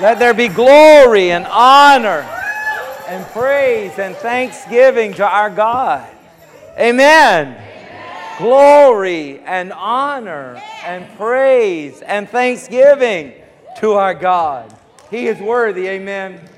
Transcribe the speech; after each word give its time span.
Let 0.00 0.20
there 0.20 0.32
be 0.32 0.46
glory 0.46 1.32
and 1.32 1.44
honor 1.46 2.20
and 3.08 3.26
praise 3.32 3.98
and 3.98 4.14
thanksgiving 4.14 5.12
to 5.14 5.26
our 5.26 5.50
God. 5.50 6.08
Amen. 6.78 7.48
Amen. 7.48 8.38
Glory 8.38 9.40
and 9.40 9.72
honor 9.72 10.62
and 10.84 11.04
praise 11.16 12.00
and 12.02 12.28
thanksgiving 12.28 13.32
to 13.80 13.94
our 13.94 14.14
God. 14.14 14.72
He 15.10 15.26
is 15.26 15.40
worthy. 15.40 15.88
Amen. 15.88 16.48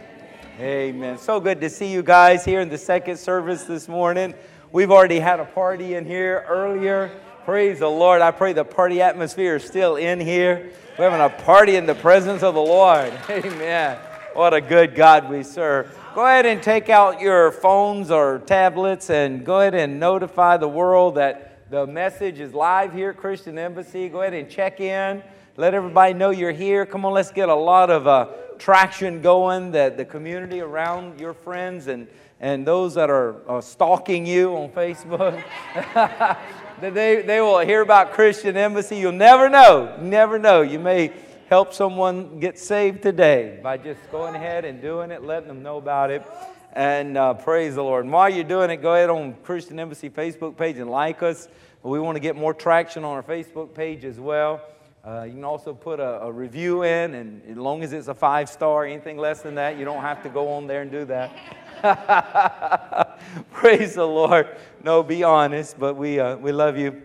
Amen. 0.59 1.16
So 1.16 1.41
good 1.41 1.62
to 1.62 1.70
see 1.70 1.91
you 1.91 2.02
guys 2.02 2.45
here 2.45 2.61
in 2.61 2.68
the 2.68 2.77
second 2.77 3.16
service 3.16 3.64
this 3.64 3.88
morning. 3.88 4.34
We've 4.70 4.91
already 4.91 5.18
had 5.18 5.41
a 5.41 5.46
party 5.46 5.95
in 5.95 6.04
here 6.04 6.45
earlier. 6.46 7.11
Praise 7.50 7.80
the 7.80 7.88
Lord. 7.88 8.20
I 8.20 8.30
pray 8.30 8.52
the 8.52 8.64
party 8.64 9.02
atmosphere 9.02 9.56
is 9.56 9.64
still 9.64 9.96
in 9.96 10.20
here. 10.20 10.70
We're 10.96 11.10
having 11.10 11.20
a 11.20 11.42
party 11.42 11.74
in 11.74 11.84
the 11.84 11.96
presence 11.96 12.44
of 12.44 12.54
the 12.54 12.60
Lord. 12.60 13.12
Amen. 13.28 13.98
What 14.34 14.54
a 14.54 14.60
good 14.60 14.94
God 14.94 15.28
we 15.28 15.42
serve. 15.42 15.92
Go 16.14 16.24
ahead 16.24 16.46
and 16.46 16.62
take 16.62 16.88
out 16.88 17.20
your 17.20 17.50
phones 17.50 18.12
or 18.12 18.38
tablets 18.46 19.10
and 19.10 19.44
go 19.44 19.58
ahead 19.58 19.74
and 19.74 19.98
notify 19.98 20.58
the 20.58 20.68
world 20.68 21.16
that 21.16 21.68
the 21.72 21.88
message 21.88 22.38
is 22.38 22.55
live 22.55 22.92
here 22.92 23.10
at 23.10 23.16
Christian 23.16 23.58
Embassy. 23.58 24.08
Go 24.08 24.20
ahead 24.20 24.34
and 24.34 24.48
check 24.48 24.78
in. 24.78 25.20
Let 25.56 25.74
everybody 25.74 26.14
know 26.14 26.30
you're 26.30 26.52
here. 26.52 26.86
Come 26.86 27.05
on, 27.05 27.12
let's 27.14 27.32
get 27.32 27.48
a 27.48 27.55
lot 27.56 27.91
of 27.91 28.06
uh, 28.06 28.28
traction 28.60 29.22
going 29.22 29.72
that 29.72 29.96
the 29.96 30.05
community 30.05 30.60
around 30.60 31.19
your 31.19 31.34
friends 31.34 31.88
and, 31.88 32.06
and 32.38 32.64
those 32.64 32.94
that 32.94 33.10
are 33.10 33.36
uh, 33.50 33.60
stalking 33.60 34.24
you 34.24 34.55
on 34.55 34.69
Facebook, 34.69 35.42
they, 36.89 37.20
they 37.20 37.41
will 37.43 37.59
hear 37.59 37.83
about 37.83 38.12
Christian 38.12 38.57
Embassy. 38.57 38.97
You'll 38.97 39.12
never 39.12 39.51
know. 39.51 39.98
Never 40.01 40.39
know. 40.39 40.62
You 40.62 40.79
may 40.79 41.12
help 41.51 41.75
someone 41.75 42.41
get 42.41 42.59
saved 42.59 43.03
today 43.03 43.61
by 43.62 43.77
just 43.77 44.01
going 44.11 44.34
ahead 44.34 44.65
and 44.65 44.80
doing 44.80 45.11
it, 45.11 45.23
letting 45.23 45.48
them 45.48 45.62
know 45.62 45.77
about 45.77 46.11
it. 46.11 46.25
And 46.73 47.19
uh, 47.19 47.34
praise 47.34 47.75
the 47.75 47.83
Lord. 47.83 48.05
And 48.05 48.12
while 48.12 48.31
you're 48.31 48.45
doing 48.45 48.70
it, 48.70 48.78
go 48.78 48.95
ahead 48.95 49.11
on 49.11 49.34
Christian 49.42 49.78
Embassy 49.78 50.09
Facebook 50.09 50.56
page 50.56 50.78
and 50.78 50.89
like 50.89 51.22
us. 51.22 51.48
We 51.83 52.00
want 52.00 52.17
to 52.17 52.20
get 52.20 52.37
more 52.37 52.55
traction 52.55 53.05
on 53.05 53.17
our 53.17 53.22
Facebook 53.22 53.75
page 53.75 54.06
as 54.06 54.19
well. 54.19 54.62
Uh, 55.05 55.25
you 55.25 55.33
can 55.33 55.44
also 55.44 55.75
put 55.75 55.98
a, 55.98 56.22
a, 56.22 56.33
review 56.33 56.83
in, 56.84 57.15
and 57.15 57.42
as 57.48 57.56
long 57.56 57.83
as 57.83 57.94
it's 57.94 58.09
a 58.09 58.15
five 58.15 58.50
star, 58.50 58.84
anything 58.84 59.17
less 59.17 59.41
than 59.41 59.55
that, 59.55 59.78
you 59.78 59.84
don't 59.87 60.03
have 60.03 60.22
to 60.22 60.28
go 60.28 60.48
on 60.53 60.67
there 60.67 60.83
and 60.83 60.91
do 60.91 61.06
that. 61.06 61.31
Praise 63.52 63.94
the 63.94 64.06
Lord. 64.06 64.56
No, 64.82 65.02
be 65.02 65.22
honest, 65.22 65.78
but 65.78 65.94
we, 65.94 66.18
uh, 66.18 66.36
we 66.36 66.52
love 66.52 66.76
you. 66.76 67.02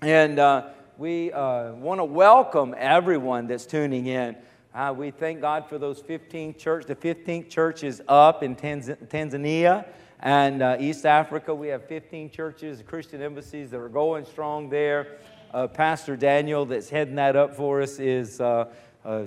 And 0.00 0.38
uh, 0.38 0.68
we 0.98 1.32
uh, 1.32 1.72
want 1.72 2.00
to 2.00 2.04
welcome 2.04 2.74
everyone 2.76 3.46
that's 3.46 3.66
tuning 3.66 4.06
in. 4.06 4.36
Uh, 4.74 4.94
we 4.96 5.10
thank 5.10 5.40
God 5.40 5.68
for 5.68 5.78
those 5.78 6.00
15 6.00 6.56
church. 6.56 6.86
The 6.86 6.96
15th 6.96 7.48
church 7.48 7.84
is 7.84 8.02
up 8.08 8.42
in 8.42 8.56
Tanz- 8.56 8.88
Tanzania 8.88 9.86
and 10.20 10.62
uh, 10.62 10.76
East 10.80 11.04
Africa. 11.04 11.54
We 11.54 11.68
have 11.68 11.86
15 11.86 12.30
churches, 12.30 12.82
Christian 12.86 13.22
embassies 13.22 13.70
that 13.70 13.78
are 13.78 13.88
going 13.88 14.24
strong 14.24 14.68
there. 14.68 15.18
Uh, 15.52 15.66
Pastor 15.66 16.16
Daniel, 16.16 16.64
that's 16.64 16.88
heading 16.88 17.16
that 17.16 17.36
up 17.36 17.54
for 17.54 17.82
us, 17.82 17.98
is 17.98 18.40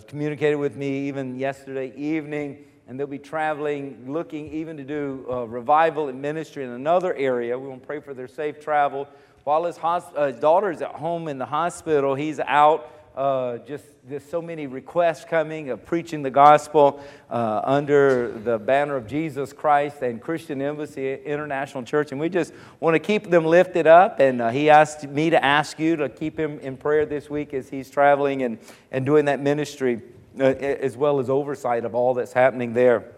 communicated 0.07 0.55
with 0.55 0.75
me 0.75 1.07
even 1.07 1.37
yesterday 1.37 1.93
evening, 1.95 2.65
and 2.87 2.99
they'll 2.99 3.07
be 3.07 3.19
traveling, 3.19 4.05
looking 4.07 4.51
even 4.51 4.77
to 4.77 4.83
do 4.83 5.25
uh, 5.29 5.43
revival 5.45 6.07
and 6.07 6.21
ministry 6.21 6.63
in 6.63 6.69
another 6.69 7.13
area. 7.15 7.57
We 7.57 7.67
want 7.67 7.81
to 7.81 7.87
pray 7.87 7.99
for 7.99 8.13
their 8.13 8.27
safe 8.27 8.59
travel. 8.59 9.07
While 9.43 9.65
his, 9.65 9.77
hosp- 9.77 10.15
uh, 10.15 10.27
his 10.27 10.37
daughter's 10.37 10.81
at 10.81 10.91
home 10.91 11.27
in 11.27 11.37
the 11.37 11.45
hospital, 11.45 12.15
he's 12.15 12.39
out 12.39 12.91
uh, 13.15 13.59
just 13.59 13.85
there's 14.07 14.25
so 14.25 14.41
many 14.41 14.67
requests 14.67 15.23
coming 15.23 15.69
of 15.69 15.85
preaching 15.85 16.21
the 16.21 16.29
gospel 16.29 16.99
uh, 17.29 17.61
under 17.63 18.31
the 18.39 18.59
banner 18.59 18.97
of 18.97 19.07
Jesus 19.07 19.53
Christ 19.53 20.01
and 20.01 20.21
Christian 20.21 20.61
Embassy 20.61 21.13
International 21.23 21.81
Church, 21.83 22.11
and 22.11 22.19
we 22.19 22.27
just 22.27 22.53
want 22.79 22.93
to 22.93 22.99
keep 22.99 23.29
them 23.29 23.45
lifted 23.45 23.87
up. 23.87 24.19
And 24.19 24.41
uh, 24.41 24.49
he 24.49 24.69
asked 24.69 25.07
me 25.07 25.29
to 25.29 25.43
ask 25.43 25.79
you 25.79 25.95
to 25.95 26.09
keep 26.09 26.37
him 26.37 26.59
in 26.59 26.75
prayer 26.75 27.05
this 27.05 27.29
week 27.29 27.53
as 27.53 27.69
he's 27.69 27.89
traveling 27.89 28.43
and, 28.43 28.59
and 28.91 29.05
doing 29.05 29.25
that 29.25 29.39
ministry, 29.39 30.01
as 30.39 30.97
well 30.97 31.19
as 31.19 31.29
oversight 31.29 31.85
of 31.85 31.95
all 31.95 32.13
that's 32.13 32.33
happening 32.33 32.73
there. 32.73 33.15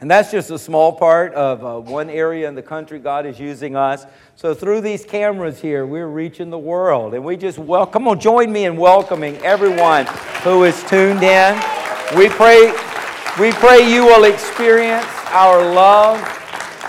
And 0.00 0.10
that's 0.10 0.30
just 0.30 0.50
a 0.50 0.58
small 0.58 0.92
part 0.92 1.34
of 1.34 1.64
uh, 1.64 1.80
one 1.80 2.08
area 2.08 2.48
in 2.48 2.54
the 2.54 2.62
country 2.62 2.98
God 2.98 3.26
is 3.26 3.38
using 3.38 3.76
us. 3.76 4.06
So 4.36 4.54
through 4.54 4.80
these 4.80 5.04
cameras 5.04 5.60
here, 5.60 5.86
we're 5.86 6.08
reaching 6.08 6.50
the 6.50 6.58
world. 6.58 7.14
And 7.14 7.24
we 7.24 7.36
just 7.36 7.58
well, 7.58 7.86
come 7.86 8.08
on, 8.08 8.20
join 8.20 8.52
me 8.52 8.64
in 8.64 8.76
welcoming 8.76 9.36
everyone 9.38 10.06
who 10.42 10.64
is 10.64 10.82
tuned 10.84 11.22
in. 11.22 11.54
We 12.16 12.28
pray, 12.28 12.72
we 13.38 13.52
pray 13.52 13.90
you 13.92 14.04
will 14.04 14.24
experience 14.24 15.06
our 15.28 15.74
love 15.74 16.20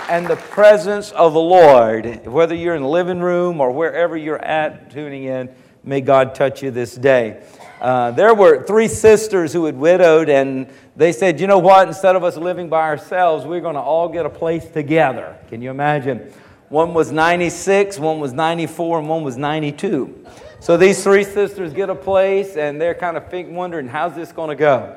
and 0.08 0.26
the 0.26 0.36
presence 0.36 1.10
of 1.12 1.32
the 1.32 1.40
Lord. 1.40 2.26
Whether 2.26 2.54
you're 2.54 2.76
in 2.76 2.82
the 2.82 2.88
living 2.88 3.20
room 3.20 3.60
or 3.60 3.72
wherever 3.72 4.16
you're 4.16 4.42
at 4.42 4.90
tuning 4.90 5.24
in, 5.24 5.54
may 5.82 6.00
God 6.00 6.34
touch 6.34 6.62
you 6.62 6.70
this 6.70 6.94
day. 6.94 7.42
Uh, 7.80 8.10
there 8.12 8.34
were 8.34 8.64
three 8.64 8.88
sisters 8.88 9.52
who 9.52 9.66
had 9.66 9.76
widowed, 9.76 10.28
and 10.28 10.66
they 10.96 11.12
said, 11.12 11.40
You 11.40 11.46
know 11.46 11.58
what? 11.58 11.86
Instead 11.88 12.16
of 12.16 12.24
us 12.24 12.36
living 12.36 12.68
by 12.68 12.82
ourselves, 12.82 13.44
we're 13.44 13.60
going 13.60 13.74
to 13.74 13.80
all 13.80 14.08
get 14.08 14.24
a 14.24 14.30
place 14.30 14.66
together. 14.66 15.36
Can 15.48 15.60
you 15.60 15.70
imagine? 15.70 16.32
One 16.68 16.94
was 16.94 17.12
96, 17.12 17.98
one 17.98 18.18
was 18.18 18.32
94, 18.32 19.00
and 19.00 19.08
one 19.08 19.22
was 19.22 19.36
92. 19.36 20.26
So 20.58 20.76
these 20.76 21.02
three 21.04 21.22
sisters 21.22 21.72
get 21.72 21.90
a 21.90 21.94
place, 21.94 22.56
and 22.56 22.80
they're 22.80 22.94
kind 22.94 23.16
of 23.16 23.30
wondering, 23.52 23.88
How's 23.88 24.14
this 24.14 24.32
going 24.32 24.48
to 24.48 24.56
go? 24.56 24.96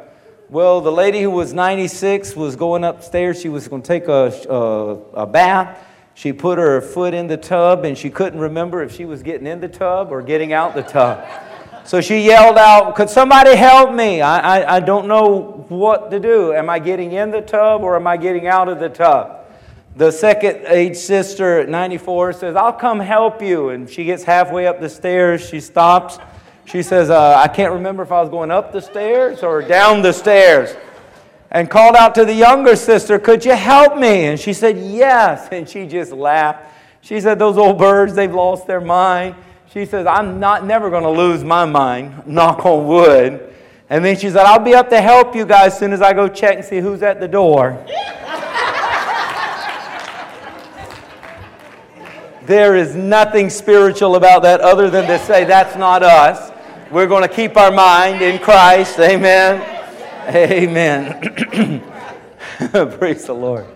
Well, 0.50 0.82
the 0.82 0.92
lady 0.92 1.22
who 1.22 1.30
was 1.30 1.54
96 1.54 2.36
was 2.36 2.56
going 2.56 2.84
upstairs. 2.84 3.40
She 3.42 3.50
was 3.50 3.68
going 3.68 3.84
to 3.84 3.88
take 3.88 4.08
a, 4.08 4.34
a, 4.50 5.24
a 5.24 5.28
bath. 5.28 5.86
She 6.16 6.34
put 6.34 6.58
her 6.58 6.82
foot 6.82 7.14
in 7.14 7.28
the 7.28 7.38
tub, 7.38 7.86
and 7.86 7.98
she 7.98 8.10
couldn't 8.10 8.40
remember 8.40 8.82
if 8.82 8.96
she 8.96 9.06
was 9.06 9.22
getting 9.22 9.46
in 9.46 9.60
the 9.60 9.68
tub 9.68 10.12
or 10.12 10.22
getting 10.22 10.54
out 10.54 10.76
the 10.76 10.82
tub. 10.82 11.28
So 11.90 12.02
she 12.02 12.20
yelled 12.20 12.60
out, 12.60 12.94
Could 12.94 13.10
somebody 13.10 13.56
help 13.56 13.96
me? 13.96 14.22
I, 14.22 14.60
I, 14.60 14.76
I 14.76 14.80
don't 14.80 15.08
know 15.08 15.66
what 15.70 16.12
to 16.12 16.20
do. 16.20 16.54
Am 16.54 16.70
I 16.70 16.78
getting 16.78 17.14
in 17.14 17.32
the 17.32 17.42
tub 17.42 17.82
or 17.82 17.96
am 17.96 18.06
I 18.06 18.16
getting 18.16 18.46
out 18.46 18.70
of 18.70 18.80
the 18.80 18.90
tub? 18.90 19.48
The 19.96 20.12
second 20.12 20.68
age 20.68 20.96
sister 20.96 21.62
at 21.62 21.68
94 21.68 22.34
says, 22.34 22.56
I'll 22.56 22.74
come 22.74 23.00
help 23.00 23.42
you. 23.42 23.70
And 23.70 23.90
she 23.90 24.04
gets 24.06 24.24
halfway 24.24 24.68
up 24.68 24.80
the 24.80 24.88
stairs. 24.88 25.50
She 25.50 25.60
stops. 25.60 26.20
She 26.66 26.84
says, 26.84 27.10
uh, 27.10 27.42
I 27.44 27.48
can't 27.48 27.74
remember 27.74 28.04
if 28.04 28.12
I 28.12 28.22
was 28.22 28.30
going 28.30 28.52
up 28.52 28.72
the 28.72 28.82
stairs 28.82 29.42
or 29.42 29.64
down 29.64 30.04
the 30.04 30.14
stairs. 30.14 30.78
And 31.50 31.72
called 31.72 31.96
out 31.96 32.14
to 32.14 32.24
the 32.24 32.36
younger 32.36 32.76
sister, 32.76 33.18
Could 33.18 33.44
you 33.44 33.56
help 33.56 33.98
me? 33.98 34.26
And 34.26 34.40
she 34.40 34.54
said, 34.54 34.78
Yes. 34.78 35.48
And 35.52 35.68
she 35.68 35.88
just 35.88 36.12
laughed. 36.12 36.72
She 37.02 37.20
said, 37.20 37.40
Those 37.40 37.58
old 37.58 37.80
birds, 37.80 38.14
they've 38.14 38.32
lost 38.32 38.68
their 38.68 38.80
mind. 38.80 39.34
She 39.72 39.86
says, 39.86 40.08
I'm 40.08 40.40
not 40.40 40.66
never 40.66 40.90
going 40.90 41.04
to 41.04 41.12
lose 41.12 41.44
my 41.44 41.64
mind, 41.64 42.26
knock 42.26 42.66
on 42.66 42.88
wood. 42.88 43.54
And 43.88 44.04
then 44.04 44.16
she 44.16 44.30
said, 44.30 44.46
I'll 44.46 44.64
be 44.64 44.74
up 44.74 44.90
to 44.90 45.00
help 45.00 45.36
you 45.36 45.46
guys 45.46 45.74
as 45.74 45.80
soon 45.80 45.94
as 45.94 46.02
I 46.02 46.12
go 46.14 46.28
check 46.28 46.58
and 46.58 46.66
see 46.66 46.80
who's 46.80 47.04
at 47.04 47.20
the 47.20 47.28
door. 47.28 47.86
there 52.48 52.76
is 52.76 52.96
nothing 52.96 53.52
spiritual 53.52 54.16
about 54.16 54.42
that 54.42 54.60
other 54.60 54.90
than 54.90 55.06
to 55.08 55.20
say 55.20 55.44
that's 55.44 55.76
not 55.76 56.02
us. 56.02 56.52
We're 56.90 57.06
going 57.06 57.22
to 57.22 57.34
keep 57.34 57.56
our 57.56 57.72
mind 57.72 58.24
in 58.24 58.40
Christ. 58.40 59.00
Amen. 59.00 59.62
Amen. 60.30 61.84
Praise 62.98 63.26
the 63.26 63.36
Lord. 63.36 63.68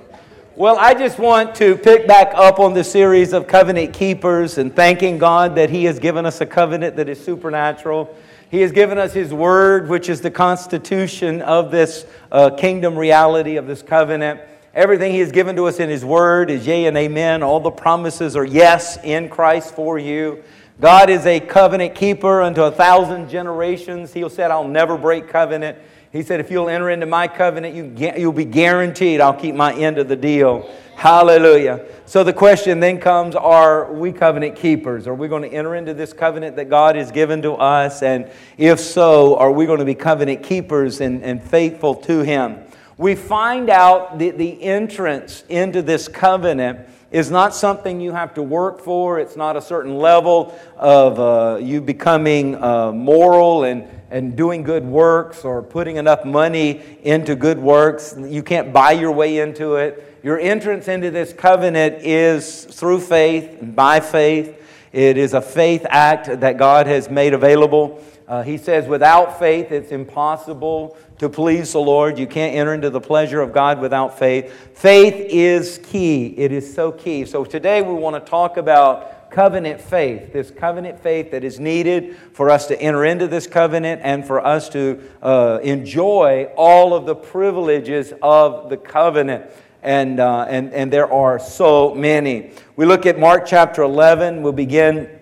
Well, 0.55 0.77
I 0.77 0.93
just 0.93 1.17
want 1.17 1.55
to 1.55 1.75
pick 1.75 2.05
back 2.05 2.31
up 2.35 2.59
on 2.59 2.75
the 2.75 2.83
series 2.83 3.33
of 3.33 3.47
covenant 3.47 3.91
keepers 3.91 4.59
and 4.59 4.71
thanking 4.75 5.17
God 5.17 5.55
that 5.55 5.71
He 5.71 5.85
has 5.85 5.97
given 5.97 6.27
us 6.27 6.41
a 6.41 6.45
covenant 6.45 6.95
that 6.97 7.09
is 7.09 7.19
supernatural. 7.25 8.15
He 8.51 8.61
has 8.61 8.71
given 8.71 8.99
us 8.99 9.13
His 9.13 9.33
Word, 9.33 9.89
which 9.89 10.09
is 10.09 10.21
the 10.21 10.29
constitution 10.29 11.41
of 11.41 11.71
this 11.71 12.05
uh, 12.31 12.51
kingdom 12.51 12.95
reality 12.95 13.55
of 13.55 13.65
this 13.65 13.81
covenant. 13.81 14.41
Everything 14.75 15.11
He 15.11 15.21
has 15.21 15.31
given 15.31 15.55
to 15.55 15.65
us 15.65 15.79
in 15.79 15.89
His 15.89 16.05
Word 16.05 16.51
is 16.51 16.67
yea 16.67 16.85
and 16.85 16.97
amen. 16.97 17.41
All 17.41 17.59
the 17.59 17.71
promises 17.71 18.35
are 18.35 18.45
yes 18.45 19.03
in 19.03 19.29
Christ 19.29 19.73
for 19.73 19.97
you. 19.97 20.43
God 20.79 21.09
is 21.09 21.25
a 21.25 21.39
covenant 21.39 21.95
keeper 21.95 22.43
unto 22.43 22.61
a 22.61 22.71
thousand 22.71 23.27
generations. 23.27 24.13
He'll 24.13 24.29
say, 24.29 24.43
I'll 24.43 24.67
never 24.67 24.99
break 24.99 25.27
covenant. 25.29 25.79
He 26.13 26.21
said, 26.21 26.39
if 26.39 26.51
you'll 26.51 26.69
enter 26.69 26.91
into 26.91 27.07
my 27.07 27.27
covenant, 27.27 27.73
you, 27.73 28.13
you'll 28.15 28.31
be 28.31 28.45
guaranteed 28.45 29.19
I'll 29.19 29.33
keep 29.33 29.55
my 29.55 29.73
end 29.73 29.97
of 29.97 30.07
the 30.07 30.15
deal. 30.15 30.69
Hallelujah. 30.95 31.87
So 32.05 32.23
the 32.23 32.31
question 32.31 32.79
then 32.79 32.99
comes 32.99 33.33
Are 33.33 33.91
we 33.91 34.11
covenant 34.11 34.55
keepers? 34.55 35.07
Are 35.07 35.15
we 35.15 35.27
going 35.27 35.41
to 35.41 35.49
enter 35.49 35.73
into 35.73 35.95
this 35.95 36.13
covenant 36.13 36.55
that 36.57 36.69
God 36.69 36.95
has 36.95 37.11
given 37.11 37.41
to 37.41 37.53
us? 37.53 38.03
And 38.03 38.29
if 38.59 38.79
so, 38.79 39.37
are 39.37 39.51
we 39.51 39.65
going 39.65 39.79
to 39.79 39.85
be 39.85 39.95
covenant 39.95 40.43
keepers 40.43 41.01
and, 41.01 41.23
and 41.23 41.41
faithful 41.41 41.95
to 41.95 42.19
Him? 42.21 42.59
We 42.95 43.15
find 43.15 43.71
out 43.71 44.19
the, 44.19 44.29
the 44.29 44.61
entrance 44.61 45.43
into 45.49 45.81
this 45.81 46.07
covenant 46.07 46.87
is 47.13 47.29
not 47.29 47.53
something 47.53 48.01
you 48.01 48.11
have 48.11 48.33
to 48.33 48.41
work 48.41 48.81
for. 48.81 49.19
It's 49.19 49.37
not 49.37 49.55
a 49.55 49.61
certain 49.61 49.99
level 49.99 50.59
of 50.75 51.19
uh, 51.19 51.59
you 51.61 51.79
becoming 51.79 52.61
uh, 52.61 52.91
moral 52.91 53.65
and, 53.65 53.87
and 54.09 54.35
doing 54.35 54.63
good 54.63 54.83
works 54.83 55.45
or 55.45 55.61
putting 55.61 55.97
enough 55.97 56.25
money 56.25 56.81
into 57.03 57.35
good 57.35 57.59
works. 57.59 58.15
You 58.17 58.41
can't 58.41 58.73
buy 58.73 58.93
your 58.93 59.11
way 59.11 59.37
into 59.37 59.75
it. 59.75 60.19
Your 60.23 60.39
entrance 60.39 60.87
into 60.87 61.11
this 61.11 61.33
covenant 61.33 62.03
is 62.03 62.65
through 62.65 63.01
faith 63.01 63.61
and 63.61 63.75
by 63.75 63.99
faith. 63.99 64.59
It 64.91 65.15
is 65.15 65.35
a 65.35 65.41
faith 65.41 65.85
act 65.87 66.39
that 66.39 66.57
God 66.57 66.87
has 66.87 67.11
made 67.11 67.35
available. 67.35 68.03
Uh, 68.33 68.41
he 68.41 68.57
says, 68.57 68.87
without 68.87 69.37
faith, 69.37 69.71
it's 69.71 69.91
impossible 69.91 70.97
to 71.19 71.29
please 71.29 71.71
the 71.73 71.79
Lord. 71.79 72.17
You 72.17 72.25
can't 72.25 72.55
enter 72.55 72.73
into 72.73 72.89
the 72.89 72.99
pleasure 72.99 73.41
of 73.41 73.53
God 73.53 73.79
without 73.79 74.17
faith. 74.17 74.51
Faith 74.73 75.13
is 75.29 75.79
key. 75.83 76.33
It 76.35 76.51
is 76.51 76.73
so 76.73 76.91
key. 76.91 77.25
So 77.25 77.45
today 77.45 77.83
we 77.83 77.93
want 77.93 78.15
to 78.15 78.27
talk 78.27 78.57
about 78.57 79.29
covenant 79.29 79.79
faith, 79.79 80.33
this 80.33 80.49
covenant 80.49 80.99
faith 80.99 81.29
that 81.29 81.43
is 81.43 81.59
needed 81.59 82.17
for 82.33 82.49
us 82.49 82.65
to 82.69 82.81
enter 82.81 83.05
into 83.05 83.27
this 83.27 83.45
covenant 83.45 84.01
and 84.03 84.25
for 84.25 84.43
us 84.43 84.67
to 84.69 84.99
uh, 85.21 85.59
enjoy 85.61 86.51
all 86.57 86.95
of 86.95 87.05
the 87.05 87.13
privileges 87.13 88.13
of 88.23 88.71
the 88.71 88.77
covenant. 88.77 89.45
And, 89.83 90.19
uh, 90.19 90.47
and, 90.49 90.73
and 90.73 90.91
there 90.91 91.13
are 91.13 91.37
so 91.37 91.93
many. 91.93 92.49
We 92.77 92.87
look 92.87 93.05
at 93.05 93.19
Mark 93.19 93.45
chapter 93.45 93.83
11. 93.83 94.41
We'll 94.41 94.53
begin 94.53 95.19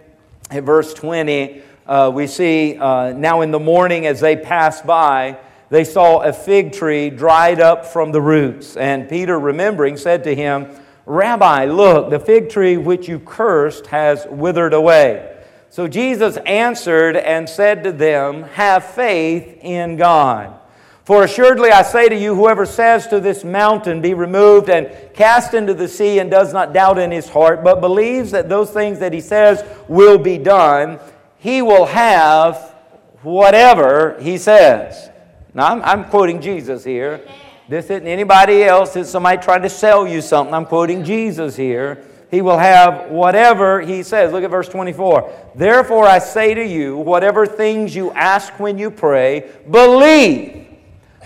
at 0.50 0.64
verse 0.64 0.94
20. 0.94 1.64
Uh, 1.92 2.10
we 2.10 2.26
see 2.26 2.78
uh, 2.78 3.12
now 3.12 3.42
in 3.42 3.52
the 3.52 3.60
morning 3.60 4.06
as 4.06 4.22
they 4.22 4.34
passed 4.34 4.86
by, 4.86 5.38
they 5.68 5.84
saw 5.84 6.22
a 6.22 6.32
fig 6.32 6.72
tree 6.72 7.10
dried 7.10 7.60
up 7.60 7.86
from 7.86 8.14
the 8.14 8.22
roots. 8.22 8.78
And 8.78 9.10
Peter, 9.10 9.38
remembering, 9.38 9.98
said 9.98 10.24
to 10.24 10.34
him, 10.34 10.74
Rabbi, 11.06 11.66
look, 11.66 12.10
the 12.10 12.18
fig 12.18 12.50
tree 12.50 12.78
which 12.78 13.10
you 13.10 13.20
cursed 13.20 13.88
has 13.88 14.26
withered 14.30 14.74
away. 14.74 15.38
So 15.70 15.90
Jesus 15.90 16.38
answered 16.46 17.18
and 17.18 17.50
said 17.50 17.84
to 17.84 17.92
them, 17.92 18.44
Have 18.44 18.86
faith 18.86 19.58
in 19.62 19.98
God. 19.98 20.62
For 21.04 21.26
assuredly 21.26 21.72
I 21.72 21.82
say 21.82 22.08
to 22.08 22.16
you, 22.16 22.36
whoever 22.36 22.66
says 22.66 23.08
to 23.08 23.20
this 23.20 23.44
mountain, 23.44 24.02
Be 24.02 24.14
removed 24.14 24.70
and 24.70 24.90
cast 25.14 25.54
into 25.54 25.74
the 25.74 25.90
sea, 25.90 26.20
and 26.20 26.32
does 26.32 26.54
not 26.54 26.72
doubt 26.72 27.00
in 27.00 27.12
his 27.12 27.28
heart, 27.28 27.66
but 27.66 27.82
believes 27.82 28.32
that 28.32 28.48
those 28.48 28.72
things 28.72 29.00
that 29.00 29.12
he 29.12 29.20
says 29.20 29.62
will 29.90 30.18
be 30.18 30.38
done, 30.38 31.00
he 31.42 31.64
will 31.64 31.86
have 31.86 32.76
whatever 33.24 34.16
he 34.22 34.38
says. 34.38 35.10
Now, 35.56 35.66
I'm, 35.66 35.82
I'm 35.82 36.06
quoting 36.06 36.40
Jesus 36.40 36.84
here. 36.84 37.28
This 37.68 37.86
isn't 37.86 38.06
anybody 38.06 38.64
else. 38.64 38.96
It's 38.96 39.10
somebody 39.10 39.42
trying 39.42 39.64
to 39.64 39.70
sell 39.70 40.08
you 40.08 40.22
something. 40.22 40.54
I'm 40.54 40.68
quoting 40.68 41.04
Jesus 41.04 41.56
here. 41.56 42.06
He 42.30 42.44
will 42.44 42.60
have 42.60 43.10
whatever 43.10 43.82
he 43.82 44.04
says. 44.04 44.32
Look 44.32 44.44
at 44.44 44.52
verse 44.52 44.70
24. 44.70 45.52
Therefore, 45.56 46.06
I 46.06 46.20
say 46.20 46.54
to 46.54 46.64
you, 46.64 46.98
whatever 46.98 47.48
things 47.48 47.96
you 47.96 48.12
ask 48.12 48.60
when 48.60 48.78
you 48.78 48.92
pray, 48.92 49.52
believe. 49.70 50.68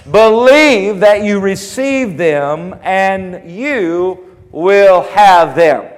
Believe 0.10 1.02
that 1.02 1.24
you 1.24 1.42
receive 1.42 2.16
them 2.16 2.80
and 2.84 3.52
you 3.52 4.38
will 4.52 5.04
have 5.04 5.58
them. 5.58 5.92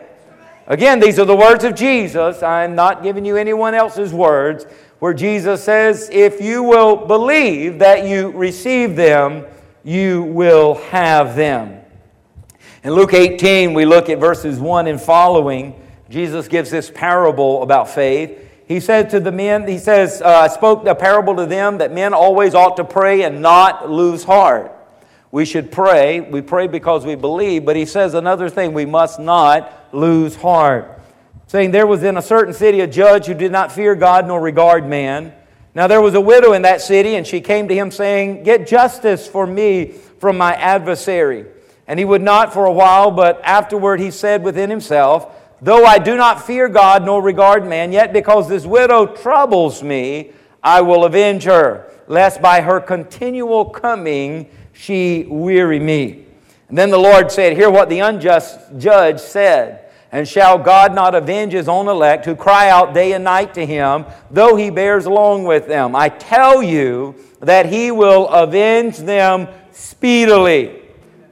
Again, 0.70 1.00
these 1.00 1.18
are 1.18 1.26
the 1.26 1.36
words 1.36 1.64
of 1.64 1.76
Jesus. 1.76 2.44
I'm 2.44 2.76
not 2.76 3.02
giving 3.02 3.24
you 3.24 3.38
anyone 3.38 3.74
else's 3.74 4.14
words 4.14 4.66
where 5.00 5.14
Jesus 5.14 5.64
says, 5.64 6.10
If 6.12 6.42
you 6.42 6.62
will 6.62 7.08
believe 7.08 7.80
that 7.80 8.06
you 8.06 8.32
receive 8.32 8.98
them, 8.98 9.46
you 9.86 10.24
will 10.24 10.76
have 10.76 11.38
them. 11.38 11.80
In 12.84 12.94
Luke 12.94 13.14
18, 13.14 13.74
we 13.74 13.86
look 13.86 14.10
at 14.10 14.20
verses 14.20 14.60
1 14.60 14.88
and 14.88 15.00
following. 15.00 15.82
Jesus 16.10 16.50
gives 16.50 16.70
this 16.70 16.92
parable 16.94 17.64
about 17.64 17.90
faith. 17.90 18.38
He 18.68 18.82
said 18.82 19.10
to 19.12 19.22
the 19.22 19.32
men, 19.32 19.66
He 19.66 19.78
says, 19.78 20.22
uh, 20.22 20.28
I 20.28 20.48
spoke 20.50 20.86
a 20.86 20.96
parable 20.96 21.38
to 21.38 21.46
them 21.46 21.78
that 21.78 21.94
men 21.94 22.14
always 22.14 22.54
ought 22.54 22.76
to 22.76 22.84
pray 22.84 23.24
and 23.24 23.42
not 23.42 23.90
lose 23.90 24.26
heart. 24.26 24.77
We 25.32 25.46
should 25.46 25.72
pray. 25.72 26.22
We 26.22 26.42
pray 26.42 26.68
because 26.68 27.06
we 27.06 27.16
believe, 27.16 27.66
but 27.66 27.76
he 27.76 27.86
says 27.86 28.14
another 28.14 28.50
thing 28.50 28.74
we 28.74 28.86
must 28.86 29.20
not 29.20 29.72
lose 29.94 30.36
heart 30.36 30.98
saying, 31.48 31.72
There 31.72 31.88
was 31.88 32.04
in 32.04 32.18
a 32.18 32.22
certain 32.22 32.54
city 32.54 32.82
a 32.82 32.88
judge 32.88 33.26
who 33.26 33.34
did 33.34 33.52
not 33.52 33.72
fear 33.72 33.96
God 33.96 34.28
nor 34.28 34.40
regard 34.40 34.88
man. 34.88 35.34
Now 35.74 35.88
there 35.88 36.02
was 36.02 36.14
a 36.14 36.22
widow 36.22 36.54
in 36.54 36.62
that 36.64 36.82
city, 36.82 37.16
and 37.16 37.26
she 37.26 37.42
came 37.42 37.68
to 37.68 37.76
him, 37.76 37.90
saying, 37.90 38.44
Get 38.44 38.68
justice 38.68 39.28
for 39.28 39.48
me 39.48 39.94
from 40.20 40.38
my 40.38 40.54
adversary. 40.54 41.46
And 41.88 41.98
he 41.98 42.06
would 42.06 42.22
not 42.22 42.54
for 42.54 42.66
a 42.66 42.72
while, 42.72 43.12
but 43.12 43.40
afterward 43.44 44.00
he 44.00 44.12
said 44.12 44.44
within 44.44 44.70
himself, 44.70 45.34
Though 45.62 45.86
I 45.86 45.98
do 45.98 46.18
not 46.18 46.46
fear 46.46 46.68
God 46.68 47.04
nor 47.04 47.22
regard 47.22 47.66
man, 47.66 47.92
yet 47.92 48.14
because 48.14 48.48
this 48.48 48.66
widow 48.66 49.08
troubles 49.08 49.82
me, 49.82 50.32
I 50.62 50.82
will 50.82 51.06
avenge 51.06 51.46
her, 51.46 51.92
lest 52.08 52.42
by 52.42 52.62
her 52.62 52.80
continual 52.80 53.66
coming 53.66 54.50
she 54.78 55.26
weary 55.28 55.80
me. 55.80 56.26
And 56.70 56.78
then 56.78 56.90
the 56.90 57.00
Lord 57.00 57.32
said, 57.32 57.58
Hear 57.58 57.70
what 57.70 57.90
the 57.90 58.00
unjust 58.00 58.60
judge 58.78 59.20
said. 59.20 59.90
And 60.12 60.28
shall 60.28 60.58
God 60.58 60.94
not 60.94 61.16
avenge 61.16 61.52
his 61.52 61.68
own 61.68 61.88
elect 61.88 62.26
who 62.26 62.36
cry 62.36 62.70
out 62.70 62.94
day 62.94 63.12
and 63.14 63.24
night 63.24 63.54
to 63.56 63.66
him, 63.66 64.06
though 64.32 64.56
he 64.56 64.70
bears 64.70 65.06
along 65.06 65.44
with 65.44 65.68
them? 65.68 65.96
I 65.96 66.10
tell 66.10 66.64
you 66.64 67.16
that 67.42 67.66
he 67.66 67.92
will 67.92 68.28
avenge 68.30 68.98
them 68.98 69.48
speedily. 69.72 70.82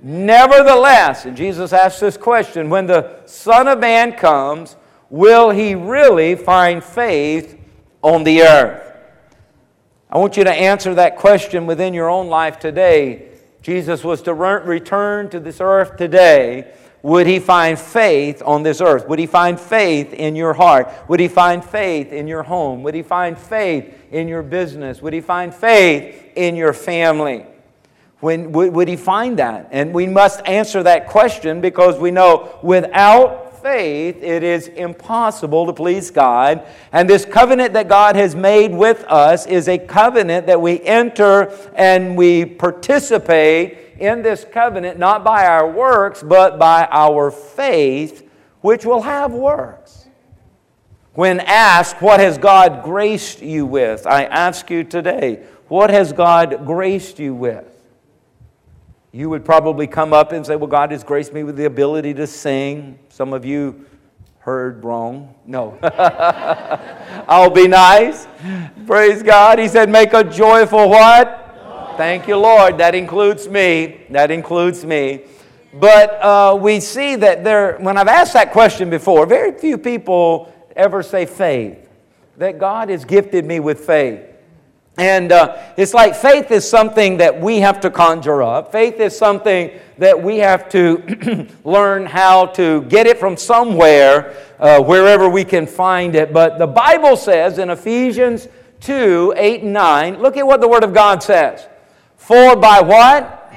Nevertheless, 0.01 1.25
and 1.25 1.37
Jesus 1.37 1.71
asked 1.71 2.01
this 2.01 2.17
question 2.17 2.69
when 2.69 2.85
the 2.85 3.21
Son 3.25 3.67
of 3.67 3.79
Man 3.79 4.11
comes, 4.13 4.75
will 5.09 5.51
he 5.51 5.73
really 5.73 6.35
find 6.35 6.83
faith 6.83 7.57
on 8.01 8.23
the 8.23 8.41
earth? 8.41 8.81
I 10.09 10.17
want 10.17 10.37
you 10.37 10.43
to 10.43 10.53
answer 10.53 10.95
that 10.95 11.17
question 11.17 11.65
within 11.65 11.93
your 11.93 12.09
own 12.09 12.27
life 12.27 12.59
today. 12.59 13.34
Jesus 13.65 14.03
was 14.03 14.21
to 14.21 14.33
return 14.35 15.27
to 15.31 15.39
this 15.39 15.59
earth 15.59 15.97
today 15.97 16.71
would 17.01 17.25
he 17.27 17.39
find 17.39 17.77
faith 17.77 18.41
on 18.43 18.61
this 18.63 18.81
earth? 18.81 19.07
Would 19.07 19.17
he 19.19 19.27
find 19.27 19.59
faith 19.59 20.11
in 20.13 20.35
your 20.35 20.53
heart? 20.53 20.91
Would 21.07 21.19
he 21.19 21.27
find 21.27 21.63
faith 21.63 22.11
in 22.11 22.27
your 22.27 22.41
home? 22.41 22.81
Would 22.81 22.95
he 22.95 23.03
find 23.03 23.37
faith 23.37 23.93
in 24.11 24.27
your 24.27 24.41
business? 24.41 25.03
Would 25.03 25.13
he 25.13 25.21
find 25.21 25.53
faith 25.53 26.31
in 26.35 26.55
your 26.55 26.73
family? 26.73 27.45
When, 28.21 28.51
would, 28.53 28.73
would 28.73 28.87
he 28.87 28.95
find 28.95 29.37
that? 29.37 29.69
And 29.71 29.93
we 29.93 30.07
must 30.07 30.41
answer 30.47 30.81
that 30.81 31.07
question 31.07 31.61
because 31.61 31.99
we 31.99 32.09
know 32.09 32.57
without 32.63 33.44
faith 33.65 34.21
it 34.21 34.43
is 34.43 34.67
impossible 34.67 35.65
to 35.65 35.73
please 35.73 36.11
God. 36.11 36.67
And 36.91 37.09
this 37.09 37.25
covenant 37.25 37.73
that 37.73 37.87
God 37.87 38.15
has 38.15 38.35
made 38.35 38.71
with 38.71 39.03
us 39.05 39.47
is 39.47 39.67
a 39.67 39.79
covenant 39.79 40.45
that 40.45 40.61
we 40.61 40.79
enter 40.81 41.51
and 41.73 42.15
we 42.15 42.45
participate 42.45 43.79
in 43.97 44.21
this 44.21 44.45
covenant 44.45 44.99
not 44.99 45.23
by 45.23 45.47
our 45.47 45.67
works, 45.67 46.21
but 46.21 46.59
by 46.59 46.87
our 46.91 47.31
faith, 47.31 48.29
which 48.61 48.85
will 48.85 49.01
have 49.01 49.33
works. 49.33 50.09
When 51.15 51.39
asked, 51.39 52.03
What 52.03 52.19
has 52.19 52.37
God 52.37 52.83
graced 52.83 53.41
you 53.41 53.65
with? 53.65 54.05
I 54.05 54.25
ask 54.25 54.69
you 54.69 54.83
today, 54.83 55.43
What 55.69 55.89
has 55.89 56.13
God 56.13 56.67
graced 56.67 57.17
you 57.17 57.33
with? 57.33 57.65
You 59.11 59.31
would 59.31 59.43
probably 59.43 59.87
come 59.87 60.13
up 60.13 60.33
and 60.33 60.45
say, 60.45 60.55
Well, 60.55 60.67
God 60.67 60.91
has 60.91 61.03
graced 61.03 61.33
me 61.33 61.43
with 61.43 61.55
the 61.55 61.65
ability 61.65 62.13
to 62.13 62.27
sing. 62.27 62.99
Some 63.15 63.31
of 63.31 63.45
you 63.45 63.85
heard 64.39 64.83
wrong. 64.83 65.35
No. 65.45 65.79
I'll 67.29 67.49
be 67.49 67.65
nice. 67.65 68.27
Praise 68.85 69.23
God. 69.23 69.57
He 69.57 69.69
said, 69.69 69.89
Make 69.89 70.11
a 70.11 70.21
joyful 70.21 70.89
what? 70.89 71.93
Thank 71.95 72.27
you, 72.27 72.35
Lord. 72.35 72.77
That 72.77 72.93
includes 72.93 73.47
me. 73.47 74.05
That 74.09 74.31
includes 74.31 74.83
me. 74.83 75.21
But 75.73 76.21
uh, 76.21 76.57
we 76.59 76.81
see 76.81 77.15
that 77.15 77.45
there, 77.45 77.77
when 77.77 77.95
I've 77.95 78.09
asked 78.09 78.33
that 78.33 78.51
question 78.51 78.89
before, 78.89 79.25
very 79.25 79.57
few 79.57 79.77
people 79.77 80.53
ever 80.75 81.01
say 81.01 81.25
faith, 81.25 81.87
that 82.35 82.59
God 82.59 82.89
has 82.89 83.05
gifted 83.05 83.45
me 83.45 83.61
with 83.61 83.79
faith. 83.79 84.19
And 84.97 85.31
uh, 85.31 85.57
it's 85.75 85.93
like 85.93 86.15
faith 86.15 86.51
is 86.51 86.67
something 86.67 87.17
that 87.17 87.39
we 87.39 87.57
have 87.57 87.81
to 87.81 87.89
conjure 87.89 88.41
up. 88.41 88.71
Faith 88.71 88.99
is 88.99 89.17
something 89.17 89.71
that 89.97 90.21
we 90.21 90.37
have 90.37 90.69
to 90.69 91.47
learn 91.65 92.05
how 92.05 92.47
to 92.47 92.81
get 92.83 93.05
it 93.05 93.17
from 93.17 93.35
somewhere, 93.35 94.37
uh, 94.57 94.81
wherever 94.81 95.27
we 95.27 95.43
can 95.43 95.67
find 95.67 96.15
it. 96.15 96.31
But 96.31 96.59
the 96.59 96.67
Bible 96.67 97.17
says 97.17 97.57
in 97.57 97.69
Ephesians 97.69 98.47
2 98.81 99.33
8 99.35 99.63
and 99.63 99.73
9, 99.73 100.21
look 100.21 100.37
at 100.37 100.47
what 100.47 100.61
the 100.61 100.67
Word 100.67 100.83
of 100.83 100.93
God 100.93 101.21
says. 101.21 101.67
For 102.15 102.55
by 102.55 102.79
what? 102.81 103.53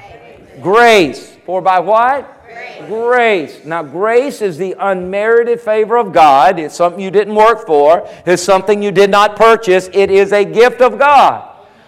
Grace. 0.61 1.37
For 1.45 1.61
by 1.61 1.79
what? 1.79 2.38
Grace. 2.59 2.87
grace. 2.87 3.65
Now, 3.65 3.83
grace 3.83 4.41
is 4.41 4.57
the 4.57 4.75
unmerited 4.77 5.61
favor 5.61 5.97
of 5.97 6.11
God. 6.11 6.59
It's 6.59 6.75
something 6.75 6.99
you 6.99 7.11
didn't 7.11 7.35
work 7.35 7.65
for, 7.65 8.07
it's 8.25 8.43
something 8.43 8.81
you 8.81 8.91
did 8.91 9.09
not 9.09 9.35
purchase. 9.35 9.89
It 9.93 10.11
is 10.11 10.33
a 10.33 10.43
gift 10.43 10.81
of 10.81 10.99
God. 10.99 11.45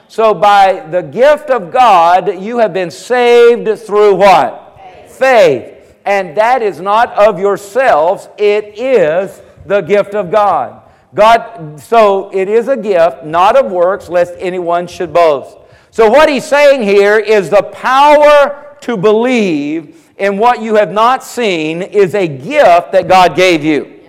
So, 0.07 0.33
by 0.33 0.87
the 0.89 1.01
gift 1.01 1.49
of 1.49 1.71
God, 1.71 2.39
you 2.41 2.59
have 2.59 2.73
been 2.73 2.91
saved 2.91 3.79
through 3.79 4.15
what? 4.15 4.77
Faith. 4.77 5.17
Faith. 5.17 5.95
and 6.05 6.35
that 6.35 6.61
is 6.61 6.79
not 6.79 7.13
of 7.13 7.39
yourselves, 7.39 8.27
it 8.37 8.77
is 8.79 9.41
the 9.65 9.81
gift 9.81 10.15
of 10.15 10.31
God. 10.31 10.81
God, 11.13 11.79
so 11.79 12.29
it 12.33 12.47
is 12.47 12.67
a 12.67 12.77
gift, 12.77 13.25
not 13.25 13.55
of 13.55 13.71
works, 13.71 14.09
lest 14.09 14.33
anyone 14.39 14.87
should 14.87 15.13
boast. 15.13 15.57
So 15.91 16.09
what 16.09 16.29
he's 16.29 16.45
saying 16.45 16.83
here 16.83 17.19
is 17.19 17.49
the 17.49 17.63
power 17.63 18.60
to 18.81 18.97
believe 18.97 20.09
in 20.17 20.37
what 20.37 20.61
you 20.61 20.75
have 20.75 20.91
not 20.91 21.23
seen 21.23 21.81
is 21.81 22.13
a 22.13 22.27
gift 22.27 22.91
that 22.91 23.07
God 23.07 23.35
gave 23.35 23.63
you. 23.63 23.99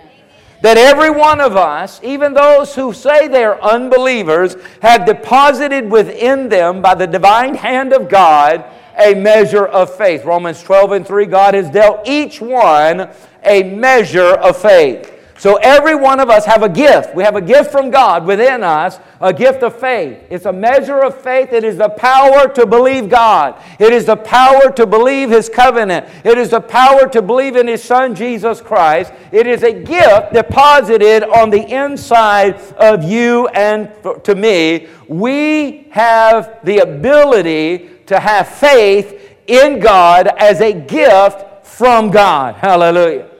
That 0.61 0.77
every 0.77 1.09
one 1.09 1.41
of 1.41 1.57
us, 1.57 1.99
even 2.03 2.33
those 2.33 2.73
who 2.73 2.93
say 2.93 3.27
they 3.27 3.43
are 3.43 3.61
unbelievers, 3.61 4.55
have 4.81 5.05
deposited 5.05 5.91
within 5.91 6.47
them 6.49 6.81
by 6.81 6.95
the 6.95 7.07
divine 7.07 7.55
hand 7.55 7.93
of 7.93 8.07
God 8.07 8.63
a 8.97 9.13
measure 9.15 9.65
of 9.65 9.93
faith. 9.95 10.23
Romans 10.23 10.61
12 10.63 10.91
and 10.93 11.07
3 11.07 11.25
God 11.25 11.53
has 11.53 11.69
dealt 11.69 12.07
each 12.07 12.39
one 12.39 13.09
a 13.43 13.63
measure 13.63 14.35
of 14.35 14.55
faith. 14.55 15.12
So 15.43 15.57
every 15.57 15.93
one 15.93 16.21
of 16.21 16.29
us 16.29 16.45
have 16.45 16.63
a 16.63 16.69
gift. 16.69 17.13
We 17.13 17.21
have 17.23 17.35
a 17.35 17.41
gift 17.41 17.69
from 17.69 17.91
God 17.91 18.25
within 18.25 18.63
us, 18.63 18.97
a 19.19 19.33
gift 19.33 19.61
of 19.61 19.77
faith. 19.77 20.23
It's 20.29 20.45
a 20.45 20.53
measure 20.53 21.01
of 21.01 21.19
faith. 21.19 21.51
It 21.51 21.65
is 21.65 21.75
the 21.75 21.89
power 21.89 22.47
to 22.47 22.65
believe 22.65 23.09
God. 23.09 23.61
It 23.77 23.91
is 23.91 24.05
the 24.05 24.15
power 24.15 24.71
to 24.71 24.87
believe 24.87 25.31
His 25.31 25.49
covenant. 25.49 26.07
It 26.23 26.37
is 26.37 26.51
the 26.51 26.61
power 26.61 27.09
to 27.09 27.21
believe 27.21 27.57
in 27.57 27.67
His 27.67 27.83
Son 27.83 28.15
Jesus 28.15 28.61
Christ. 28.61 29.11
It 29.33 29.45
is 29.45 29.63
a 29.63 29.73
gift 29.73 30.31
deposited 30.31 31.23
on 31.25 31.49
the 31.49 31.69
inside 31.69 32.55
of 32.77 33.03
you 33.03 33.49
and 33.49 33.91
to 34.23 34.35
me. 34.35 34.87
We 35.09 35.89
have 35.91 36.59
the 36.63 36.77
ability 36.77 37.89
to 38.05 38.17
have 38.17 38.47
faith 38.47 39.35
in 39.47 39.81
God 39.81 40.27
as 40.37 40.61
a 40.61 40.71
gift 40.71 41.65
from 41.67 42.11
God. 42.11 42.55
Hallelujah. 42.55 43.32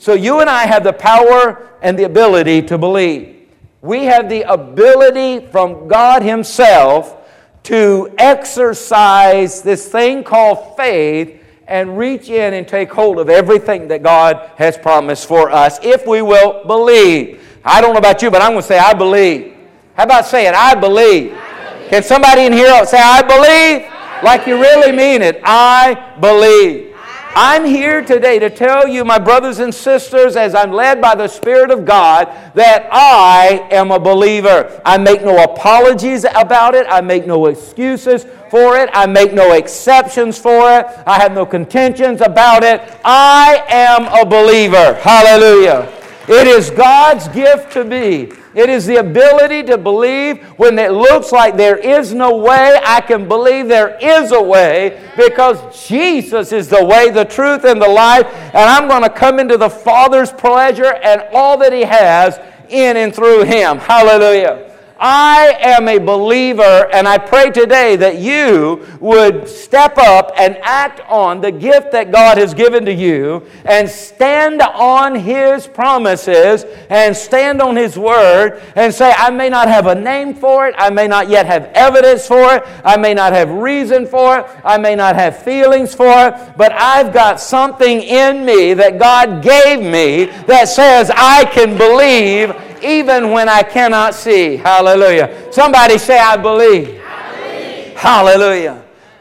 So 0.00 0.14
you 0.14 0.40
and 0.40 0.48
I 0.48 0.64
have 0.64 0.82
the 0.82 0.94
power 0.94 1.68
and 1.82 1.98
the 1.98 2.04
ability 2.04 2.62
to 2.62 2.78
believe. 2.78 3.46
We 3.82 4.04
have 4.04 4.30
the 4.30 4.50
ability 4.50 5.46
from 5.48 5.88
God 5.88 6.22
Himself 6.22 7.18
to 7.64 8.10
exercise 8.16 9.60
this 9.60 9.88
thing 9.88 10.24
called 10.24 10.74
faith 10.78 11.44
and 11.66 11.98
reach 11.98 12.30
in 12.30 12.54
and 12.54 12.66
take 12.66 12.90
hold 12.90 13.18
of 13.18 13.28
everything 13.28 13.88
that 13.88 14.02
God 14.02 14.50
has 14.56 14.78
promised 14.78 15.28
for 15.28 15.50
us 15.50 15.78
if 15.82 16.06
we 16.06 16.22
will 16.22 16.64
believe. 16.66 17.46
I 17.62 17.82
don't 17.82 17.92
know 17.92 17.98
about 17.98 18.22
you, 18.22 18.30
but 18.30 18.40
I'm 18.40 18.52
going 18.52 18.62
to 18.62 18.66
say, 18.66 18.78
I 18.78 18.94
believe. 18.94 19.54
How 19.92 20.04
about 20.04 20.24
saying, 20.24 20.54
I 20.56 20.74
believe? 20.76 21.34
I 21.34 21.74
believe. 21.74 21.90
Can 21.90 22.02
somebody 22.02 22.46
in 22.46 22.54
here 22.54 22.86
say, 22.86 22.98
I 22.98 23.20
believe? 23.20 23.86
I 23.86 24.22
like 24.24 24.46
you 24.46 24.58
really 24.58 24.92
mean 24.92 25.20
it. 25.20 25.42
I 25.44 26.16
believe. 26.18 26.89
I'm 27.36 27.64
here 27.64 28.02
today 28.02 28.38
to 28.40 28.50
tell 28.50 28.88
you, 28.88 29.04
my 29.04 29.18
brothers 29.18 29.60
and 29.60 29.72
sisters, 29.72 30.34
as 30.34 30.54
I'm 30.54 30.72
led 30.72 31.00
by 31.00 31.14
the 31.14 31.28
Spirit 31.28 31.70
of 31.70 31.84
God, 31.84 32.26
that 32.54 32.88
I 32.90 33.68
am 33.70 33.92
a 33.92 33.98
believer. 34.00 34.80
I 34.84 34.98
make 34.98 35.22
no 35.22 35.42
apologies 35.42 36.24
about 36.34 36.74
it, 36.74 36.86
I 36.88 37.00
make 37.00 37.26
no 37.26 37.46
excuses 37.46 38.26
for 38.50 38.76
it, 38.76 38.90
I 38.92 39.06
make 39.06 39.32
no 39.32 39.52
exceptions 39.52 40.38
for 40.38 40.72
it, 40.72 40.86
I 41.06 41.20
have 41.20 41.32
no 41.32 41.46
contentions 41.46 42.20
about 42.20 42.64
it. 42.64 42.80
I 43.04 43.64
am 43.68 44.06
a 44.06 44.28
believer. 44.28 44.94
Hallelujah. 44.94 45.99
It 46.28 46.46
is 46.46 46.70
God's 46.70 47.28
gift 47.28 47.72
to 47.72 47.84
me. 47.84 48.30
It 48.54 48.68
is 48.68 48.86
the 48.86 48.96
ability 48.96 49.62
to 49.64 49.78
believe 49.78 50.42
when 50.58 50.78
it 50.78 50.92
looks 50.92 51.32
like 51.32 51.56
there 51.56 51.76
is 51.76 52.12
no 52.12 52.36
way. 52.36 52.78
I 52.84 53.00
can 53.00 53.26
believe 53.26 53.68
there 53.68 53.96
is 54.00 54.32
a 54.32 54.42
way 54.42 55.00
because 55.16 55.86
Jesus 55.88 56.52
is 56.52 56.68
the 56.68 56.84
way, 56.84 57.10
the 57.10 57.24
truth, 57.24 57.64
and 57.64 57.80
the 57.80 57.88
life. 57.88 58.26
And 58.26 58.58
I'm 58.58 58.88
going 58.88 59.02
to 59.02 59.10
come 59.10 59.38
into 59.38 59.56
the 59.56 59.70
Father's 59.70 60.32
pleasure 60.32 60.94
and 60.94 61.24
all 61.32 61.56
that 61.58 61.72
He 61.72 61.82
has 61.82 62.38
in 62.68 62.96
and 62.96 63.14
through 63.14 63.44
Him. 63.44 63.78
Hallelujah. 63.78 64.69
I 65.00 65.56
am 65.60 65.88
a 65.88 65.96
believer, 65.96 66.86
and 66.92 67.08
I 67.08 67.16
pray 67.16 67.50
today 67.50 67.96
that 67.96 68.18
you 68.18 68.86
would 69.00 69.48
step 69.48 69.96
up 69.96 70.32
and 70.36 70.58
act 70.60 71.00
on 71.08 71.40
the 71.40 71.50
gift 71.50 71.90
that 71.92 72.12
God 72.12 72.36
has 72.36 72.52
given 72.52 72.84
to 72.84 72.92
you 72.92 73.46
and 73.64 73.88
stand 73.88 74.60
on 74.60 75.14
His 75.14 75.66
promises 75.66 76.66
and 76.90 77.16
stand 77.16 77.62
on 77.62 77.76
His 77.76 77.98
word 77.98 78.62
and 78.76 78.92
say, 78.92 79.14
I 79.16 79.30
may 79.30 79.48
not 79.48 79.68
have 79.68 79.86
a 79.86 79.94
name 79.94 80.34
for 80.34 80.68
it, 80.68 80.74
I 80.76 80.90
may 80.90 81.08
not 81.08 81.30
yet 81.30 81.46
have 81.46 81.64
evidence 81.74 82.26
for 82.26 82.56
it, 82.56 82.64
I 82.84 82.98
may 82.98 83.14
not 83.14 83.32
have 83.32 83.48
reason 83.48 84.06
for 84.06 84.40
it, 84.40 84.46
I 84.62 84.76
may 84.76 84.96
not 84.96 85.16
have 85.16 85.42
feelings 85.42 85.94
for 85.94 86.28
it, 86.28 86.56
but 86.58 86.72
I've 86.72 87.14
got 87.14 87.40
something 87.40 88.02
in 88.02 88.44
me 88.44 88.74
that 88.74 88.98
God 88.98 89.42
gave 89.42 89.80
me 89.80 90.26
that 90.44 90.68
says 90.68 91.10
I 91.16 91.46
can 91.46 91.78
believe 91.78 92.54
even 92.82 93.30
when 93.30 93.48
I 93.48 93.62
cannot 93.62 94.14
see. 94.14 94.56
Hallelujah. 94.56 95.52
Somebody 95.52 95.98
say, 95.98 96.18
I 96.18 96.36
believe. 96.36 97.00
I 97.04 97.36
believe. 97.36 97.96
Hallelujah. 97.96 98.79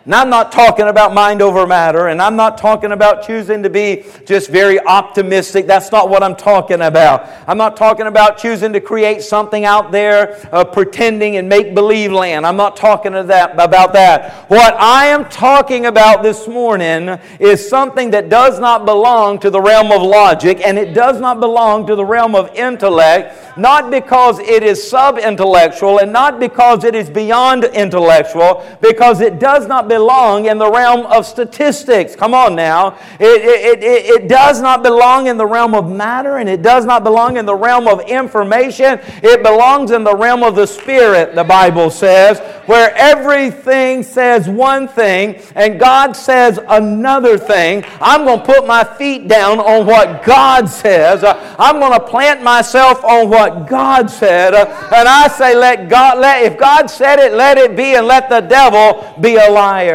And 0.09 0.15
I'm 0.15 0.31
not 0.31 0.51
talking 0.51 0.87
about 0.87 1.13
mind 1.13 1.39
over 1.39 1.67
matter, 1.67 2.07
and 2.07 2.19
I'm 2.19 2.35
not 2.35 2.57
talking 2.57 2.93
about 2.93 3.27
choosing 3.27 3.61
to 3.61 3.69
be 3.69 4.05
just 4.25 4.49
very 4.49 4.79
optimistic. 4.79 5.67
That's 5.67 5.91
not 5.91 6.09
what 6.09 6.23
I'm 6.23 6.35
talking 6.35 6.81
about. 6.81 7.29
I'm 7.47 7.59
not 7.59 7.77
talking 7.77 8.07
about 8.07 8.39
choosing 8.39 8.73
to 8.73 8.81
create 8.81 9.21
something 9.21 9.65
out 9.65 9.91
there, 9.91 10.49
uh, 10.51 10.65
pretending 10.65 11.35
and 11.35 11.47
make 11.47 11.75
believe 11.75 12.11
land. 12.11 12.47
I'm 12.47 12.57
not 12.57 12.75
talking 12.75 13.11
that, 13.11 13.51
about 13.59 13.93
that. 13.93 14.49
What 14.49 14.73
I 14.79 15.05
am 15.05 15.25
talking 15.25 15.85
about 15.85 16.23
this 16.23 16.47
morning 16.47 17.19
is 17.39 17.69
something 17.69 18.09
that 18.09 18.29
does 18.29 18.59
not 18.59 18.85
belong 18.85 19.37
to 19.41 19.51
the 19.51 19.61
realm 19.61 19.91
of 19.91 20.01
logic, 20.01 20.59
and 20.65 20.79
it 20.79 20.95
does 20.95 21.21
not 21.21 21.39
belong 21.39 21.85
to 21.85 21.93
the 21.93 22.03
realm 22.03 22.33
of 22.33 22.51
intellect, 22.55 23.59
not 23.59 23.91
because 23.91 24.39
it 24.39 24.63
is 24.63 24.89
sub 24.89 25.19
intellectual, 25.19 25.99
and 25.99 26.11
not 26.11 26.39
because 26.39 26.83
it 26.83 26.95
is 26.95 27.11
beyond 27.11 27.65
intellectual, 27.65 28.65
because 28.81 29.21
it 29.21 29.39
does 29.39 29.67
not 29.67 29.87
belong 29.87 29.98
belong 29.99 30.45
in 30.45 30.57
the 30.57 30.71
realm 30.71 31.05
of 31.07 31.25
statistics. 31.25 32.15
Come 32.15 32.33
on 32.33 32.55
now. 32.55 32.97
It, 33.19 33.41
it, 33.43 33.83
it, 33.83 34.05
it 34.05 34.27
does 34.29 34.61
not 34.61 34.81
belong 34.81 35.27
in 35.27 35.35
the 35.35 35.45
realm 35.45 35.75
of 35.75 35.91
matter 35.91 36.37
and 36.37 36.47
it 36.47 36.61
does 36.61 36.85
not 36.85 37.03
belong 37.03 37.35
in 37.35 37.45
the 37.45 37.53
realm 37.53 37.85
of 37.85 37.99
information. 38.07 38.97
It 39.21 39.43
belongs 39.43 39.91
in 39.91 40.05
the 40.05 40.15
realm 40.15 40.41
of 40.41 40.55
the 40.55 40.65
Spirit, 40.65 41.35
the 41.35 41.43
Bible 41.43 41.89
says, 41.89 42.39
where 42.65 42.95
everything 42.95 44.03
says 44.03 44.47
one 44.47 44.87
thing 44.87 45.41
and 45.55 45.77
God 45.77 46.13
says 46.13 46.61
another 46.69 47.37
thing. 47.37 47.83
I'm 47.99 48.23
going 48.23 48.39
to 48.39 48.45
put 48.45 48.65
my 48.65 48.85
feet 48.85 49.27
down 49.27 49.59
on 49.59 49.85
what 49.85 50.23
God 50.23 50.69
says. 50.69 51.25
I'm 51.25 51.81
going 51.81 51.99
to 51.99 52.05
plant 52.07 52.41
myself 52.41 53.03
on 53.03 53.29
what 53.29 53.67
God 53.67 54.09
said. 54.09 54.53
And 54.53 55.09
I 55.09 55.27
say, 55.27 55.57
let 55.57 55.89
God, 55.89 56.19
let, 56.19 56.43
if 56.43 56.57
God 56.57 56.89
said 56.89 57.19
it, 57.19 57.33
let 57.33 57.57
it 57.57 57.75
be, 57.75 57.95
and 57.95 58.07
let 58.07 58.29
the 58.29 58.39
devil 58.39 59.13
be 59.19 59.35
a 59.35 59.49
liar. 59.51 59.88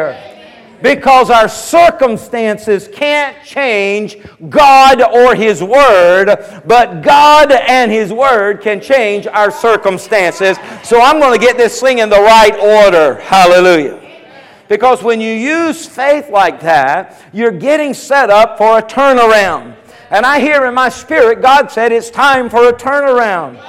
Because 0.82 1.30
our 1.30 1.48
circumstances 1.48 2.88
can't 2.92 3.36
change 3.44 4.18
God 4.50 5.00
or 5.00 5.34
His 5.34 5.62
Word, 5.62 6.62
but 6.66 7.00
God 7.00 7.52
and 7.52 7.90
His 7.90 8.12
Word 8.12 8.60
can 8.60 8.80
change 8.80 9.26
our 9.26 9.50
circumstances. 9.50 10.58
So 10.82 11.00
I'm 11.00 11.20
going 11.20 11.38
to 11.38 11.44
get 11.44 11.56
this 11.56 11.80
thing 11.80 11.98
in 11.98 12.10
the 12.10 12.20
right 12.20 12.54
order. 12.56 13.20
Hallelujah. 13.20 14.00
Because 14.68 15.02
when 15.02 15.20
you 15.20 15.32
use 15.32 15.86
faith 15.86 16.30
like 16.30 16.60
that, 16.60 17.20
you're 17.32 17.52
getting 17.52 17.94
set 17.94 18.30
up 18.30 18.58
for 18.58 18.78
a 18.78 18.82
turnaround. 18.82 19.76
And 20.10 20.24
I 20.24 20.40
hear 20.40 20.66
in 20.66 20.74
my 20.74 20.88
spirit, 20.88 21.42
God 21.42 21.70
said 21.70 21.92
it's 21.92 22.10
time 22.10 22.48
for 22.48 22.68
a 22.68 22.72
turnaround. 22.72 23.62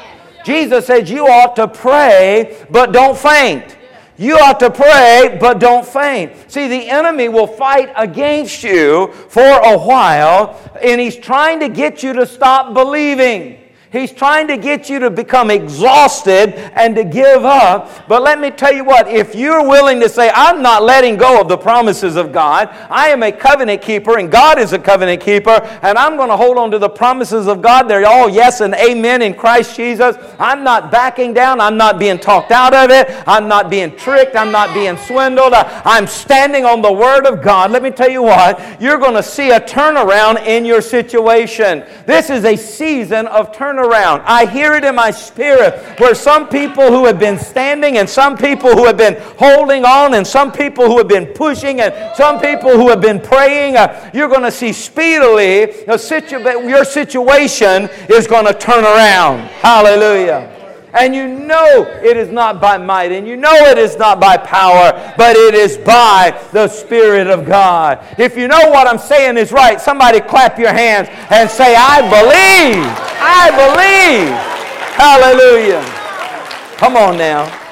Jesus 0.44 0.86
said, 0.86 1.10
You 1.10 1.28
ought 1.28 1.56
to 1.56 1.68
pray, 1.68 2.66
but 2.70 2.92
don't 2.92 3.18
faint. 3.18 3.78
You 4.18 4.38
ought 4.38 4.60
to 4.62 4.70
pray, 4.70 5.38
but 5.40 5.60
don't 5.60 5.86
faint. 5.86 6.50
See, 6.50 6.68
the 6.68 6.90
enemy 6.90 7.28
will 7.28 7.48
fight 7.48 7.92
against 7.96 8.64
you 8.64 9.12
for 9.28 9.42
a 9.42 9.78
while, 9.78 10.60
and 10.82 11.02
he's 11.02 11.18
trying 11.18 11.60
to 11.60 11.70
get 11.70 12.02
you 12.02 12.14
to 12.14 12.26
stop 12.26 12.74
believing. 12.74 13.65
He's 13.96 14.12
trying 14.12 14.50
to 14.50 14.58
get 14.58 14.90
you 14.90 15.00
to 15.00 15.10
become 15.10 15.50
exhausted 15.50 16.54
and 16.76 16.94
to 16.98 17.06
give 17.06 17.46
up. 17.46 18.10
But 18.10 18.24
let 18.24 18.42
me 18.42 18.52
tell 18.52 18.74
you 18.74 18.84
what, 18.84 19.08
if 19.08 19.34
you're 19.34 19.66
willing 19.66 20.02
to 20.02 20.10
say, 20.10 20.30
I'm 20.36 20.62
not 20.62 20.84
letting 20.84 21.16
go 21.16 21.40
of 21.40 21.48
the 21.48 21.58
promises 21.58 22.18
of 22.18 22.34
God, 22.34 22.68
I 22.90 23.08
am 23.08 23.24
a 23.24 23.32
covenant 23.32 23.82
keeper 23.82 24.20
and 24.20 24.30
God 24.30 24.60
is 24.60 24.74
a 24.74 24.80
covenant 24.80 25.22
keeper, 25.22 25.62
and 25.82 25.98
I'm 25.98 26.18
going 26.18 26.28
to 26.28 26.36
hold 26.36 26.58
on 26.58 26.72
to 26.72 26.78
the 26.78 26.90
promises 26.90 27.48
of 27.48 27.62
God. 27.62 27.84
They're 27.84 28.06
all 28.06 28.30
yes 28.30 28.60
and 28.60 28.74
amen 28.74 29.22
in 29.22 29.34
Christ 29.34 29.78
Jesus. 29.78 30.18
I'm 30.40 30.66
not 30.66 30.92
backing 30.92 31.34
down. 31.34 31.62
I'm 31.62 31.78
not 31.78 31.98
being 31.98 32.20
talked 32.20 32.52
out 32.52 32.74
of 32.74 32.90
it. 32.90 33.08
I'm 33.26 33.48
not 33.48 33.70
being 33.70 33.96
tricked. 33.96 34.36
I'm 34.36 34.52
not 34.52 34.74
being 34.74 34.98
swindled. 34.98 35.54
I'm 35.54 36.06
standing 36.06 36.66
on 36.66 36.82
the 36.82 36.92
Word 36.92 37.26
of 37.26 37.42
God. 37.42 37.72
Let 37.72 37.82
me 37.82 37.92
tell 37.92 38.10
you 38.10 38.24
what, 38.24 38.82
you're 38.82 38.98
going 38.98 39.14
to 39.14 39.24
see 39.24 39.52
a 39.52 39.62
turnaround 39.62 40.46
in 40.46 40.66
your 40.66 40.82
situation. 40.82 41.86
This 42.06 42.30
is 42.30 42.44
a 42.44 42.58
season 42.58 43.28
of 43.28 43.54
turnaround 43.54 43.85
I 44.26 44.46
hear 44.46 44.74
it 44.74 44.84
in 44.84 44.96
my 44.96 45.12
spirit 45.12 46.00
where 46.00 46.16
some 46.16 46.48
people 46.48 46.88
who 46.88 47.06
have 47.06 47.20
been 47.20 47.38
standing 47.38 47.98
and 47.98 48.10
some 48.10 48.38
people 48.38 48.72
who 48.72 48.86
have 48.86 48.98
been 48.98 49.16
holding 49.38 49.86
on 49.86 50.14
and 50.14 50.26
some 50.26 50.52
people 50.52 50.86
who 50.86 50.98
have 50.98 51.08
been 51.08 51.28
pushing 51.28 51.82
and 51.82 52.16
some 52.16 52.40
people 52.40 52.72
who 52.72 52.90
have 52.90 53.02
been 53.02 53.20
praying, 53.20 53.76
uh, 53.78 54.10
you're 54.14 54.30
going 54.30 54.44
to 54.44 54.52
see 54.52 54.72
speedily 54.72 55.86
situ- 55.98 56.40
your 56.40 56.86
situation 56.86 57.90
is 58.10 58.28
going 58.28 58.46
to 58.46 58.54
turn 58.54 58.84
around. 58.84 59.40
Hallelujah 59.62 60.55
and 60.96 61.14
you 61.16 61.28
know 61.28 61.86
it 62.02 62.18
is 62.18 62.30
not 62.30 62.62
by 62.62 62.78
might, 62.78 63.12
and 63.12 63.28
you 63.28 63.36
know 63.36 63.54
it 63.54 63.78
is 63.78 63.98
not 63.98 64.20
by 64.20 64.38
power, 64.38 65.14
but 65.18 65.36
it 65.36 65.54
is 65.54 65.78
by 65.78 66.40
the 66.52 66.68
Spirit 66.68 67.28
of 67.28 67.46
God. 67.46 68.00
If 68.18 68.38
you 68.38 68.48
know 68.48 68.70
what 68.70 68.88
I'm 68.88 69.00
saying 69.00 69.38
is 69.38 69.52
right, 69.52 69.80
somebody 69.80 70.22
clap 70.22 70.58
your 70.58 70.74
hands 70.74 71.10
and 71.30 71.50
say, 71.50 71.76
I 71.78 72.02
believe. 72.02 72.86
I 73.20 73.50
believe. 73.52 74.36
Hallelujah. 74.96 75.84
Come 76.78 76.96
on 76.96 77.18
now. 77.18 77.65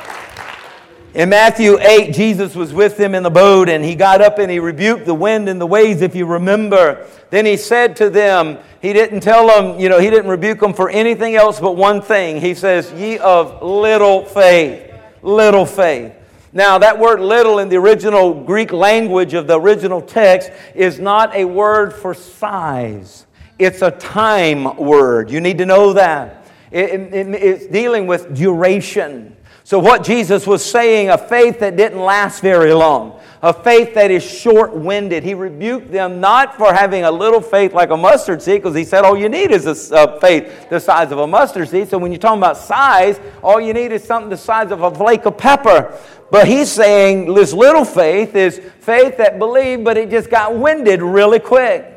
In 1.15 1.29
Matthew 1.29 1.77
8, 1.79 2.11
Jesus 2.11 2.55
was 2.55 2.73
with 2.73 2.97
them 2.97 3.13
in 3.13 3.21
the 3.21 3.29
boat, 3.29 3.69
and 3.69 3.85
he 3.85 3.93
got 3.93 4.19
up 4.19 4.39
and 4.39 4.49
he 4.49 4.57
rebuked 4.57 5.05
the 5.05 5.13
wind 5.13 5.47
and 5.47 5.61
the 5.61 5.67
waves, 5.67 6.01
if 6.01 6.15
you 6.15 6.25
remember. 6.25 7.05
Then 7.29 7.45
he 7.45 7.55
said 7.55 7.95
to 7.97 8.09
them, 8.09 8.57
He 8.81 8.93
didn't 8.93 9.19
tell 9.19 9.45
them, 9.45 9.79
you 9.79 9.89
know, 9.89 9.99
he 9.99 10.09
didn't 10.09 10.31
rebuke 10.31 10.59
them 10.59 10.73
for 10.73 10.89
anything 10.89 11.35
else 11.35 11.59
but 11.59 11.75
one 11.75 12.01
thing. 12.01 12.41
He 12.41 12.55
says, 12.55 12.91
Ye 12.93 13.19
of 13.19 13.61
little 13.61 14.25
faith. 14.25 14.91
Little 15.21 15.67
faith. 15.67 16.13
Now, 16.51 16.79
that 16.79 16.97
word 16.97 17.19
little 17.19 17.59
in 17.59 17.69
the 17.69 17.77
original 17.77 18.43
Greek 18.43 18.71
language 18.71 19.35
of 19.35 19.45
the 19.45 19.59
original 19.59 20.01
text 20.01 20.49
is 20.73 20.99
not 20.99 21.35
a 21.35 21.45
word 21.45 21.93
for 21.93 22.15
size, 22.15 23.27
it's 23.59 23.83
a 23.83 23.91
time 23.91 24.77
word. 24.77 25.29
You 25.29 25.41
need 25.41 25.59
to 25.59 25.67
know 25.67 25.93
that. 25.93 26.47
It, 26.71 27.13
it, 27.13 27.27
it's 27.35 27.67
dealing 27.67 28.07
with 28.07 28.35
duration. 28.35 29.35
So, 29.65 29.79
what 29.79 30.03
Jesus 30.03 30.45
was 30.45 30.63
saying, 30.63 31.09
a 31.09 31.17
faith 31.17 31.59
that 31.59 31.77
didn't 31.77 31.99
last 31.99 32.41
very 32.41 32.73
long, 32.73 33.17
a 33.41 33.53
faith 33.53 33.93
that 33.93 34.11
is 34.11 34.21
short 34.21 34.75
winded. 34.75 35.23
He 35.23 35.33
rebuked 35.33 35.89
them 35.89 36.19
not 36.19 36.57
for 36.57 36.73
having 36.73 37.05
a 37.05 37.11
little 37.11 37.39
faith 37.39 37.73
like 37.73 37.89
a 37.89 37.95
mustard 37.95 38.41
seed, 38.41 38.61
because 38.61 38.75
he 38.75 38.83
said 38.83 39.05
all 39.05 39.17
you 39.17 39.29
need 39.29 39.51
is 39.51 39.91
a, 39.91 40.19
faith 40.19 40.69
the 40.69 40.81
size 40.81 41.13
of 41.13 41.19
a 41.19 41.27
mustard 41.27 41.69
seed. 41.69 41.87
So, 41.87 41.97
when 41.97 42.11
you're 42.11 42.19
talking 42.19 42.39
about 42.39 42.57
size, 42.57 43.21
all 43.41 43.61
you 43.61 43.73
need 43.73 43.93
is 43.93 44.03
something 44.03 44.29
the 44.29 44.37
size 44.37 44.69
of 44.69 44.81
a 44.81 44.93
flake 44.93 45.25
of 45.25 45.37
pepper. 45.37 45.97
But 46.29 46.45
he's 46.45 46.69
saying 46.69 47.33
this 47.33 47.53
little 47.53 47.85
faith 47.85 48.35
is 48.35 48.59
faith 48.81 49.15
that 49.17 49.39
believed, 49.39 49.85
but 49.85 49.95
it 49.95 50.09
just 50.09 50.29
got 50.29 50.57
winded 50.57 51.01
really 51.01 51.39
quick. 51.39 51.92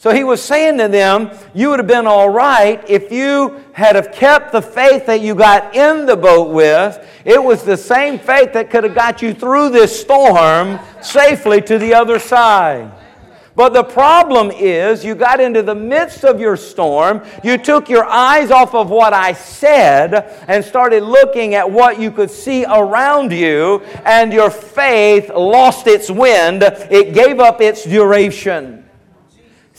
So 0.00 0.14
he 0.14 0.24
was 0.24 0.40
saying 0.40 0.78
to 0.78 0.88
them, 0.88 1.30
You 1.52 1.68
would 1.68 1.78
have 1.78 1.86
been 1.86 2.06
all 2.06 2.30
right 2.30 2.82
if 2.88 3.12
you 3.12 3.62
had 3.74 3.96
have 3.96 4.12
kept 4.12 4.50
the 4.50 4.62
faith 4.62 5.04
that 5.04 5.20
you 5.20 5.34
got 5.34 5.76
in 5.76 6.06
the 6.06 6.16
boat 6.16 6.54
with. 6.54 7.06
It 7.26 7.44
was 7.44 7.64
the 7.64 7.76
same 7.76 8.18
faith 8.18 8.54
that 8.54 8.70
could 8.70 8.84
have 8.84 8.94
got 8.94 9.20
you 9.20 9.34
through 9.34 9.68
this 9.68 10.00
storm 10.00 10.80
safely 11.02 11.60
to 11.60 11.76
the 11.76 11.92
other 11.92 12.18
side. 12.18 12.90
But 13.54 13.74
the 13.74 13.84
problem 13.84 14.50
is, 14.50 15.04
you 15.04 15.14
got 15.14 15.38
into 15.38 15.60
the 15.60 15.74
midst 15.74 16.24
of 16.24 16.40
your 16.40 16.56
storm, 16.56 17.22
you 17.44 17.58
took 17.58 17.90
your 17.90 18.06
eyes 18.06 18.50
off 18.50 18.74
of 18.74 18.88
what 18.88 19.12
I 19.12 19.34
said 19.34 20.14
and 20.48 20.64
started 20.64 21.02
looking 21.02 21.54
at 21.54 21.70
what 21.70 22.00
you 22.00 22.10
could 22.10 22.30
see 22.30 22.64
around 22.64 23.32
you, 23.32 23.82
and 24.06 24.32
your 24.32 24.48
faith 24.48 25.28
lost 25.28 25.86
its 25.86 26.10
wind. 26.10 26.62
It 26.62 27.12
gave 27.12 27.38
up 27.38 27.60
its 27.60 27.84
duration. 27.84 28.86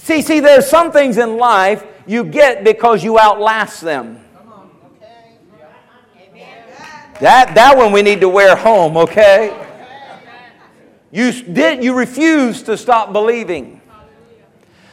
See, 0.03 0.23
see, 0.23 0.39
there's 0.39 0.67
some 0.67 0.91
things 0.91 1.19
in 1.19 1.37
life 1.37 1.85
you 2.07 2.23
get 2.23 2.63
because 2.63 3.03
you 3.03 3.19
outlast 3.19 3.81
them. 3.81 4.19
That, 7.19 7.53
that 7.53 7.77
one 7.77 7.91
we 7.91 8.01
need 8.01 8.19
to 8.21 8.29
wear 8.29 8.55
home, 8.55 8.97
okay? 8.97 9.55
You 11.11 11.31
did 11.31 11.83
you 11.83 11.93
refuse 11.93 12.63
to 12.63 12.75
stop 12.77 13.13
believing. 13.13 13.79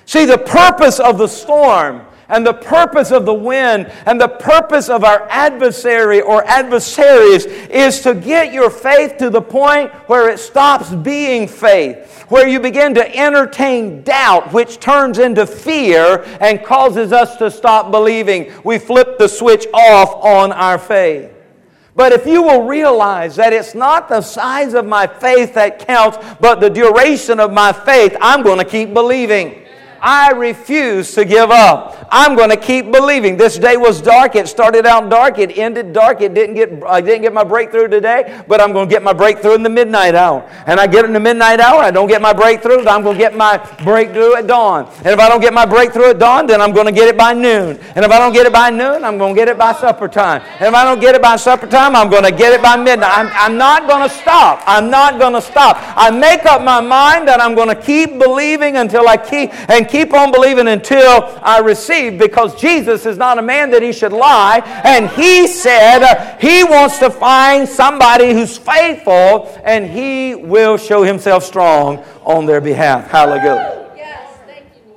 See, 0.05 0.27
the 0.27 0.37
purpose 0.37 1.01
of 1.01 1.17
the 1.17 1.27
storm 1.27 2.05
and 2.29 2.47
the 2.47 2.55
purpose 2.55 3.11
of 3.11 3.25
the 3.25 3.35
wind 3.35 3.91
and 4.07 4.21
the 4.21 4.29
purpose 4.29 4.89
of 4.89 5.03
our 5.03 5.27
adversary 5.31 6.21
or 6.21 6.45
adversaries 6.45 7.47
is 7.47 8.01
to 8.03 8.15
get 8.15 8.53
your 8.53 8.71
faith 8.71 9.17
to 9.19 9.31
the 9.31 9.41
point 9.41 9.91
where 10.09 10.29
it 10.29 10.39
stops 10.39 10.95
being 10.95 11.49
faith, 11.49 12.25
where 12.29 12.47
you 12.47 12.61
begin 12.61 12.95
to 12.95 13.17
entertain 13.17 14.03
doubt, 14.03 14.53
which 14.53 14.79
turns 14.79 15.19
into 15.19 15.47
fear 15.47 16.23
and 16.41 16.63
causes 16.63 17.13
us 17.13 17.37
to 17.37 17.51
stop 17.51 17.91
believing. 17.91 18.53
We 18.63 18.79
flip 18.79 19.19
the 19.19 19.29
switch 19.29 19.67
off 19.73 20.15
on 20.23 20.53
our 20.53 20.79
faith. 20.79 21.33
But 21.95 22.13
if 22.13 22.27
you 22.27 22.43
will 22.43 22.63
realize 22.63 23.35
that 23.37 23.53
it's 23.53 23.75
not 23.75 24.09
the 24.09 24.21
size 24.21 24.75
of 24.75 24.87
my 24.87 25.07
faith 25.07 25.55
that 25.55 25.85
counts, 25.85 26.19
but 26.41 26.61
the 26.61 26.71
duration 26.71 27.41
of 27.41 27.53
my 27.53 27.73
faith, 27.73 28.17
I'm 28.21 28.43
going 28.43 28.59
to 28.59 28.65
keep 28.65 28.95
believing. 28.95 29.65
I 30.01 30.33
refuse 30.33 31.15
to 31.15 31.25
give 31.25 31.51
up. 31.51 32.07
I'm 32.11 32.37
going 32.37 32.51
to 32.51 32.57
keep 32.57 32.91
believing. 32.91 33.37
This 33.37 33.59
day 33.59 33.77
was 33.77 34.01
dark. 34.01 34.37
It 34.37 34.49
started 34.49 34.87
out 34.87 35.11
dark. 35.11 35.39
It 35.39 35.59
ended 35.59 35.93
dark. 35.93 36.21
It 36.21 36.35
didn't 36.35 36.55
get, 36.55 36.83
I 36.85 37.01
didn't 37.01 37.23
get 37.23 37.33
my 37.33 37.45
breakthrough 37.45 37.89
today, 37.89 38.43
but 38.49 38.61
I'm 38.61 38.73
going 38.73 38.89
to 38.89 38.95
get 38.95 39.03
my 39.03 39.13
breakthrough 39.13 39.55
in 39.55 39.63
the 39.63 39.69
midnight 39.69 40.15
hour. 40.15 40.49
And 40.67 40.81
I 40.81 40.87
get 40.87 41.05
in 41.05 41.13
the 41.13 41.21
midnight 41.21 41.61
hour. 41.61 41.81
I 41.81 41.91
don't 41.91 42.09
get 42.09 42.23
my 42.23 42.33
breakthrough. 42.33 42.87
I'm 42.87 43.03
going 43.03 43.17
to 43.17 43.19
get 43.19 43.37
my 43.37 43.59
breakthrough 43.85 44.37
at 44.37 44.47
dawn. 44.47 44.87
And 44.99 45.09
if 45.09 45.19
I 45.19 45.29
don't 45.29 45.41
get 45.41 45.53
my 45.53 45.67
breakthrough 45.67 46.11
at 46.11 46.19
dawn, 46.19 46.47
then 46.47 46.61
I'm 46.61 46.73
going 46.73 46.87
to 46.87 46.93
get 46.93 47.09
it 47.09 47.19
by 47.19 47.33
noon. 47.33 47.79
And 47.95 48.05
if 48.05 48.11
I 48.11 48.19
don't 48.19 48.33
get 48.33 48.47
it 48.47 48.53
by 48.53 48.71
noon, 48.71 49.05
I'm 49.05 49.19
going 49.19 49.35
to 49.35 49.39
get 49.39 49.49
it 49.49 49.59
by 49.59 49.73
supper 49.73 50.09
time. 50.09 50.43
And 50.61 50.69
if 50.69 50.75
I 50.75 50.85
don't 50.85 51.01
get 51.01 51.15
it 51.15 51.23
by 51.23 51.37
supper 51.37 51.67
time, 51.67 51.97
I'm 51.97 52.09
going 52.09 52.25
to 52.25 52.33
get 52.33 52.53
it 52.53 52.63
by 52.63 52.77
midnight. 52.77 53.13
I'm, 53.13 53.29
I'm 53.33 53.59
not 53.59 53.89
going 53.89 54.09
to 54.09 54.15
stop. 54.15 54.63
I'm 54.67 54.91
not 54.91 55.19
going 55.19 55.35
to 55.35 55.43
stop. 55.43 55.77
I 55.97 56.11
make 56.11 56.47
up 56.47 56.63
my 56.63 56.81
mind 56.81 57.29
that 57.29 57.41
I'm 57.41 57.55
going 57.55 57.69
to 57.69 57.81
keep 57.81 58.19
believing 58.19 58.77
until 58.77 59.09
I 59.09 59.17
keep 59.17 59.53
and 59.69 59.88
keep 59.89 60.13
on 60.13 60.31
believing 60.31 60.69
until 60.69 61.39
I 61.43 61.61
receive 61.61 62.19
because 62.19 62.59
Jesus 62.61 63.07
is 63.07 63.17
not 63.17 63.39
a 63.39 63.43
man 63.43 63.71
that 63.71 63.83
he 63.83 63.93
should 63.93 64.13
lie. 64.13 64.61
And 64.85 65.09
he 65.09 65.47
said 65.47 66.39
he 66.41 66.65
wants 66.65 66.99
to 66.99 67.11
find 67.11 67.69
somebody 67.69 68.33
who's 68.33 68.57
faithful 68.57 69.61
and 69.65 69.87
he 69.87 70.35
will 70.35 70.77
show 70.77 71.03
himself 71.03 71.45
strong 71.45 71.99
on 72.25 72.47
their 72.47 72.61
behalf. 72.61 73.11
Hallelujah. 73.11 73.87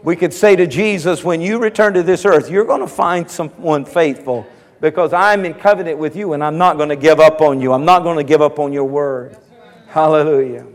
We 0.03 0.15
could 0.15 0.33
say 0.33 0.55
to 0.55 0.65
Jesus, 0.65 1.23
when 1.23 1.41
you 1.41 1.59
return 1.59 1.93
to 1.93 2.01
this 2.01 2.25
earth, 2.25 2.49
you're 2.49 2.65
going 2.65 2.81
to 2.81 2.87
find 2.87 3.29
someone 3.29 3.85
faithful 3.85 4.47
because 4.79 5.13
I'm 5.13 5.45
in 5.45 5.53
covenant 5.53 5.99
with 5.99 6.15
you 6.15 6.33
and 6.33 6.43
I'm 6.43 6.57
not 6.57 6.77
going 6.77 6.89
to 6.89 6.95
give 6.95 7.19
up 7.19 7.39
on 7.39 7.61
you. 7.61 7.71
I'm 7.71 7.85
not 7.85 8.01
going 8.01 8.17
to 8.17 8.23
give 8.23 8.41
up 8.41 8.57
on 8.57 8.73
your 8.73 8.85
word. 8.85 9.37
Hallelujah. 9.87 10.65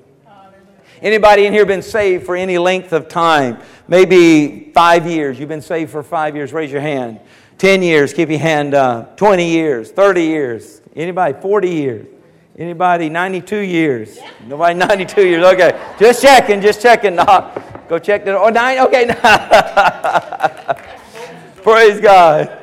Anybody 1.03 1.47
in 1.47 1.53
here 1.53 1.67
been 1.67 1.83
saved 1.83 2.25
for 2.25 2.37
any 2.37 2.59
length 2.59 2.93
of 2.93 3.09
time? 3.09 3.59
Maybe 3.89 4.71
five 4.75 5.07
years. 5.07 5.39
You've 5.39 5.49
been 5.49 5.63
saved 5.63 5.91
for 5.91 6.03
five 6.03 6.35
years. 6.35 6.53
Raise 6.53 6.73
your 6.73 6.81
hand. 6.81 7.21
10 7.59 7.83
years. 7.83 8.13
Keep 8.13 8.31
your 8.31 8.39
hand 8.39 8.75
up. 8.75 9.17
20 9.17 9.49
years. 9.49 9.91
30 9.91 10.23
years. 10.23 10.81
Anybody? 10.95 11.39
40 11.41 11.71
years. 11.71 12.07
Anybody? 12.59 13.11
92 13.11 13.59
years. 13.59 14.19
Nobody? 14.47 14.75
92 14.79 15.27
years. 15.27 15.45
Okay. 15.45 15.95
Just 15.99 16.23
checking. 16.23 16.61
Just 16.61 16.81
checking. 16.81 17.17
Go 17.17 17.99
check 18.03 18.25
the. 18.25 18.39
Oh, 18.39 18.49
nine. 18.49 18.79
Okay. 18.79 19.07
Praise 21.63 22.01
God. 22.01 22.63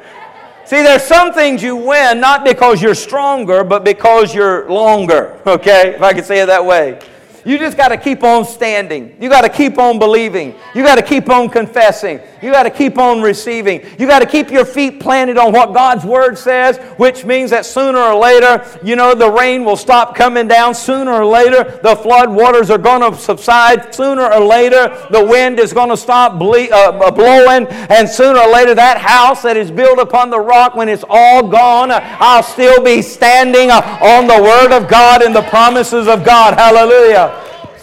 See, 0.66 0.82
there's 0.82 1.04
some 1.04 1.34
things 1.34 1.62
you 1.62 1.76
win 1.76 2.20
not 2.20 2.44
because 2.44 2.82
you're 2.82 2.96
stronger, 2.96 3.64
but 3.64 3.84
because 3.84 4.34
you're 4.34 4.70
longer. 4.70 5.40
Okay? 5.46 5.94
If 5.96 6.02
I 6.02 6.14
could 6.14 6.26
say 6.26 6.42
it 6.42 6.48
that 6.48 6.66
way. 6.66 7.00
You 7.46 7.58
just 7.58 7.76
got 7.76 7.90
to 7.90 7.98
keep 7.98 8.24
on 8.24 8.46
standing. 8.46 9.18
You 9.20 9.28
got 9.30 9.42
to 9.42 9.50
keep 9.50 9.78
on 9.78 10.00
believing. 10.00 10.56
You 10.74 10.82
got 10.82 10.96
to 10.96 11.02
keep 11.02 11.30
on 11.30 11.50
confessing. 11.50 12.22
You 12.42 12.52
got 12.52 12.64
to 12.64 12.70
keep 12.70 12.98
on 12.98 13.22
receiving. 13.22 13.82
You 14.00 14.08
got 14.08 14.20
to 14.20 14.26
keep 14.26 14.50
your 14.50 14.64
feet 14.64 15.02
planted 15.02 15.38
on 15.38 15.52
what 15.52 15.74
God's 15.74 16.06
Word 16.06 16.38
says, 16.38 16.78
which 16.98 17.26
means 17.26 17.52
that 17.52 17.66
sooner 17.66 18.00
or 18.00 18.16
later, 18.16 18.66
you 18.82 18.96
know, 18.96 19.14
the 19.14 19.30
rain 19.30 19.66
will 19.66 19.76
stop 19.76 20.16
coming 20.16 20.48
down. 20.48 20.74
Sooner 20.74 21.12
or 21.12 21.26
later, 21.26 21.80
the 21.84 21.96
flood 21.98 22.30
waters 22.30 22.70
are 22.70 22.78
going 22.78 23.12
to 23.12 23.18
subside. 23.18 23.94
Sooner 23.94 24.24
or 24.24 24.40
later, 24.40 25.08
the 25.12 25.24
wind 25.24 25.60
is 25.60 25.74
going 25.74 25.90
to 25.90 25.98
stop 25.98 26.40
ble- 26.40 26.72
uh, 26.72 27.12
blowing. 27.12 27.68
And 27.68 28.08
sooner 28.08 28.40
or 28.40 28.52
later, 28.52 28.74
that 28.76 28.98
house 28.98 29.42
that 29.42 29.58
is 29.58 29.70
built 29.70 30.00
upon 30.00 30.30
the 30.30 30.40
rock, 30.40 30.76
when 30.76 30.88
it's 30.88 31.04
all 31.10 31.48
gone, 31.48 31.92
I'll 31.92 32.44
still 32.44 32.82
be 32.82 33.02
standing 33.02 33.70
on 33.70 34.28
the 34.28 34.42
Word 34.42 34.72
of 34.72 34.90
God 34.90 35.22
and 35.22 35.36
the 35.36 35.44
promises 35.44 36.08
of 36.08 36.24
God. 36.24 36.54
Hallelujah. 36.54 37.33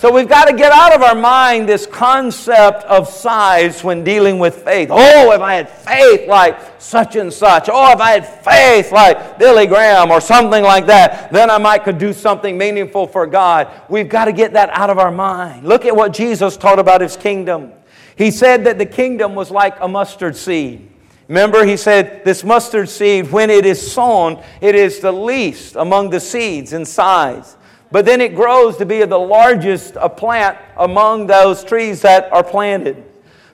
So 0.01 0.11
we've 0.11 0.31
got 0.31 0.47
to 0.47 0.57
get 0.57 0.73
out 0.73 0.95
of 0.95 1.03
our 1.03 1.15
mind 1.15 1.69
this 1.69 1.85
concept 1.85 2.85
of 2.85 3.07
size 3.07 3.85
when 3.85 4.03
dealing 4.03 4.39
with 4.39 4.65
faith. 4.65 4.89
Oh, 4.91 5.31
if 5.33 5.43
I 5.43 5.57
had 5.57 5.69
faith 5.69 6.27
like 6.27 6.81
such 6.81 7.17
and 7.17 7.31
such. 7.31 7.69
Oh, 7.71 7.93
if 7.93 8.01
I 8.01 8.13
had 8.13 8.27
faith 8.27 8.93
like 8.93 9.39
Billy 9.39 9.67
Graham 9.67 10.11
or 10.11 10.23
something 10.23 10.63
like 10.63 10.87
that, 10.87 11.31
then 11.31 11.51
I 11.51 11.59
might 11.59 11.85
could 11.85 11.99
do 11.99 12.15
something 12.15 12.57
meaningful 12.57 13.09
for 13.09 13.27
God. 13.27 13.71
We've 13.91 14.09
got 14.09 14.25
to 14.25 14.33
get 14.33 14.55
that 14.55 14.71
out 14.71 14.89
of 14.89 14.99
our 14.99 15.11
mind. 15.11 15.69
Look 15.69 15.85
at 15.85 15.95
what 15.95 16.15
Jesus 16.15 16.57
taught 16.57 16.79
about 16.79 17.03
his 17.03 17.19
kingdom. 17.19 17.71
He 18.17 18.31
said 18.31 18.65
that 18.65 18.79
the 18.79 18.87
kingdom 18.87 19.35
was 19.35 19.51
like 19.51 19.77
a 19.81 19.87
mustard 19.87 20.35
seed. 20.35 20.91
Remember, 21.29 21.63
he 21.67 21.77
said, 21.77 22.25
This 22.25 22.43
mustard 22.43 22.89
seed, 22.89 23.31
when 23.31 23.51
it 23.51 23.67
is 23.67 23.93
sown, 23.93 24.43
it 24.63 24.75
is 24.75 25.01
the 25.01 25.13
least 25.13 25.77
among 25.77 26.09
the 26.09 26.21
seeds 26.21 26.73
in 26.73 26.87
size. 26.87 27.59
But 27.93 28.07
then 28.07 28.21
it 28.21 28.35
grows 28.35 28.77
to 28.77 28.87
be 28.87 29.05
the 29.05 29.19
largest 29.19 29.95
plant 30.17 30.59
among 30.77 31.27
those 31.27 31.65
trees 31.65 32.03
that 32.03 32.33
are 32.33 32.45
planted. 32.45 33.05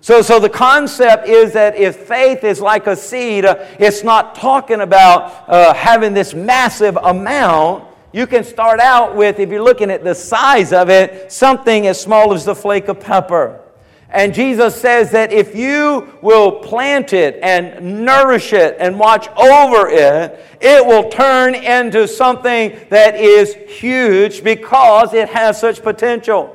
So, 0.03 0.22
so 0.22 0.38
the 0.38 0.49
concept 0.49 1.27
is 1.27 1.55
that 1.55 1.75
if 1.75 1.96
faith 1.96 2.44
is 2.44 2.61
like 2.61 2.87
a 2.87 2.94
seed, 2.94 3.44
uh, 3.44 3.57
it's 3.79 4.05
not 4.05 4.37
talking 4.37 4.83
about 4.83 5.49
uh, 5.49 5.75
having 5.75 6.14
this 6.14 6.33
massive 6.33 6.96
amount. 6.96 7.88
You 8.12 8.27
can 8.29 8.44
start 8.44 8.79
out 8.79 9.16
with, 9.16 9.40
if 9.40 9.49
you're 9.49 9.64
looking 9.64 9.90
at 9.90 10.05
the 10.05 10.14
size 10.14 10.72
of 10.72 10.90
it, 10.90 11.33
something 11.33 11.88
as 11.88 12.01
small 12.01 12.33
as 12.35 12.44
the 12.44 12.55
flake 12.55 12.87
of 12.88 13.01
pepper. 13.01 13.65
And 14.11 14.33
Jesus 14.33 14.81
says 14.81 15.11
that 15.11 15.33
if 15.33 15.55
you 15.55 16.12
will 16.23 16.53
plant 16.53 17.12
it 17.12 17.38
and 17.42 18.05
nourish 18.05 18.53
it 18.53 18.77
and 18.79 18.99
watch 18.99 19.29
over 19.37 19.88
it, 19.88 20.45
it 20.61 20.85
will 20.85 21.11
turn 21.11 21.55
into 21.55 22.07
something 22.07 22.79
that 22.88 23.16
is 23.16 23.55
huge 23.55 24.45
because 24.45 25.12
it 25.12 25.29
has 25.29 25.61
such 25.61 25.83
potential. 25.83 26.53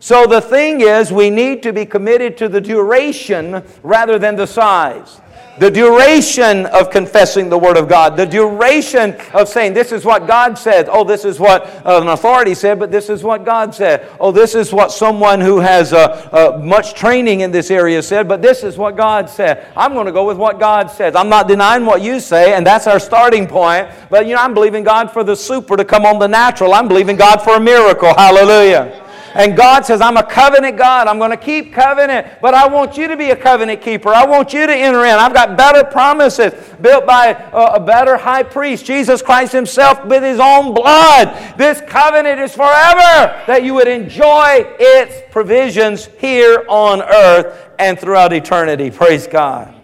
So 0.00 0.26
the 0.26 0.40
thing 0.40 0.80
is, 0.80 1.12
we 1.12 1.30
need 1.30 1.62
to 1.62 1.72
be 1.72 1.86
committed 1.86 2.36
to 2.38 2.48
the 2.48 2.60
duration 2.60 3.62
rather 3.82 4.18
than 4.18 4.36
the 4.36 4.46
size 4.46 5.20
the 5.58 5.70
duration 5.70 6.66
of 6.66 6.90
confessing 6.90 7.48
the 7.48 7.58
Word 7.58 7.76
of 7.76 7.88
God, 7.88 8.16
the 8.16 8.26
duration 8.26 9.16
of 9.32 9.48
saying, 9.48 9.74
This 9.74 9.92
is 9.92 10.04
what 10.04 10.26
God 10.26 10.58
said. 10.58 10.88
Oh, 10.88 11.04
this 11.04 11.24
is 11.24 11.38
what 11.38 11.66
an 11.84 12.08
authority 12.08 12.54
said, 12.54 12.78
but 12.78 12.90
this 12.90 13.08
is 13.08 13.22
what 13.22 13.44
God 13.44 13.74
said. 13.74 14.08
Oh, 14.18 14.32
this 14.32 14.54
is 14.54 14.72
what 14.72 14.90
someone 14.90 15.40
who 15.40 15.60
has 15.60 15.92
uh, 15.92 16.28
uh, 16.32 16.58
much 16.62 16.94
training 16.94 17.40
in 17.40 17.50
this 17.50 17.70
area 17.70 18.02
said, 18.02 18.28
but 18.28 18.42
this 18.42 18.62
is 18.62 18.76
what 18.76 18.96
God 18.96 19.28
said. 19.28 19.66
I'm 19.76 19.92
going 19.92 20.06
to 20.06 20.12
go 20.12 20.26
with 20.26 20.36
what 20.36 20.58
God 20.58 20.90
says. 20.90 21.14
I'm 21.14 21.28
not 21.28 21.48
denying 21.48 21.84
what 21.84 22.02
you 22.02 22.20
say, 22.20 22.54
and 22.54 22.66
that's 22.66 22.86
our 22.86 22.98
starting 22.98 23.46
point. 23.46 23.88
But, 24.10 24.26
you 24.26 24.34
know, 24.34 24.42
I'm 24.42 24.54
believing 24.54 24.84
God 24.84 25.10
for 25.10 25.22
the 25.22 25.36
super 25.36 25.76
to 25.76 25.84
come 25.84 26.04
on 26.04 26.18
the 26.18 26.28
natural. 26.28 26.74
I'm 26.74 26.88
believing 26.88 27.16
God 27.16 27.42
for 27.42 27.56
a 27.56 27.60
miracle. 27.60 28.12
Hallelujah. 28.14 29.03
And 29.34 29.56
God 29.56 29.84
says, 29.84 30.00
I'm 30.00 30.16
a 30.16 30.22
covenant 30.22 30.76
God. 30.76 31.08
I'm 31.08 31.18
going 31.18 31.32
to 31.32 31.36
keep 31.36 31.72
covenant, 31.72 32.40
but 32.40 32.54
I 32.54 32.68
want 32.68 32.96
you 32.96 33.08
to 33.08 33.16
be 33.16 33.30
a 33.30 33.36
covenant 33.36 33.82
keeper. 33.82 34.10
I 34.10 34.24
want 34.24 34.52
you 34.52 34.66
to 34.66 34.74
enter 34.74 35.04
in. 35.04 35.14
I've 35.14 35.34
got 35.34 35.56
better 35.56 35.82
promises 35.82 36.54
built 36.80 37.04
by 37.04 37.28
a, 37.52 37.80
better 37.80 38.16
high 38.16 38.44
priest, 38.44 38.86
Jesus 38.86 39.22
Christ 39.22 39.52
Himself, 39.52 40.04
with 40.06 40.22
His 40.22 40.38
own 40.38 40.72
blood. 40.72 41.58
This 41.58 41.80
covenant 41.88 42.38
is 42.40 42.54
forever 42.54 43.42
that 43.46 43.64
you 43.64 43.74
would 43.74 43.88
enjoy 43.88 44.66
its 44.78 45.22
provisions 45.32 46.06
here 46.18 46.64
on 46.68 47.02
earth 47.02 47.70
and 47.80 47.98
throughout 47.98 48.32
eternity. 48.32 48.90
Praise 48.90 49.26
God. 49.26 49.74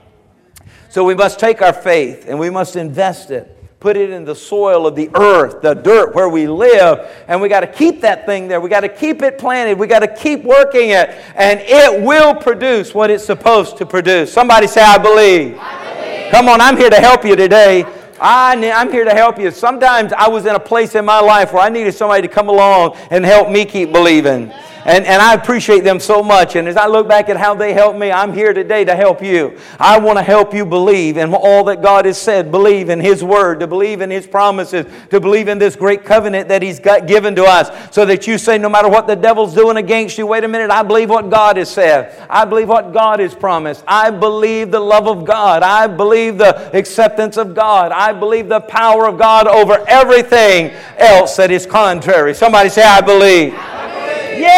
So 0.91 1.05
we 1.05 1.15
must 1.15 1.41
take 1.41 1.61
our 1.61 1.73
faith 1.73 2.27
and 2.29 2.39
we 2.39 2.51
must 2.51 2.77
invest 2.77 3.31
it 3.31 3.60
put 3.81 3.97
it 3.97 4.11
in 4.11 4.27
the 4.27 4.35
soil 4.35 4.87
of 4.87 4.95
the 4.95 5.09
earth, 5.15 5.63
the 5.63 5.73
dirt 5.73 6.15
where 6.15 6.29
we 6.29 6.47
live, 6.47 7.11
and 7.27 7.41
we 7.41 7.49
got 7.49 7.61
to 7.61 7.67
keep 7.67 8.03
that 8.03 8.27
thing 8.27 8.47
there. 8.47 8.61
We 8.61 8.69
got 8.69 8.81
to 8.81 8.91
keep 8.91 9.23
it 9.23 9.39
planted. 9.39 9.79
We 9.79 9.87
got 9.87 10.01
to 10.01 10.15
keep 10.15 10.45
working 10.45 10.91
it, 10.91 11.09
and 11.35 11.61
it 11.61 12.03
will 12.03 12.35
produce 12.35 12.95
what 12.95 13.11
it's 13.11 13.25
supposed 13.25 13.79
to 13.79 13.87
produce. 13.87 14.31
Somebody 14.31 14.67
say, 14.67 14.83
I 14.83 14.99
believe. 14.99 15.57
I 15.59 15.95
believe. 15.95 16.31
Come 16.31 16.51
on, 16.51 16.61
I'm 16.61 16.77
here 16.77 16.91
to 16.91 17.01
help 17.01 17.25
you 17.25 17.37
today. 17.37 17.85
I, 18.21 18.71
I'm 18.71 18.93
here 18.93 19.07
to 19.07 19.15
help 19.15 19.39
you. 19.39 19.51
Sometimes 19.51 20.13
I 20.13 20.29
was 20.29 20.45
in 20.45 20.55
a 20.55 20.61
place 20.61 20.95
in 20.95 21.07
my 21.07 21.19
life 21.19 21.55
where 21.55 21.63
I 21.63 21.71
needed 21.71 21.95
somebody 21.95 22.21
to 22.21 22.29
come 22.29 22.51
along 22.51 22.99
and 23.09 23.25
help 23.25 23.49
me 23.49 23.65
keep 23.65 23.93
believing. 23.93 24.53
And, 24.87 25.05
and 25.05 25.21
I 25.21 25.35
appreciate 25.35 25.85
them 25.85 26.01
so 26.01 26.23
much. 26.23 26.57
And 26.57 26.67
as 26.67 26.77
I 26.77 26.87
look 26.87 27.07
back 27.07 27.29
at 27.29 27.37
how 27.37 27.55
they 27.55 27.75
helped 27.75 27.99
me, 27.99 28.11
I'm 28.11 28.33
here 28.33 28.55
today 28.55 28.85
to 28.87 28.97
help 28.97 29.23
you. 29.23 29.59
I 29.79 29.99
want 29.99 30.19
to 30.19 30.23
help 30.23 30.55
you 30.55 30.65
believe 30.65 31.19
in 31.19 31.35
all 31.35 31.65
that 31.65 31.83
God 31.83 32.07
has 32.07 32.17
said, 32.17 32.51
believe 32.51 32.89
in 32.89 32.99
His 32.99 33.23
Word, 33.23 33.61
to 33.61 33.67
believe 33.67 34.01
in 34.01 34.11
His 34.11 34.27
promises, 34.27 34.87
to 35.11 35.21
believe 35.21 35.49
in 35.49 35.59
this 35.59 35.77
great 35.77 36.05
covenant 36.05 36.49
that 36.49 36.63
He's 36.63 36.81
got 36.81 37.07
given 37.07 37.37
to 37.37 37.45
us, 37.45 37.95
so 37.95 38.07
that 38.07 38.27
you 38.27 38.39
say, 38.39 38.57
no 38.57 38.71
matter 38.71 38.89
what 38.89 39.07
the 39.07 39.17
devil's 39.17 39.55
doing 39.55 39.77
against 39.77 40.17
you, 40.17 40.27
wait 40.27 40.45
a 40.45 40.49
minute, 40.49 40.71
I 40.71 40.83
believe 40.83 41.11
what 41.11 41.29
God 41.29 41.59
has 41.59 41.71
said. 41.71 42.27
I 42.31 42.47
believe 42.47 42.69
what 42.69 42.95
God 42.95 43.21
has 43.21 43.35
promised. 43.35 43.85
I 43.87 44.11
believe 44.11 44.71
the 44.71 44.81
love 44.81 45.07
of 45.07 45.27
God. 45.27 45.63
I 45.63 45.89
believe 45.89 46.39
the 46.39 46.75
acceptance 46.77 47.37
of 47.37 47.55
God. 47.55 47.93
I 47.93 48.15
believe 48.15 48.49
the 48.49 48.61
power 48.61 49.07
of 49.07 49.19
God 49.19 49.47
over 49.47 49.85
everything 49.87 50.71
else 50.97 51.37
that 51.37 51.51
is 51.51 51.67
contrary. 51.67 52.35
Somebody 52.35 52.71
say, 52.71 52.83
I 52.83 53.03
believe. 53.03 53.55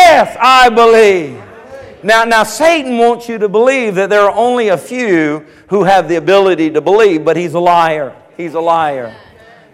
Yes, 0.04 0.36
I 0.40 0.68
believe. 0.68 1.40
Now, 2.02 2.24
now, 2.24 2.42
Satan 2.42 2.98
wants 2.98 3.28
you 3.28 3.38
to 3.38 3.48
believe 3.48 3.94
that 3.94 4.10
there 4.10 4.22
are 4.22 4.34
only 4.34 4.68
a 4.68 4.76
few 4.76 5.46
who 5.68 5.84
have 5.84 6.08
the 6.08 6.16
ability 6.16 6.70
to 6.70 6.80
believe, 6.80 7.24
but 7.24 7.36
he's 7.36 7.54
a 7.54 7.60
liar. 7.60 8.12
He's 8.36 8.54
a 8.54 8.60
liar. 8.60 9.14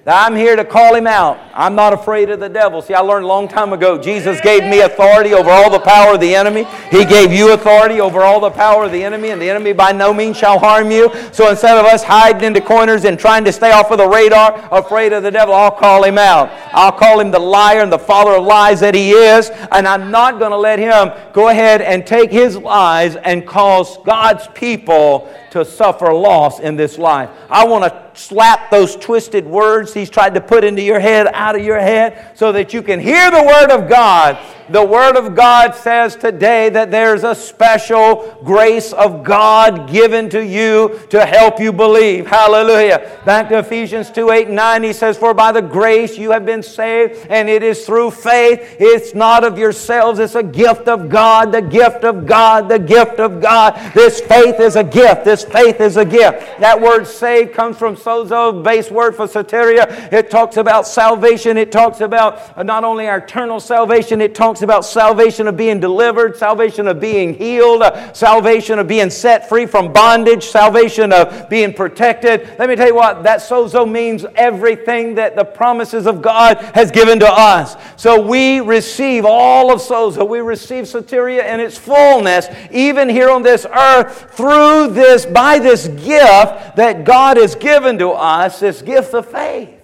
I'm 0.08 0.36
here 0.36 0.56
to 0.56 0.64
call 0.64 0.94
him 0.94 1.06
out. 1.06 1.38
I'm 1.52 1.74
not 1.74 1.92
afraid 1.92 2.30
of 2.30 2.40
the 2.40 2.48
devil. 2.48 2.80
See, 2.80 2.94
I 2.94 3.00
learned 3.00 3.24
a 3.24 3.28
long 3.28 3.48
time 3.48 3.72
ago 3.72 4.00
Jesus 4.00 4.40
gave 4.40 4.62
me 4.62 4.80
authority 4.80 5.34
over 5.34 5.50
all 5.50 5.70
the 5.70 5.80
power 5.80 6.14
of 6.14 6.20
the 6.20 6.34
enemy. 6.34 6.66
He 6.90 7.04
gave 7.04 7.32
you 7.32 7.52
authority 7.52 8.00
over 8.00 8.22
all 8.22 8.40
the 8.40 8.50
power 8.50 8.84
of 8.84 8.92
the 8.92 9.02
enemy, 9.02 9.30
and 9.30 9.42
the 9.42 9.50
enemy 9.50 9.72
by 9.72 9.92
no 9.92 10.14
means 10.14 10.36
shall 10.36 10.58
harm 10.58 10.90
you. 10.90 11.10
So 11.32 11.50
instead 11.50 11.76
of 11.76 11.84
us 11.84 12.02
hiding 12.02 12.44
into 12.44 12.60
corners 12.60 13.04
and 13.04 13.18
trying 13.18 13.44
to 13.44 13.52
stay 13.52 13.72
off 13.72 13.90
of 13.90 13.98
the 13.98 14.08
radar, 14.08 14.68
afraid 14.70 15.12
of 15.12 15.22
the 15.22 15.30
devil, 15.30 15.54
I'll 15.54 15.70
call 15.70 16.04
him 16.04 16.18
out. 16.18 16.50
I'll 16.72 16.92
call 16.92 17.20
him 17.20 17.30
the 17.30 17.38
liar 17.38 17.80
and 17.80 17.92
the 17.92 17.98
father 17.98 18.32
of 18.32 18.44
lies 18.44 18.80
that 18.80 18.94
he 18.94 19.10
is, 19.10 19.50
and 19.72 19.86
I'm 19.86 20.10
not 20.10 20.38
going 20.38 20.52
to 20.52 20.56
let 20.56 20.78
him 20.78 21.10
go 21.32 21.48
ahead 21.48 21.82
and 21.82 22.06
take 22.06 22.30
his 22.30 22.56
lies 22.56 23.16
and 23.16 23.46
cause 23.46 23.98
God's 24.04 24.46
people 24.48 25.32
to 25.50 25.64
suffer 25.64 26.12
loss 26.12 26.60
in 26.60 26.76
this 26.76 26.98
life. 26.98 27.30
I 27.48 27.66
want 27.66 27.84
to 27.84 28.08
slap 28.18 28.70
those 28.70 28.96
twisted 28.96 29.46
words 29.46 29.94
he's 29.98 30.10
tried 30.10 30.34
to 30.34 30.40
put 30.40 30.64
into 30.64 30.82
your 30.82 31.00
head 31.00 31.26
out 31.34 31.56
of 31.56 31.64
your 31.64 31.80
head 31.80 32.30
so 32.34 32.52
that 32.52 32.72
you 32.72 32.82
can 32.82 33.00
hear 33.00 33.30
the 33.30 33.42
Word 33.42 33.70
of 33.70 33.88
God 33.88 34.38
the 34.70 34.84
Word 34.84 35.16
of 35.16 35.34
God 35.34 35.74
says 35.74 36.14
today 36.14 36.68
that 36.68 36.90
there's 36.90 37.24
a 37.24 37.34
special 37.34 38.38
grace 38.44 38.92
of 38.92 39.24
God 39.24 39.90
given 39.90 40.28
to 40.30 40.44
you 40.44 41.00
to 41.08 41.24
help 41.24 41.58
you 41.58 41.72
believe. 41.72 42.26
Hallelujah. 42.26 43.18
Back 43.24 43.48
to 43.48 43.58
Ephesians 43.58 44.10
2 44.10 44.30
8 44.30 44.46
and 44.48 44.56
9, 44.56 44.82
he 44.82 44.92
says, 44.92 45.16
For 45.16 45.32
by 45.32 45.52
the 45.52 45.62
grace 45.62 46.18
you 46.18 46.32
have 46.32 46.44
been 46.44 46.62
saved, 46.62 47.26
and 47.30 47.48
it 47.48 47.62
is 47.62 47.86
through 47.86 48.10
faith. 48.10 48.76
It's 48.78 49.14
not 49.14 49.42
of 49.42 49.58
yourselves, 49.58 50.18
it's 50.18 50.34
a 50.34 50.42
gift 50.42 50.86
of 50.86 51.08
God, 51.08 51.50
the 51.50 51.62
gift 51.62 52.04
of 52.04 52.26
God, 52.26 52.68
the 52.68 52.78
gift 52.78 53.20
of 53.20 53.40
God. 53.40 53.74
This 53.94 54.20
faith 54.20 54.60
is 54.60 54.76
a 54.76 54.84
gift. 54.84 55.24
This 55.24 55.44
faith 55.44 55.80
is 55.80 55.96
a 55.96 56.04
gift. 56.04 56.60
That 56.60 56.78
word 56.78 57.06
saved 57.06 57.54
comes 57.54 57.78
from 57.78 57.96
sozo, 57.96 58.62
base 58.62 58.90
word 58.90 59.16
for 59.16 59.26
soteria. 59.26 59.77
It 59.86 60.30
talks 60.30 60.56
about 60.56 60.86
salvation, 60.86 61.56
it 61.56 61.70
talks 61.70 62.00
about 62.00 62.64
not 62.64 62.84
only 62.84 63.06
our 63.06 63.18
eternal 63.18 63.60
salvation, 63.60 64.20
it 64.20 64.34
talks 64.34 64.62
about 64.62 64.84
salvation 64.84 65.46
of 65.48 65.56
being 65.56 65.80
delivered, 65.80 66.36
salvation 66.36 66.88
of 66.88 67.00
being 67.00 67.34
healed, 67.34 67.82
uh, 67.82 68.12
salvation 68.12 68.78
of 68.78 68.88
being 68.88 69.10
set 69.10 69.48
free 69.48 69.66
from 69.66 69.92
bondage, 69.92 70.44
salvation 70.44 71.12
of 71.12 71.48
being 71.48 71.72
protected. 71.72 72.48
Let 72.58 72.68
me 72.68 72.76
tell 72.76 72.88
you 72.88 72.94
what, 72.94 73.22
that 73.24 73.40
sozo 73.40 73.90
means 73.90 74.24
everything 74.34 75.14
that 75.16 75.36
the 75.36 75.44
promises 75.44 76.06
of 76.06 76.22
God 76.22 76.58
has 76.74 76.90
given 76.90 77.18
to 77.20 77.28
us. 77.28 77.76
So 77.96 78.20
we 78.20 78.60
receive 78.60 79.24
all 79.24 79.72
of 79.72 79.80
sozo. 79.80 80.28
We 80.28 80.40
receive 80.40 80.84
soteria 80.84 81.52
in 81.52 81.60
its 81.60 81.78
fullness, 81.78 82.46
even 82.70 83.08
here 83.08 83.30
on 83.30 83.42
this 83.42 83.66
earth, 83.66 84.34
through 84.34 84.88
this, 84.88 85.26
by 85.26 85.58
this 85.58 85.88
gift 85.88 86.76
that 86.76 87.04
God 87.04 87.36
has 87.36 87.54
given 87.54 87.98
to 87.98 88.10
us, 88.10 88.60
this 88.60 88.82
gift 88.82 89.14
of 89.14 89.26
faith. 89.30 89.77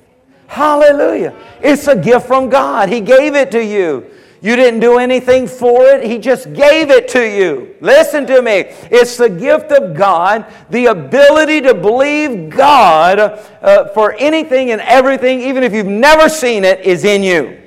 Hallelujah. 0.55 1.35
It's 1.61 1.88
a 1.88 1.97
gift 1.97 2.29
from 2.29 2.49
God. 2.49 2.88
He 2.88 3.01
gave 3.01 3.35
it 3.35 3.51
to 3.51 3.64
you. 3.64 4.09
You 4.40 4.55
didn't 4.55 4.79
do 4.79 4.99
anything 4.99 5.49
for 5.49 5.85
it, 5.87 6.05
He 6.05 6.19
just 6.19 6.53
gave 6.53 6.90
it 6.90 7.09
to 7.09 7.25
you. 7.25 7.75
Listen 7.81 8.25
to 8.27 8.40
me. 8.40 8.67
It's 8.88 9.17
the 9.17 9.29
gift 9.29 9.73
of 9.73 9.97
God, 9.97 10.47
the 10.71 10.87
ability 10.87 11.62
to 11.62 11.75
believe 11.75 12.51
God 12.51 13.19
uh, 13.19 13.88
for 13.88 14.12
anything 14.12 14.71
and 14.71 14.81
everything, 14.83 15.40
even 15.40 15.64
if 15.64 15.73
you've 15.73 15.87
never 15.87 16.29
seen 16.29 16.62
it, 16.62 16.81
is 16.83 17.05
in 17.05 17.25
you. 17.25 17.61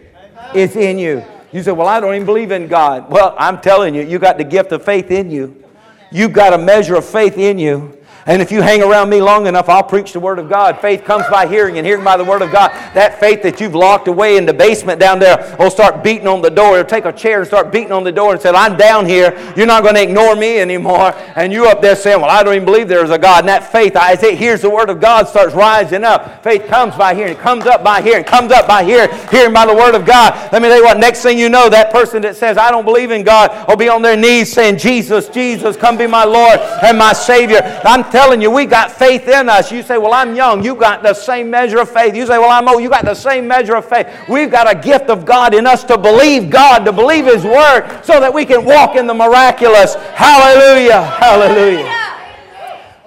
It's 0.53 0.77
in 0.77 0.97
you. 0.97 1.25
You 1.51 1.63
say, 1.63 1.73
Well, 1.73 1.87
I 1.87 1.99
don't 1.99 2.15
even 2.15 2.25
believe 2.25 2.51
in 2.51 2.69
God. 2.69 3.11
Well, 3.11 3.35
I'm 3.37 3.59
telling 3.59 3.95
you, 3.95 4.03
you 4.03 4.17
got 4.17 4.37
the 4.37 4.45
gift 4.45 4.71
of 4.71 4.85
faith 4.85 5.11
in 5.11 5.29
you. 5.29 5.61
You've 6.09 6.31
got 6.31 6.53
a 6.53 6.57
measure 6.57 6.95
of 6.95 7.03
faith 7.03 7.37
in 7.37 7.59
you. 7.59 7.96
And 8.27 8.41
if 8.41 8.51
you 8.51 8.61
hang 8.61 8.83
around 8.83 9.09
me 9.09 9.21
long 9.21 9.47
enough, 9.47 9.69
I'll 9.69 9.81
preach 9.81 10.11
the 10.11 10.19
Word 10.19 10.37
of 10.37 10.49
God. 10.49 10.81
Faith 10.81 11.05
comes 11.05 11.23
by 11.31 11.47
hearing, 11.47 11.77
and 11.77 11.87
hearing 11.87 12.03
by 12.03 12.17
the 12.17 12.25
Word 12.25 12.41
of 12.41 12.51
God. 12.51 12.71
That 12.93 13.21
faith 13.21 13.41
that 13.43 13.61
you've 13.61 13.73
locked 13.73 14.09
away 14.09 14.35
in 14.35 14.45
the 14.45 14.53
basement 14.53 14.99
down 14.99 15.17
there 15.19 15.55
will 15.57 15.69
start 15.69 16.03
beating 16.03 16.27
on 16.27 16.41
the 16.41 16.49
door. 16.49 16.77
It'll 16.77 16.89
take 16.89 17.05
a 17.05 17.13
chair 17.13 17.39
and 17.39 17.47
start 17.47 17.71
beating 17.71 17.93
on 17.93 18.03
the 18.03 18.11
door 18.11 18.33
and 18.33 18.41
say, 18.41 18.49
I'm 18.49 18.75
down 18.75 19.05
here. 19.05 19.31
You're 19.55 19.65
not 19.65 19.81
going 19.81 19.95
to 19.95 20.03
ignore 20.03 20.35
me 20.35 20.59
anymore. 20.59 21.15
And 21.37 21.53
you 21.53 21.67
up 21.67 21.81
there 21.81 21.95
saying, 21.95 22.19
Well, 22.19 22.29
I 22.29 22.43
don't 22.43 22.53
even 22.53 22.65
believe 22.65 22.89
there's 22.89 23.11
a 23.11 23.17
God. 23.17 23.39
And 23.39 23.47
that 23.47 23.71
faith, 23.71 23.95
as 23.95 24.21
it 24.23 24.37
hears 24.37 24.61
the 24.61 24.69
Word 24.69 24.89
of 24.89 24.99
God, 24.99 25.29
starts 25.29 25.55
rising 25.55 26.03
up. 26.03 26.43
Faith 26.43 26.67
comes 26.67 26.95
by 26.95 27.15
hearing, 27.15 27.31
it 27.31 27.39
comes 27.39 27.65
up 27.65 27.81
by 27.81 28.01
hearing, 28.01 28.25
It 28.25 28.27
comes 28.27 28.51
up 28.51 28.67
by 28.67 28.83
hearing, 28.83 29.09
hearing 29.31 29.53
by 29.53 29.65
the 29.65 29.73
Word 29.73 29.95
of 29.95 30.05
God. 30.05 30.51
Let 30.51 30.61
me 30.61 30.67
tell 30.67 30.79
you 30.79 30.83
what, 30.83 30.97
next 30.97 31.21
thing 31.21 31.39
you 31.39 31.47
know, 31.47 31.69
that 31.69 31.93
person 31.93 32.23
that 32.23 32.35
says, 32.35 32.57
I 32.57 32.71
don't 32.71 32.85
believe 32.85 33.11
in 33.11 33.23
God, 33.23 33.69
will 33.69 33.77
be 33.77 33.87
on 33.87 34.01
their 34.01 34.17
knees 34.17 34.51
saying, 34.51 34.79
Jesus, 34.79 35.29
Jesus, 35.29 35.77
come 35.77 35.97
be 35.97 36.07
my 36.07 36.25
Lord 36.25 36.59
and 36.83 36.97
my 36.97 37.13
Savior. 37.13 37.61
I'm 37.85 38.03
telling 38.17 38.41
you, 38.41 38.49
we 38.49 38.65
got 38.65 38.91
faith 38.91 39.27
in 39.27 39.47
us. 39.47 39.71
You 39.71 39.83
say, 39.83 39.99
Well, 39.99 40.11
I'm 40.11 40.35
young. 40.35 40.63
You 40.63 40.73
got 40.73 41.03
the 41.03 41.13
same 41.13 41.51
measure 41.51 41.77
of 41.77 41.91
faith. 41.91 42.15
You 42.15 42.25
say, 42.25 42.39
Well, 42.39 42.49
I'm 42.49 42.67
old. 42.67 42.81
You 42.81 42.89
got 42.89 43.05
the 43.05 43.13
same 43.13 43.47
measure 43.47 43.75
of 43.75 43.87
faith. 43.87 44.07
We've 44.27 44.49
got 44.49 44.67
a 44.67 44.73
gift 44.73 45.11
of 45.11 45.23
God 45.23 45.53
in 45.53 45.67
us 45.67 45.83
to 45.83 45.99
believe 45.99 46.49
God, 46.49 46.79
to 46.85 46.91
believe 46.91 47.25
His 47.25 47.43
Word, 47.43 48.01
so 48.03 48.19
that 48.19 48.33
we 48.33 48.43
can 48.43 48.65
walk 48.65 48.95
in 48.95 49.05
the 49.05 49.13
miraculous. 49.13 49.93
Hallelujah. 49.93 51.03
Hallelujah. 51.03 51.93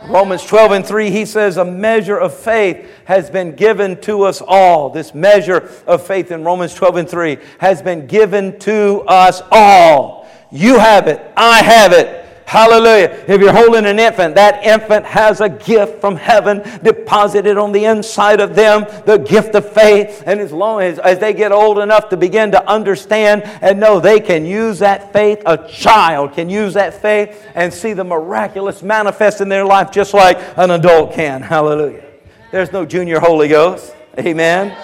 Romans 0.09 0.44
12 0.44 0.73
and 0.73 0.87
3, 0.87 1.11
he 1.11 1.25
says, 1.25 1.57
A 1.57 1.64
measure 1.64 2.16
of 2.16 2.33
faith 2.33 2.88
has 3.05 3.29
been 3.31 3.57
given 3.57 4.01
to 4.03 4.23
us 4.23 4.40
all. 4.40 4.90
This 4.90 5.12
measure 5.12 5.73
of 5.88 6.07
faith 6.07 6.31
in 6.31 6.44
Romans 6.44 6.73
12 6.73 6.96
and 6.96 7.09
3 7.09 7.38
has 7.59 7.83
been 7.83 8.07
given 8.07 8.61
to 8.61 9.03
us 9.09 9.42
all. 9.51 10.29
You 10.53 10.79
have 10.79 11.09
it. 11.09 11.20
I 11.37 11.64
have 11.64 11.92
it. 11.92 12.19
Hallelujah. 12.50 13.26
If 13.28 13.40
you're 13.40 13.52
holding 13.52 13.86
an 13.86 14.00
infant, 14.00 14.34
that 14.34 14.64
infant 14.64 15.06
has 15.06 15.40
a 15.40 15.48
gift 15.48 16.00
from 16.00 16.16
heaven 16.16 16.64
deposited 16.82 17.56
on 17.56 17.70
the 17.70 17.84
inside 17.84 18.40
of 18.40 18.56
them, 18.56 18.86
the 19.06 19.18
gift 19.18 19.54
of 19.54 19.72
faith. 19.72 20.24
And 20.26 20.40
as 20.40 20.50
long 20.50 20.80
as, 20.80 20.98
as 20.98 21.20
they 21.20 21.32
get 21.32 21.52
old 21.52 21.78
enough 21.78 22.08
to 22.08 22.16
begin 22.16 22.50
to 22.50 22.68
understand 22.68 23.44
and 23.62 23.78
know 23.78 24.00
they 24.00 24.18
can 24.18 24.44
use 24.44 24.80
that 24.80 25.12
faith, 25.12 25.40
a 25.46 25.68
child 25.68 26.32
can 26.32 26.50
use 26.50 26.74
that 26.74 27.00
faith 27.00 27.40
and 27.54 27.72
see 27.72 27.92
the 27.92 28.02
miraculous 28.02 28.82
manifest 28.82 29.40
in 29.40 29.48
their 29.48 29.64
life 29.64 29.92
just 29.92 30.12
like 30.12 30.36
an 30.56 30.72
adult 30.72 31.12
can. 31.12 31.42
Hallelujah. 31.42 32.02
There's 32.50 32.72
no 32.72 32.84
junior 32.84 33.20
Holy 33.20 33.46
Ghost. 33.46 33.94
Amen. 34.18 34.76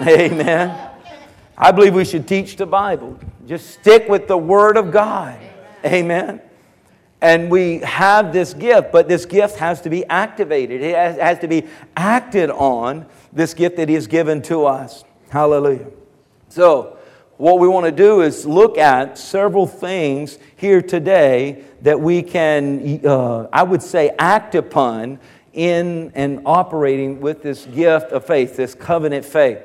Amen. 0.00 0.90
I 1.58 1.72
believe 1.72 1.92
we 1.92 2.04
should 2.04 2.28
teach 2.28 2.54
the 2.54 2.66
Bible. 2.66 3.18
Just 3.48 3.70
stick 3.70 4.08
with 4.08 4.28
the 4.28 4.38
Word 4.38 4.76
of 4.76 4.92
God. 4.92 5.40
Amen. 5.84 6.40
And 7.22 7.50
we 7.50 7.78
have 7.78 8.32
this 8.32 8.54
gift, 8.54 8.92
but 8.92 9.06
this 9.06 9.26
gift 9.26 9.58
has 9.58 9.82
to 9.82 9.90
be 9.90 10.06
activated. 10.06 10.80
It 10.80 10.94
has, 10.94 11.38
to 11.40 11.48
be 11.48 11.66
acted 11.96 12.50
on, 12.50 13.06
this 13.32 13.52
gift 13.52 13.76
that 13.76 13.88
has 13.90 14.06
given 14.06 14.40
to 14.42 14.64
us. 14.64 15.04
Hallelujah. 15.28 15.86
So, 16.48 16.96
what 17.36 17.58
we 17.58 17.68
want 17.68 17.86
to 17.86 17.92
do 17.92 18.22
is 18.22 18.44
look 18.44 18.76
at 18.76 19.16
several 19.16 19.66
things 19.66 20.38
here 20.56 20.82
today 20.82 21.64
that 21.82 21.98
we 21.98 22.22
can, 22.22 23.00
uh, 23.06 23.48
I 23.52 23.62
would 23.62 23.82
say, 23.82 24.14
act 24.18 24.54
upon 24.54 25.18
in 25.52 26.12
and 26.14 26.42
operating 26.44 27.20
with 27.20 27.42
this 27.42 27.66
gift 27.66 28.12
of 28.12 28.26
faith, 28.26 28.56
this 28.56 28.74
covenant 28.74 29.24
faith. 29.24 29.58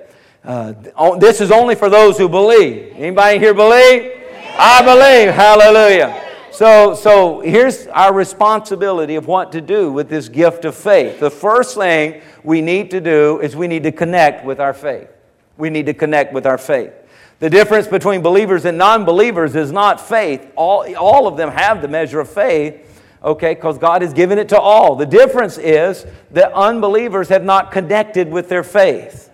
Uh, 0.43 0.73
this 1.17 1.41
is 1.41 1.51
only 1.51 1.75
for 1.75 1.89
those 1.89 2.17
who 2.17 2.29
believe. 2.29 2.93
Anybody 2.95 3.39
here 3.39 3.53
believe? 3.53 4.11
I 4.57 4.81
believe. 4.81 5.33
Hallelujah. 5.33 6.24
So, 6.55 6.95
so 6.95 7.41
here's 7.41 7.85
our 7.87 8.13
responsibility 8.13 9.15
of 9.15 9.27
what 9.27 9.51
to 9.51 9.59
do 9.59 9.91
with 9.91 10.07
this 10.07 10.29
gift 10.29 10.63
of 10.63 10.73
faith. 10.73 11.19
The 11.19 11.29
first 11.29 11.75
thing 11.75 12.21
we 12.45 12.61
need 12.61 12.91
to 12.91 13.01
do 13.01 13.41
is 13.41 13.57
we 13.57 13.67
need 13.67 13.83
to 13.83 13.91
connect 13.91 14.45
with 14.45 14.61
our 14.61 14.73
faith. 14.73 15.09
We 15.57 15.69
need 15.69 15.85
to 15.87 15.93
connect 15.93 16.31
with 16.31 16.45
our 16.45 16.57
faith. 16.57 16.93
The 17.39 17.49
difference 17.49 17.87
between 17.87 18.21
believers 18.21 18.63
and 18.63 18.77
non 18.77 19.03
believers 19.03 19.53
is 19.53 19.73
not 19.73 19.99
faith. 19.99 20.49
All, 20.55 20.95
all 20.95 21.27
of 21.27 21.35
them 21.35 21.49
have 21.49 21.81
the 21.81 21.89
measure 21.89 22.21
of 22.21 22.29
faith, 22.29 23.01
okay, 23.21 23.53
because 23.53 23.77
God 23.77 24.01
has 24.01 24.13
given 24.13 24.39
it 24.39 24.47
to 24.49 24.57
all. 24.57 24.95
The 24.95 25.05
difference 25.05 25.57
is 25.57 26.05
that 26.31 26.53
unbelievers 26.53 27.27
have 27.27 27.43
not 27.43 27.73
connected 27.73 28.31
with 28.31 28.47
their 28.47 28.63
faith. 28.63 29.29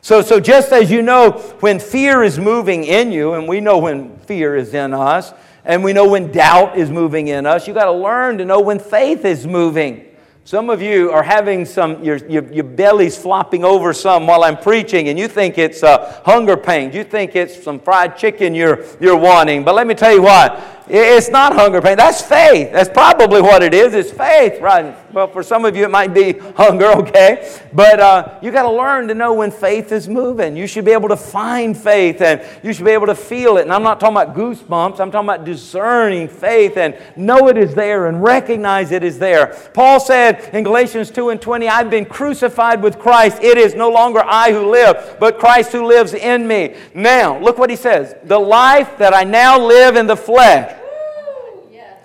So, 0.00 0.22
so 0.22 0.40
just 0.40 0.72
as 0.72 0.90
you 0.90 1.02
know 1.02 1.32
when 1.60 1.78
fear 1.78 2.22
is 2.22 2.38
moving 2.38 2.84
in 2.84 3.12
you, 3.12 3.34
and 3.34 3.46
we 3.46 3.60
know 3.60 3.76
when 3.76 4.16
fear 4.20 4.56
is 4.56 4.72
in 4.72 4.94
us, 4.94 5.34
and 5.64 5.82
we 5.82 5.92
know 5.92 6.08
when 6.08 6.30
doubt 6.30 6.76
is 6.76 6.90
moving 6.90 7.28
in 7.28 7.46
us. 7.46 7.66
You've 7.66 7.76
got 7.76 7.86
to 7.86 7.92
learn 7.92 8.38
to 8.38 8.44
know 8.44 8.60
when 8.60 8.78
faith 8.78 9.24
is 9.24 9.46
moving. 9.46 10.06
Some 10.46 10.68
of 10.68 10.82
you 10.82 11.10
are 11.10 11.22
having 11.22 11.64
some, 11.64 12.04
your, 12.04 12.16
your, 12.28 12.44
your 12.52 12.64
belly's 12.64 13.16
flopping 13.16 13.64
over 13.64 13.94
some 13.94 14.26
while 14.26 14.44
I'm 14.44 14.58
preaching, 14.58 15.08
and 15.08 15.18
you 15.18 15.26
think 15.26 15.56
it's 15.56 15.82
uh, 15.82 16.20
hunger 16.26 16.54
pains. 16.54 16.94
You 16.94 17.02
think 17.02 17.34
it's 17.34 17.62
some 17.62 17.80
fried 17.80 18.18
chicken 18.18 18.54
you're, 18.54 18.84
you're 19.00 19.16
wanting. 19.16 19.64
But 19.64 19.74
let 19.74 19.86
me 19.86 19.94
tell 19.94 20.12
you 20.12 20.20
what, 20.20 20.62
it's 20.86 21.30
not 21.30 21.54
hunger 21.54 21.80
pain. 21.80 21.96
That's 21.96 22.20
faith. 22.20 22.70
That's 22.70 22.90
probably 22.90 23.40
what 23.40 23.62
it 23.62 23.72
is. 23.72 23.94
It's 23.94 24.10
faith, 24.10 24.60
right? 24.60 24.94
Well, 25.14 25.28
for 25.28 25.42
some 25.42 25.64
of 25.64 25.76
you, 25.76 25.84
it 25.84 25.90
might 25.90 26.12
be 26.12 26.32
hunger, 26.56 26.86
okay? 26.86 27.58
But 27.72 28.00
uh, 28.00 28.38
you 28.42 28.50
got 28.50 28.64
to 28.64 28.70
learn 28.70 29.08
to 29.08 29.14
know 29.14 29.32
when 29.32 29.50
faith 29.50 29.92
is 29.92 30.08
moving. 30.08 30.56
You 30.56 30.66
should 30.66 30.84
be 30.84 30.90
able 30.90 31.08
to 31.08 31.16
find 31.16 31.76
faith 31.76 32.20
and 32.20 32.42
you 32.62 32.72
should 32.72 32.84
be 32.84 32.90
able 32.90 33.06
to 33.06 33.14
feel 33.14 33.56
it. 33.56 33.62
And 33.62 33.72
I'm 33.72 33.82
not 33.82 33.98
talking 33.98 34.16
about 34.16 34.36
goosebumps, 34.36 35.00
I'm 35.00 35.10
talking 35.10 35.28
about 35.28 35.44
discerning 35.44 36.28
faith 36.28 36.76
and 36.76 36.98
know 37.16 37.48
it 37.48 37.56
is 37.56 37.74
there 37.74 38.06
and 38.06 38.22
recognize 38.22 38.92
it 38.92 39.02
is 39.02 39.18
there. 39.18 39.56
Paul 39.72 40.00
said 40.00 40.50
in 40.52 40.64
Galatians 40.64 41.10
2 41.10 41.30
and 41.30 41.40
20, 41.40 41.68
I've 41.68 41.90
been 41.90 42.04
crucified 42.04 42.82
with 42.82 42.98
Christ. 42.98 43.42
It 43.42 43.56
is 43.56 43.74
no 43.74 43.90
longer 43.90 44.22
I 44.24 44.52
who 44.52 44.70
live, 44.70 45.16
but 45.18 45.38
Christ 45.38 45.72
who 45.72 45.86
lives 45.86 46.12
in 46.12 46.46
me. 46.46 46.76
Now, 46.92 47.38
look 47.38 47.56
what 47.56 47.70
he 47.70 47.76
says 47.76 48.16
the 48.24 48.38
life 48.38 48.98
that 48.98 49.14
I 49.14 49.24
now 49.24 49.58
live 49.64 49.96
in 49.96 50.06
the 50.06 50.16
flesh. 50.16 50.73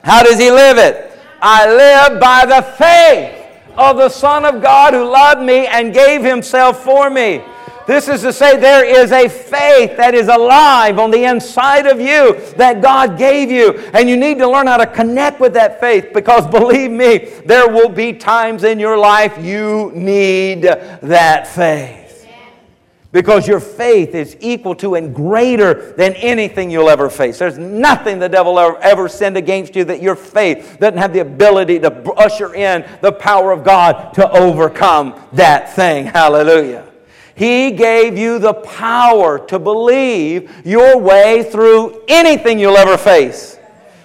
How 0.03 0.23
does 0.23 0.39
he 0.39 0.51
live 0.51 0.77
it? 0.77 1.12
I 1.41 1.67
live 1.67 2.19
by 2.19 2.45
the 2.45 2.62
faith 2.62 3.45
of 3.77 3.97
the 3.97 4.09
Son 4.09 4.45
of 4.45 4.62
God 4.62 4.93
who 4.93 5.03
loved 5.03 5.41
me 5.41 5.67
and 5.67 5.93
gave 5.93 6.23
himself 6.23 6.83
for 6.83 7.09
me. 7.09 7.43
This 7.88 8.07
is 8.07 8.21
to 8.21 8.31
say, 8.31 8.55
there 8.59 8.85
is 8.85 9.12
a 9.12 9.27
faith 9.27 9.97
that 9.97 10.13
is 10.13 10.27
alive 10.27 10.99
on 10.99 11.09
the 11.09 11.23
inside 11.23 11.88
of 11.88 11.99
you 11.99 12.39
that 12.55 12.83
God 12.83 13.17
gave 13.17 13.49
you. 13.49 13.79
And 13.93 14.07
you 14.07 14.15
need 14.15 14.38
to 14.38 14.47
learn 14.47 14.67
how 14.67 14.77
to 14.77 14.85
connect 14.85 15.39
with 15.39 15.53
that 15.53 15.79
faith 15.79 16.09
because 16.13 16.45
believe 16.51 16.91
me, 16.91 17.17
there 17.45 17.67
will 17.67 17.89
be 17.89 18.13
times 18.13 18.63
in 18.63 18.79
your 18.79 18.97
life 18.97 19.43
you 19.43 19.91
need 19.95 20.62
that 20.62 21.47
faith 21.47 22.09
because 23.12 23.48
your 23.48 23.60
faith 23.60 24.13
is 24.13 24.38
equal 24.39 24.76
to 24.76 24.95
and 24.95 25.15
greater 25.15 25.93
than 25.93 26.13
anything 26.13 26.69
you'll 26.69 26.89
ever 26.89 27.10
face. 27.10 27.39
There's 27.39 27.58
nothing 27.58 28.19
the 28.19 28.30
devil 28.30 28.60
ever, 28.60 28.78
ever 28.78 29.10
send 29.10 29.36
against 29.36 29.76
you 29.76 29.84
that 29.86 30.02
your 30.02 30.15
faith 30.15 30.78
doesn't 30.80 31.00
have 31.00 31.13
the 31.13 31.19
ability 31.19 31.80
to 31.80 32.12
usher 32.13 32.54
in 32.54 32.88
the 33.02 33.12
power 33.12 33.52
of 33.52 33.63
God 33.63 34.13
to 34.13 34.30
overcome 34.32 35.19
that 35.34 35.76
thing. 35.76 36.06
Hallelujah. 36.06 36.86
He 37.34 37.72
gave 37.72 38.17
you 38.17 38.38
the 38.38 38.54
power 38.54 39.39
to 39.48 39.60
believe 39.60 40.65
your 40.65 41.00
way 41.00 41.43
through 41.43 42.04
anything 42.08 42.60
you'll 42.60 42.78
ever 42.78 42.98
face. 42.98 43.59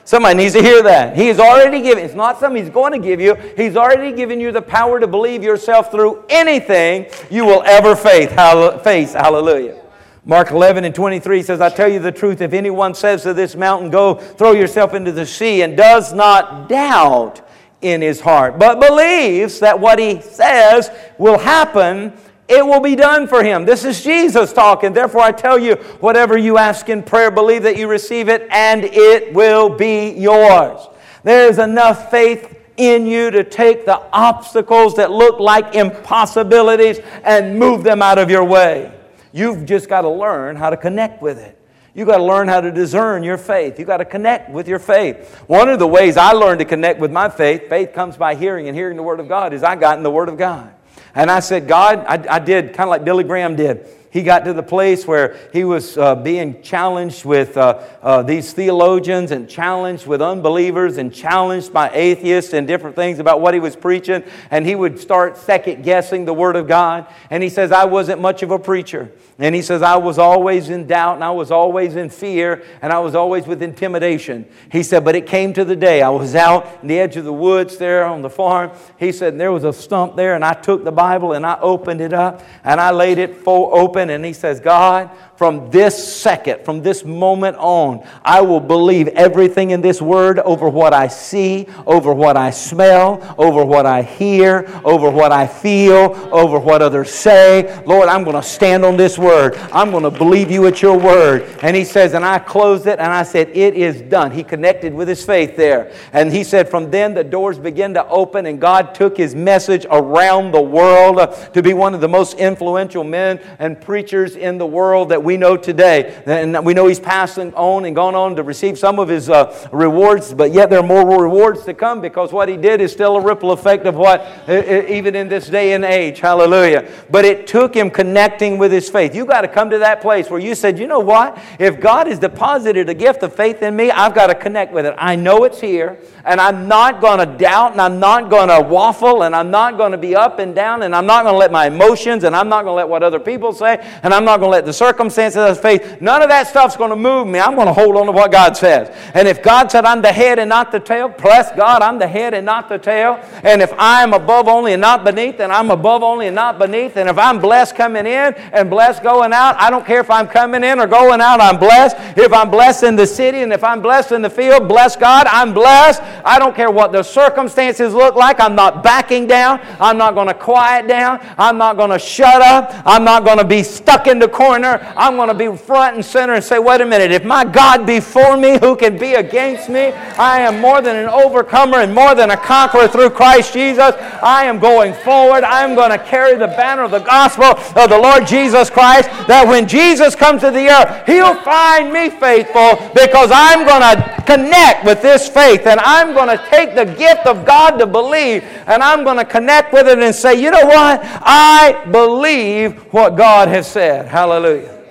Somebody 0.05 0.37
needs 0.37 0.55
to 0.55 0.63
hear 0.63 0.83
that. 0.83 1.17
He 1.17 1.27
He's 1.27 1.39
already 1.39 1.81
given, 1.81 2.05
it's 2.05 2.15
not 2.15 2.39
something 2.39 2.63
He's 2.63 2.73
going 2.73 2.93
to 2.93 2.99
give 2.99 3.21
you. 3.21 3.35
He's 3.57 3.77
already 3.77 4.15
given 4.15 4.39
you 4.39 4.53
the 4.53 4.63
power 4.63 5.01
to 5.01 5.07
believe 5.07 5.43
yourself 5.43 5.91
through 5.91 6.25
anything 6.29 7.07
you 7.31 7.45
will 7.45 7.63
ever 7.65 7.97
face. 7.97 8.31
Hallelujah. 8.31 9.81
Mark 10.27 10.51
11 10.51 10.85
and 10.85 10.95
23 10.95 11.43
says, 11.43 11.61
I 11.61 11.69
tell 11.69 11.89
you 11.89 11.99
the 11.99 12.13
truth, 12.13 12.41
if 12.41 12.55
anyone 12.55 12.95
says 12.95 13.23
to 13.25 13.35
this 13.35 13.55
mountain, 13.55 13.91
Go 13.91 14.15
throw 14.15 14.53
yourself 14.53 14.95
into 14.95 15.13
the 15.13 15.27
sea, 15.27 15.63
and 15.63 15.77
does 15.77 16.15
not 16.15 16.69
doubt 16.69 17.47
in 17.83 18.01
his 18.01 18.21
heart, 18.21 18.59
but 18.59 18.81
believes 18.81 19.61
that 19.61 19.79
what 19.79 19.99
he 19.99 20.21
says 20.23 20.91
will 21.19 21.39
happen, 21.39 22.15
it 22.49 22.65
will 22.65 22.81
be 22.81 22.95
done 22.95 23.27
for 23.27 23.43
him. 23.43 23.65
This 23.65 23.85
is 23.85 24.03
Jesus 24.03 24.53
talking. 24.53 24.93
Therefore, 24.93 25.23
I 25.23 25.33
tell 25.33 25.59
you, 25.59 25.77
whatever 26.01 26.37
you 26.37 26.59
ask 26.59 26.89
in 26.89 27.03
prayer, 27.03 27.31
believe 27.31 27.63
that 27.63 27.79
you 27.79 27.89
receive 27.89 28.29
it, 28.29 28.47
and 28.51 28.85
it 28.85 29.33
will 29.33 29.71
be 29.71 30.11
yours. 30.11 30.87
There 31.23 31.49
is 31.49 31.59
enough 31.59 32.11
faith 32.11 32.61
in 32.77 33.07
you 33.07 33.31
to 33.31 33.45
take 33.45 33.87
the 33.87 34.01
obstacles 34.13 34.97
that 34.97 35.11
look 35.11 35.39
like 35.41 35.75
impossibilities 35.75 36.99
and 37.23 37.59
move 37.59 37.83
them 37.83 38.03
out 38.03 38.19
of 38.19 38.31
your 38.31 38.45
way. 38.45 38.93
You've 39.33 39.65
just 39.65 39.89
got 39.89 40.03
to 40.03 40.11
learn 40.11 40.57
how 40.57 40.71
to 40.71 40.77
connect 40.77 41.23
with 41.23 41.39
it. 41.39 41.59
You've 41.95 42.09
got 42.09 42.19
to 42.19 42.25
learn 42.25 42.49
how 42.49 42.61
to 42.61 42.73
discern 42.73 43.23
your 43.23 43.39
faith. 43.39 43.79
You've 43.79 43.87
got 43.87 43.99
to 43.99 44.05
connect 44.05 44.51
with 44.51 44.67
your 44.67 44.81
faith. 44.81 45.39
One 45.47 45.69
of 45.69 45.79
the 45.79 45.87
ways 45.87 46.17
I 46.17 46.33
learned 46.33 46.59
to 46.59 46.65
connect 46.65 46.99
with 46.99 47.13
my 47.13 47.29
faith, 47.29 47.69
faith 47.69 47.93
comes 47.93 48.17
by 48.17 48.35
hearing, 48.35 48.67
and 48.67 48.77
hearing 48.77 48.97
the 48.97 49.03
Word 49.03 49.21
of 49.21 49.29
God, 49.29 49.53
is 49.53 49.63
I 49.63 49.77
got 49.77 49.97
in 49.97 50.03
the 50.03 50.11
Word 50.11 50.29
of 50.29 50.37
God. 50.37 50.75
And 51.15 51.31
I 51.31 51.41
said, 51.41 51.69
God, 51.69 52.05
I, 52.09 52.37
I 52.37 52.39
did 52.39 52.75
kind 52.75 52.89
of 52.89 52.91
like 52.91 53.05
Billy 53.05 53.25
Graham 53.25 53.57
did. 53.57 53.87
He 54.15 54.23
got 54.23 54.45
to 54.45 54.53
the 54.53 54.63
place 54.63 55.09
where 55.09 55.37
he 55.53 55.65
was 55.65 55.99
uh, 55.99 56.15
being 56.15 56.63
challenged 56.63 57.25
with 57.25 57.57
uh, 57.57 57.83
uh, 58.01 58.23
these 58.23 58.53
theologians 58.53 59.33
and 59.33 59.49
challenged 59.49 60.07
with 60.07 60.23
unbelievers 60.23 60.99
and 60.99 61.13
challenged 61.13 61.73
by 61.73 61.91
atheists 61.93 62.53
and 62.53 62.65
different 62.65 62.95
things 62.95 63.19
about 63.19 63.41
what 63.41 63.55
he 63.55 63.61
was 63.61 63.75
preaching. 63.75 64.23
And 64.53 64.65
he 64.65 64.77
would 64.77 65.01
start 65.01 65.37
second 65.37 65.83
guessing 65.83 66.27
the 66.27 66.33
Word 66.33 66.55
of 66.55 66.69
God. 66.69 67.13
And 67.29 67.43
he 67.43 67.49
says, 67.49 67.73
I 67.73 67.87
wasn't 67.87 68.21
much 68.21 68.45
of 68.45 68.53
a 68.53 68.59
preacher. 68.59 69.11
And 69.37 69.53
he 69.53 69.63
says, 69.63 69.83
I 69.83 69.97
was 69.97 70.17
always 70.17 70.69
in 70.69 70.87
doubt 70.87 71.17
and 71.17 71.25
I 71.25 71.33
was 71.33 71.51
always 71.51 71.97
in 71.97 72.09
fear 72.09 72.63
and 72.83 72.93
I 72.93 73.01
was 73.01 73.17
always 73.17 73.49
with 73.49 73.63
intimidation. 73.63 74.47
He 74.71 74.85
said, 74.85 75.05
but 75.05 75.17
it 75.17 75.27
came 75.27 75.53
to 75.55 75.65
the 75.65 75.75
day 75.75 76.03
I 76.03 76.11
was 76.11 76.37
out 76.37 76.69
in 76.83 76.87
the 76.87 77.01
edge 77.01 77.17
of 77.17 77.25
the 77.25 77.33
woods 77.33 77.79
there 77.79 78.05
on 78.05 78.23
the 78.23 78.31
farm. 78.31 78.71
He 78.97 79.11
said, 79.11 79.37
there 79.37 79.51
was 79.51 79.65
a 79.65 79.73
stump 79.73 80.15
there 80.15 80.37
and 80.37 80.45
I 80.45 80.53
took 80.53 80.85
the 80.85 80.93
Bible 80.93 81.33
and 81.33 81.45
I 81.45 81.59
opened 81.59 82.01
it 82.01 82.13
up 82.13 82.45
and 82.63 82.81
I 82.81 82.93
laid 82.93 83.19
it 83.19 83.39
full 83.39 83.71
open 83.73 84.04
open 84.05 84.15
and 84.15 84.25
he 84.25 84.33
says, 84.33 84.61
God, 84.61 85.11
from 85.37 85.71
this 85.71 86.23
second, 86.23 86.65
from 86.65 86.83
this 86.83 87.05
moment 87.05 87.57
on, 87.57 88.07
I 88.25 88.41
will 88.41 88.61
believe 88.61 89.09
everything 89.09 89.71
in 89.71 89.81
this 89.81 90.01
word 90.01 90.39
over 90.39 90.69
what 90.69 90.95
I 90.95 91.09
see, 91.09 91.67
over 91.87 92.13
what 92.13 92.37
I 92.37 92.51
smell, 92.51 93.35
over 93.37 93.65
what 93.65 93.85
I 93.85 94.03
hear, 94.03 94.69
over 94.85 95.11
what 95.11 95.33
I 95.33 95.47
feel, 95.47 96.15
over 96.33 96.59
what 96.59 96.83
others 96.83 97.13
say. 97.13 97.83
Lord, 97.85 98.09
I'm 98.09 98.23
going 98.23 98.37
to 98.37 98.43
stand 98.43 98.85
on 98.85 98.97
this 98.97 99.19
word. 99.19 99.57
I'm 99.73 99.91
going 99.91 100.05
to 100.05 100.11
believe 100.11 100.51
you 100.51 100.67
at 100.67 100.83
your 100.83 100.99
word. 100.99 101.43
And 101.63 101.75
he 101.75 101.85
says, 101.85 102.15
and 102.15 102.25
I 102.25 102.39
closed 102.39 102.87
it 102.87 103.01
and 103.01 103.13
I 103.13 103.25
said, 103.25 103.49
It 103.49 103.75
is 103.75 104.03
done. 104.03 104.31
He 104.31 104.45
connected 104.45 104.95
with 104.95 105.09
his 105.09 105.25
faith 105.25 105.57
there. 105.57 105.93
And 106.13 106.33
he 106.33 106.45
said, 106.45 106.69
From 106.69 106.91
then 106.91 107.15
the 107.15 107.25
doors 107.25 107.59
began 107.59 107.95
to 107.95 108.07
open 108.07 108.47
and 108.47 108.61
God 108.61 108.95
took 108.95 109.17
his 109.17 109.35
message 109.35 109.85
around 109.91 110.53
the 110.53 110.63
world 110.63 111.19
to 111.55 111.63
be 111.63 111.75
one 111.75 111.95
of 111.95 112.01
the 112.01 112.09
most 112.09 112.39
influential 112.39 113.03
men 113.03 113.41
and 113.59 113.81
in 113.95 114.59
the 114.59 114.67
world 114.67 115.11
that 115.11 115.23
we 115.23 115.37
know 115.37 115.57
today. 115.57 116.23
And 116.27 116.65
we 116.65 116.75
know 116.75 116.87
he's 116.87 117.01
passing 117.01 117.55
on 117.55 117.85
and 117.85 117.95
gone 117.95 118.15
on 118.15 118.37
to 118.37 118.43
receive 118.43 118.79
some 118.79 118.99
of 118.99 119.09
his 119.09 119.31
uh, 119.31 119.69
rewards, 119.73 120.35
but 120.35 120.53
yet 120.53 120.71
there 120.71 120.81
are 120.81 120.87
more 120.87 121.23
rewards 121.23 121.65
to 121.65 121.75
come 121.75 122.01
because 122.01 122.33
what 122.33 122.49
he 122.49 122.57
did 122.57 122.81
is 122.81 122.93
still 122.93 123.17
a 123.17 123.21
ripple 123.21 123.53
effect 123.53 123.87
of 123.87 123.95
what, 123.95 124.27
even 124.49 125.15
in 125.15 125.29
this 125.29 125.49
day 125.49 125.73
and 125.75 125.85
age. 125.85 126.21
Hallelujah. 126.21 126.91
But 127.11 127.25
it 127.25 127.47
took 127.47 127.75
him 127.75 127.91
connecting 127.91 128.59
with 128.59 128.73
his 128.73 128.89
faith. 128.91 129.15
You 129.15 129.25
got 129.27 129.43
to 129.43 129.49
come 129.49 129.71
to 129.71 129.79
that 129.79 130.01
place 130.01 130.31
where 130.31 130.41
you 130.41 130.55
said, 130.55 130.79
you 130.79 130.87
know 130.87 131.01
what? 131.01 131.39
If 131.59 131.81
God 131.81 132.07
has 132.07 132.19
deposited 132.19 132.89
a 132.89 132.95
gift 132.95 133.23
of 133.23 133.35
faith 133.35 133.63
in 133.63 133.77
me, 133.77 133.91
I've 133.91 134.15
got 134.15 134.27
to 134.29 134.35
connect 134.35 134.73
with 134.73 134.87
it. 134.87 134.95
I 134.99 135.17
know 135.17 135.45
it's 135.45 135.61
here, 135.61 135.99
and 136.25 136.41
I'm 136.41 136.67
not 136.69 137.01
going 137.01 137.19
to 137.19 137.39
doubt, 137.39 137.73
and 137.73 137.81
I'm 137.81 138.01
not 138.01 138.31
going 138.31 138.49
to 138.49 138.67
waffle, 138.67 139.23
and 139.23 139.37
I'm 139.37 139.51
not 139.51 139.77
going 139.77 139.93
to 139.93 139.99
be 139.99 140.17
up 140.17 140.39
and 140.39 140.55
down, 140.55 140.83
and 140.83 140.95
I'm 140.95 141.07
not 141.07 141.25
going 141.25 141.35
to 141.35 141.39
let 141.39 141.53
my 141.53 141.67
emotions, 141.67 142.25
and 142.25 142.35
I'm 142.35 142.49
not 142.49 142.65
going 142.65 142.73
to 142.73 142.77
let 142.77 142.89
what 142.89 143.03
other 143.03 143.21
people 143.21 143.53
say, 143.53 143.84
and 144.03 144.13
I'm 144.13 144.25
not 144.25 144.41
going 144.41 144.49
to 144.49 144.57
let 144.57 144.65
the 144.65 144.73
circumstances 144.73 145.37
of 145.37 145.61
faith, 145.61 146.01
none 146.01 146.23
of 146.23 146.29
that 146.29 146.49
stuff's 146.49 146.77
going 146.77 146.91
to 146.91 146.97
move 146.97 147.27
me. 147.27 147.39
I'm 147.39 147.55
going 147.55 147.67
to 147.67 147.73
hold 147.73 147.97
on 147.97 148.07
to 148.07 148.13
what 148.13 148.33
God 148.33 148.57
says. 148.57 148.95
And 149.15 149.29
if 149.29 149.43
God 149.43 149.71
said 149.71 149.85
I'm 149.85 150.03
the 150.03 150.13
head 150.13 150.39
and 150.39 150.49
not 150.49 150.73
the 150.73 150.81
tail, 150.81 151.09
bless 151.09 151.55
God, 151.57 151.83
I'm 151.83 151.99
the 151.99 152.07
head 152.07 152.35
and 152.35 152.47
not 152.47 152.69
the 152.69 152.79
tail. 152.79 153.21
And 153.43 153.63
if 153.63 153.73
I'm 153.79 154.13
above 154.13 154.49
only 154.49 154.73
and 154.73 154.81
not 154.81 155.05
beneath, 155.05 155.39
then 155.39 155.51
I'm 155.51 155.71
above 155.71 156.03
only 156.03 156.27
and 156.27 156.35
not 156.35 156.59
beneath. 156.59 156.97
And 156.97 157.09
if 157.09 157.19
I'm 157.19 157.41
blessed 157.41 157.75
coming 157.77 158.07
in 158.07 158.35
and 158.35 158.71
blessed 158.71 159.03
going 159.03 159.33
out, 159.33 159.57
I 159.59 159.71
don't 159.71 159.87
care 159.87 160.01
if 160.01 160.11
I'm 160.11 160.27
coming 160.27 160.65
in 160.65 160.79
or 160.79 160.87
going 160.87 161.21
out, 161.21 161.41
I'm 161.41 161.59
blessed. 161.59 161.97
If 162.19 162.33
I'm 162.33 162.51
blessed 162.51 162.85
in 162.85 162.97
the 162.97 163.07
city 163.07 163.43
and 163.43 163.53
if 163.53 163.65
I'm 163.65 163.83
blessed 163.83 164.13
in 164.13 164.23
the 164.23 164.31
field, 164.31 164.69
bless 164.69 164.97
God, 164.97 165.27
I'm 165.29 165.53
blessed. 165.53 166.03
I 166.25 166.39
don't 166.39 166.55
care 166.55 166.71
what 166.71 166.93
the 166.93 167.03
circumstances 167.03 167.95
look 167.95 168.15
like, 168.15 168.41
I'm 168.41 168.55
not 168.55 168.83
backing 168.83 169.27
down. 169.27 169.61
I'm 169.81 169.99
not 169.99 170.15
going 170.15 170.29
to 170.29 170.35
quiet 170.35 170.87
down. 170.87 171.21
I'm 171.39 171.59
not 171.59 171.77
going 171.77 171.91
to 171.91 171.99
shut 171.99 172.43
up. 172.43 172.73
I'm 172.85 173.05
not 173.05 173.25
going 173.25 173.39
to 173.39 173.45
be 173.45 173.63
stuck 173.75 174.07
in 174.07 174.19
the 174.19 174.29
corner. 174.29 174.81
I'm 174.97 175.17
going 175.17 175.29
to 175.29 175.35
be 175.35 175.55
front 175.57 175.97
and 175.97 176.05
center 176.05 176.35
and 176.35 176.45
say, 176.45 176.59
wait 176.59 176.81
a 176.81 176.87
minute, 176.87 177.11
if 177.11 177.25
my 177.25 177.45
God 177.45 177.87
be 177.87 178.01
for 178.01 178.37
me, 178.37 178.59
who 178.59 178.77
can 178.77 178.97
be 178.99 179.15
against 179.15 179.69
me? 179.69 179.93
I 180.19 180.41
am 180.41 180.61
more 180.61 180.81
than 180.81 180.97
an 180.97 181.09
overcomer 181.09 181.79
and 181.79 181.95
more 181.95 182.15
than 182.15 182.31
a 182.31 182.37
conqueror 182.37 182.89
through 182.89 183.11
Christ 183.11 183.53
Jesus. 183.53 183.95
I 184.23 184.45
am 184.45 184.59
going 184.59 184.95
forward. 184.95 185.45
I'm 185.45 185.75
going 185.75 185.91
to 185.91 185.99
carry 185.99 186.37
the 186.37 186.49
banner 186.49 186.83
of 186.83 186.91
the 186.91 187.01
gospel 187.01 187.45
of 187.81 187.91
the 187.91 187.99
Lord 187.99 188.27
Jesus 188.27 188.71
Christ. 188.71 189.09
That 189.27 189.47
when 189.47 189.67
Jesus 189.67 190.15
comes 190.15 190.43
to 190.43 190.51
the 190.51 190.69
earth, 190.69 191.07
he'll 191.07 191.41
find 191.43 191.93
me 191.93 192.11
faithful 192.11 192.91
because 192.95 193.31
I'm 193.33 193.67
going 193.67 193.83
to 193.83 194.25
connect 194.27 194.85
with 194.85 195.03
this 195.03 195.29
faith 195.29 195.67
and 195.67 195.81
I'm 195.81 196.15
going 196.15 196.29
to 196.29 196.43
take 196.49 196.75
the 196.75 196.85
gift 196.85 197.27
of 197.27 197.45
God 197.45 197.79
to 197.79 197.87
believe 197.87 198.43
and 198.67 198.83
I'm 198.83 199.05
going 199.05 199.19
to 199.19 199.25
connect 199.25 199.73
with 199.73 199.89
it 199.89 199.99
and 199.99 200.15
say, 200.15 200.41
you 200.41 200.51
know 200.51 200.67
what? 200.67 201.01
I 201.03 201.85
believe 201.91 202.79
what 202.93 203.17
God 203.17 203.49
has 203.55 203.71
said. 203.71 204.09
Hallelujah. 204.09 204.83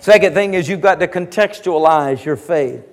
Second 0.00 0.34
thing 0.34 0.54
is 0.54 0.68
you've 0.68 0.80
got 0.80 0.98
to 1.00 1.06
contextualize 1.06 2.24
your 2.24 2.36
faith. 2.36 2.84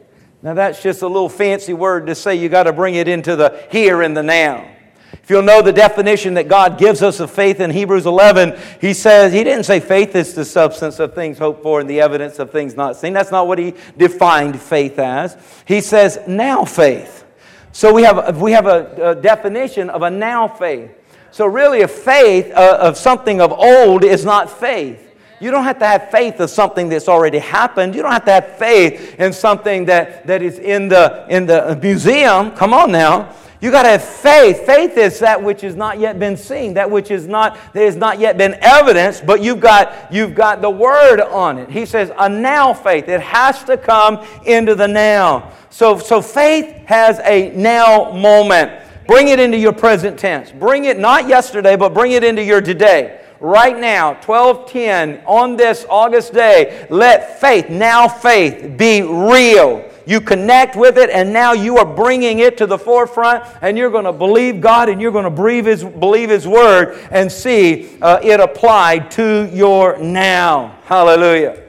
Now, 0.43 0.53
that's 0.53 0.83
just 0.83 1.01
a 1.01 1.07
little 1.07 1.29
fancy 1.29 1.73
word 1.73 2.07
to 2.07 2.15
say 2.15 2.35
you 2.35 2.49
got 2.49 2.63
to 2.63 2.73
bring 2.73 2.95
it 2.95 3.07
into 3.07 3.35
the 3.35 3.65
here 3.71 4.01
and 4.01 4.15
the 4.15 4.23
now. 4.23 4.69
If 5.13 5.29
you'll 5.29 5.41
know 5.41 5.61
the 5.61 5.71
definition 5.71 6.33
that 6.33 6.49
God 6.49 6.77
gives 6.77 7.01
us 7.01 7.19
of 7.21 7.31
faith 7.31 7.59
in 7.59 7.71
Hebrews 7.71 8.05
11, 8.05 8.59
he 8.81 8.93
says, 8.93 9.31
he 9.31 9.43
didn't 9.43 9.63
say 9.63 9.79
faith 9.79 10.15
is 10.15 10.33
the 10.33 10.43
substance 10.43 10.99
of 10.99 11.15
things 11.15 11.37
hoped 11.37 11.63
for 11.63 11.79
and 11.79 11.89
the 11.89 12.01
evidence 12.01 12.39
of 12.39 12.51
things 12.51 12.75
not 12.75 12.97
seen. 12.97 13.13
That's 13.13 13.31
not 13.31 13.47
what 13.47 13.57
he 13.57 13.73
defined 13.97 14.61
faith 14.61 14.99
as. 14.99 15.37
He 15.65 15.79
says 15.81 16.19
now 16.27 16.65
faith. 16.65 17.25
So 17.71 17.93
we 17.93 18.03
have, 18.03 18.39
we 18.41 18.51
have 18.51 18.67
a, 18.67 19.11
a 19.11 19.15
definition 19.15 19.89
of 19.89 20.01
a 20.01 20.09
now 20.09 20.47
faith. 20.49 20.91
So 21.33 21.47
really 21.47 21.81
a 21.81 21.87
faith 21.87 22.51
uh, 22.53 22.77
of 22.79 22.95
something 22.95 23.41
of 23.41 23.51
old 23.51 24.03
is 24.03 24.23
not 24.23 24.51
faith. 24.51 25.15
You 25.39 25.49
don't 25.49 25.63
have 25.63 25.79
to 25.79 25.87
have 25.87 26.11
faith 26.11 26.39
of 26.39 26.51
something 26.51 26.89
that's 26.89 27.07
already 27.09 27.39
happened. 27.39 27.95
You 27.95 28.03
don't 28.03 28.11
have 28.11 28.25
to 28.25 28.31
have 28.33 28.57
faith 28.57 29.19
in 29.19 29.33
something 29.33 29.85
that, 29.85 30.27
that 30.27 30.43
is 30.43 30.59
in 30.59 30.89
the, 30.89 31.25
in 31.29 31.47
the 31.47 31.75
museum. 31.81 32.51
Come 32.51 32.71
on 32.71 32.91
now. 32.91 33.33
You 33.61 33.71
got 33.71 33.81
to 33.81 33.89
have 33.89 34.03
faith. 34.03 34.63
Faith 34.67 34.95
is 34.95 35.17
that 35.19 35.41
which 35.41 35.61
has 35.61 35.75
not 35.75 35.97
yet 35.97 36.19
been 36.19 36.37
seen, 36.37 36.75
that 36.75 36.91
which 36.91 37.09
is 37.09 37.27
not 37.27 37.57
that 37.73 37.81
has 37.81 37.95
not 37.95 38.19
yet 38.19 38.37
been 38.37 38.55
evidenced, 38.61 39.25
but 39.25 39.41
you've 39.41 39.61
got 39.61 40.13
you've 40.13 40.35
got 40.35 40.61
the 40.61 40.69
word 40.69 41.19
on 41.19 41.57
it. 41.57 41.69
He 41.69 41.85
says 41.87 42.11
a 42.19 42.29
now 42.29 42.73
faith. 42.73 43.07
It 43.07 43.21
has 43.21 43.63
to 43.63 43.77
come 43.77 44.23
into 44.45 44.75
the 44.75 44.87
now. 44.87 45.51
So 45.69 45.97
so 45.97 46.21
faith 46.21 46.75
has 46.85 47.19
a 47.23 47.51
now 47.55 48.11
moment. 48.11 48.82
Bring 49.07 49.27
it 49.27 49.39
into 49.39 49.57
your 49.57 49.73
present 49.73 50.17
tense. 50.17 50.51
Bring 50.51 50.85
it 50.85 50.97
not 50.97 51.27
yesterday, 51.27 51.75
but 51.75 51.93
bring 51.93 52.13
it 52.13 52.23
into 52.23 52.43
your 52.43 52.61
today 52.61 53.19
right 53.43 53.77
now, 53.77 54.13
1210, 54.13 55.21
on 55.25 55.57
this 55.57 55.85
August 55.89 56.33
day, 56.33 56.87
let 56.89 57.41
faith, 57.41 57.69
now 57.69 58.07
faith, 58.07 58.77
be 58.77 59.01
real. 59.01 59.87
You 60.05 60.21
connect 60.21 60.75
with 60.75 60.97
it, 60.97 61.09
and 61.09 61.31
now 61.31 61.51
you 61.53 61.77
are 61.77 61.85
bringing 61.85 62.39
it 62.39 62.57
to 62.57 62.65
the 62.65 62.77
forefront, 62.77 63.43
and 63.61 63.77
you're 63.77 63.91
going 63.91 64.05
to 64.05 64.13
believe 64.13 64.61
God 64.61 64.89
and 64.89 65.01
you're 65.01 65.11
going 65.11 65.23
to 65.25 65.29
believe 65.29 65.65
His, 65.65 65.83
believe 65.83 66.29
his 66.29 66.47
Word 66.47 66.97
and 67.11 67.31
see 67.31 67.97
uh, 68.01 68.19
it 68.23 68.39
applied 68.39 69.11
to 69.11 69.49
your 69.53 69.97
now. 69.97 70.77
Hallelujah. 70.85 71.61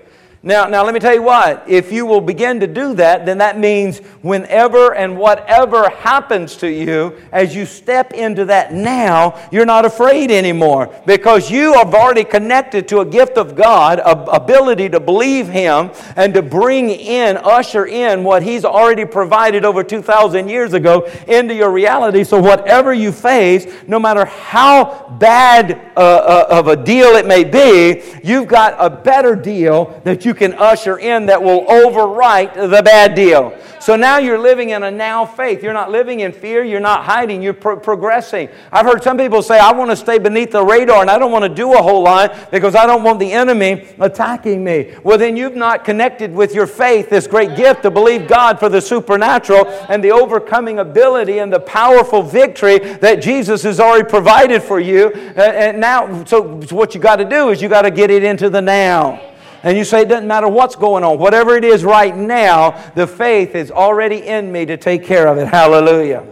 Now, 0.46 0.66
now, 0.66 0.84
let 0.84 0.92
me 0.92 1.00
tell 1.00 1.14
you 1.14 1.22
what. 1.22 1.64
If 1.66 1.90
you 1.90 2.04
will 2.04 2.20
begin 2.20 2.60
to 2.60 2.66
do 2.66 2.92
that, 2.96 3.24
then 3.24 3.38
that 3.38 3.58
means 3.58 4.00
whenever 4.20 4.94
and 4.94 5.16
whatever 5.16 5.88
happens 5.88 6.54
to 6.58 6.68
you, 6.70 7.18
as 7.32 7.56
you 7.56 7.64
step 7.64 8.12
into 8.12 8.44
that 8.44 8.74
now, 8.74 9.40
you're 9.50 9.64
not 9.64 9.86
afraid 9.86 10.30
anymore 10.30 10.94
because 11.06 11.50
you 11.50 11.72
have 11.72 11.94
already 11.94 12.24
connected 12.24 12.86
to 12.88 13.00
a 13.00 13.06
gift 13.06 13.38
of 13.38 13.56
God, 13.56 14.02
ability 14.04 14.90
to 14.90 15.00
believe 15.00 15.48
Him 15.48 15.90
and 16.14 16.34
to 16.34 16.42
bring 16.42 16.90
in, 16.90 17.38
usher 17.38 17.86
in 17.86 18.22
what 18.22 18.42
He's 18.42 18.66
already 18.66 19.06
provided 19.06 19.64
over 19.64 19.82
2,000 19.82 20.50
years 20.50 20.74
ago 20.74 21.10
into 21.26 21.54
your 21.54 21.70
reality. 21.70 22.22
So, 22.22 22.38
whatever 22.38 22.92
you 22.92 23.12
face, 23.12 23.66
no 23.88 23.98
matter 23.98 24.26
how 24.26 25.08
bad 25.18 25.90
uh, 25.96 26.00
uh, 26.00 26.46
of 26.50 26.68
a 26.68 26.76
deal 26.76 27.16
it 27.16 27.26
may 27.26 27.44
be, 27.44 28.02
you've 28.22 28.46
got 28.46 28.74
a 28.78 28.90
better 28.90 29.34
deal 29.34 30.02
that 30.04 30.26
you 30.26 30.33
you 30.34 30.48
can 30.48 30.54
usher 30.54 30.98
in 30.98 31.26
that 31.26 31.40
will 31.40 31.64
overwrite 31.66 32.54
the 32.54 32.82
bad 32.82 33.14
deal. 33.14 33.56
So 33.78 33.94
now 33.94 34.18
you're 34.18 34.38
living 34.38 34.70
in 34.70 34.82
a 34.82 34.90
now 34.90 35.24
faith. 35.24 35.62
You're 35.62 35.74
not 35.74 35.92
living 35.92 36.20
in 36.20 36.32
fear. 36.32 36.64
You're 36.64 36.80
not 36.80 37.04
hiding. 37.04 37.40
You're 37.40 37.54
pro- 37.54 37.78
progressing. 37.78 38.48
I've 38.72 38.84
heard 38.84 39.04
some 39.04 39.16
people 39.16 39.42
say, 39.42 39.60
I 39.60 39.72
want 39.72 39.90
to 39.90 39.96
stay 39.96 40.18
beneath 40.18 40.50
the 40.50 40.64
radar 40.64 41.02
and 41.02 41.10
I 41.10 41.18
don't 41.18 41.30
want 41.30 41.44
to 41.44 41.48
do 41.48 41.74
a 41.74 41.82
whole 41.82 42.02
lot 42.02 42.50
because 42.50 42.74
I 42.74 42.84
don't 42.86 43.04
want 43.04 43.20
the 43.20 43.30
enemy 43.30 43.86
attacking 44.00 44.64
me. 44.64 44.96
Well, 45.04 45.18
then 45.18 45.36
you've 45.36 45.54
not 45.54 45.84
connected 45.84 46.34
with 46.34 46.52
your 46.52 46.66
faith, 46.66 47.10
this 47.10 47.28
great 47.28 47.56
gift 47.56 47.82
to 47.82 47.92
believe 47.92 48.26
God 48.26 48.58
for 48.58 48.68
the 48.68 48.80
supernatural 48.80 49.68
and 49.88 50.02
the 50.02 50.10
overcoming 50.10 50.80
ability 50.80 51.38
and 51.38 51.52
the 51.52 51.60
powerful 51.60 52.22
victory 52.22 52.78
that 52.78 53.22
Jesus 53.22 53.62
has 53.62 53.78
already 53.78 54.08
provided 54.08 54.64
for 54.64 54.80
you. 54.80 55.12
Uh, 55.36 55.42
and 55.42 55.78
now, 55.78 56.24
so 56.24 56.58
what 56.70 56.92
you 56.94 57.00
got 57.00 57.16
to 57.16 57.24
do 57.24 57.50
is 57.50 57.62
you 57.62 57.68
got 57.68 57.82
to 57.82 57.92
get 57.92 58.10
it 58.10 58.24
into 58.24 58.50
the 58.50 58.62
now 58.62 59.33
and 59.64 59.78
you 59.78 59.84
say 59.84 60.02
it 60.02 60.08
doesn't 60.08 60.28
matter 60.28 60.46
what's 60.46 60.76
going 60.76 61.02
on, 61.04 61.18
whatever 61.18 61.56
it 61.56 61.64
is 61.64 61.84
right 61.84 62.14
now, 62.14 62.92
the 62.94 63.06
faith 63.06 63.54
is 63.54 63.70
already 63.70 64.18
in 64.18 64.52
me 64.52 64.66
to 64.66 64.76
take 64.76 65.04
care 65.04 65.26
of 65.26 65.38
it. 65.38 65.48
Hallelujah. 65.48 66.22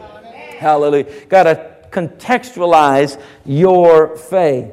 Hallelujah. 0.59 1.25
Got 1.27 1.45
to 1.45 1.77
contextualize 1.91 3.21
your 3.47 4.17
faith. 4.17 4.71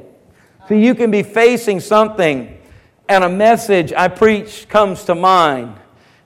So 0.68 0.74
you 0.74 0.94
can 0.94 1.10
be 1.10 1.22
facing 1.22 1.80
something 1.80 2.58
and 3.08 3.24
a 3.24 3.28
message 3.28 3.92
I 3.94 4.08
preach 4.08 4.68
comes 4.68 5.04
to 5.04 5.14
mind. 5.14 5.76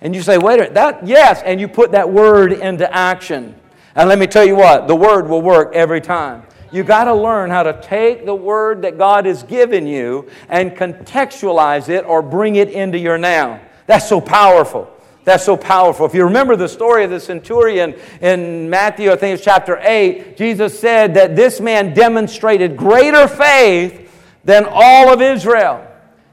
And 0.00 0.14
you 0.14 0.20
say, 0.20 0.36
wait 0.36 0.54
a 0.54 0.56
minute, 0.58 0.74
that, 0.74 1.06
yes, 1.06 1.40
and 1.42 1.58
you 1.60 1.68
put 1.68 1.92
that 1.92 2.10
word 2.10 2.52
into 2.52 2.92
action. 2.94 3.54
And 3.94 4.08
let 4.08 4.18
me 4.18 4.26
tell 4.26 4.44
you 4.44 4.56
what, 4.56 4.86
the 4.88 4.96
word 4.96 5.28
will 5.28 5.40
work 5.40 5.74
every 5.74 6.00
time. 6.00 6.42
You 6.74 6.82
got 6.82 7.04
to 7.04 7.14
learn 7.14 7.50
how 7.50 7.62
to 7.62 7.80
take 7.82 8.26
the 8.26 8.34
word 8.34 8.82
that 8.82 8.98
God 8.98 9.26
has 9.26 9.44
given 9.44 9.86
you 9.86 10.28
and 10.48 10.72
contextualize 10.72 11.88
it 11.88 12.04
or 12.04 12.20
bring 12.20 12.56
it 12.56 12.68
into 12.68 12.98
your 12.98 13.16
now. 13.16 13.60
That's 13.86 14.08
so 14.08 14.20
powerful. 14.20 14.90
That's 15.22 15.44
so 15.44 15.56
powerful. 15.56 16.04
If 16.04 16.14
you 16.14 16.24
remember 16.24 16.56
the 16.56 16.68
story 16.68 17.04
of 17.04 17.10
the 17.10 17.20
centurion 17.20 17.94
in 18.20 18.68
Matthew, 18.68 19.12
I 19.12 19.14
think 19.14 19.34
it's 19.34 19.44
chapter 19.44 19.78
8, 19.80 20.36
Jesus 20.36 20.76
said 20.76 21.14
that 21.14 21.36
this 21.36 21.60
man 21.60 21.94
demonstrated 21.94 22.76
greater 22.76 23.28
faith 23.28 24.10
than 24.42 24.66
all 24.68 25.12
of 25.12 25.22
Israel. 25.22 25.86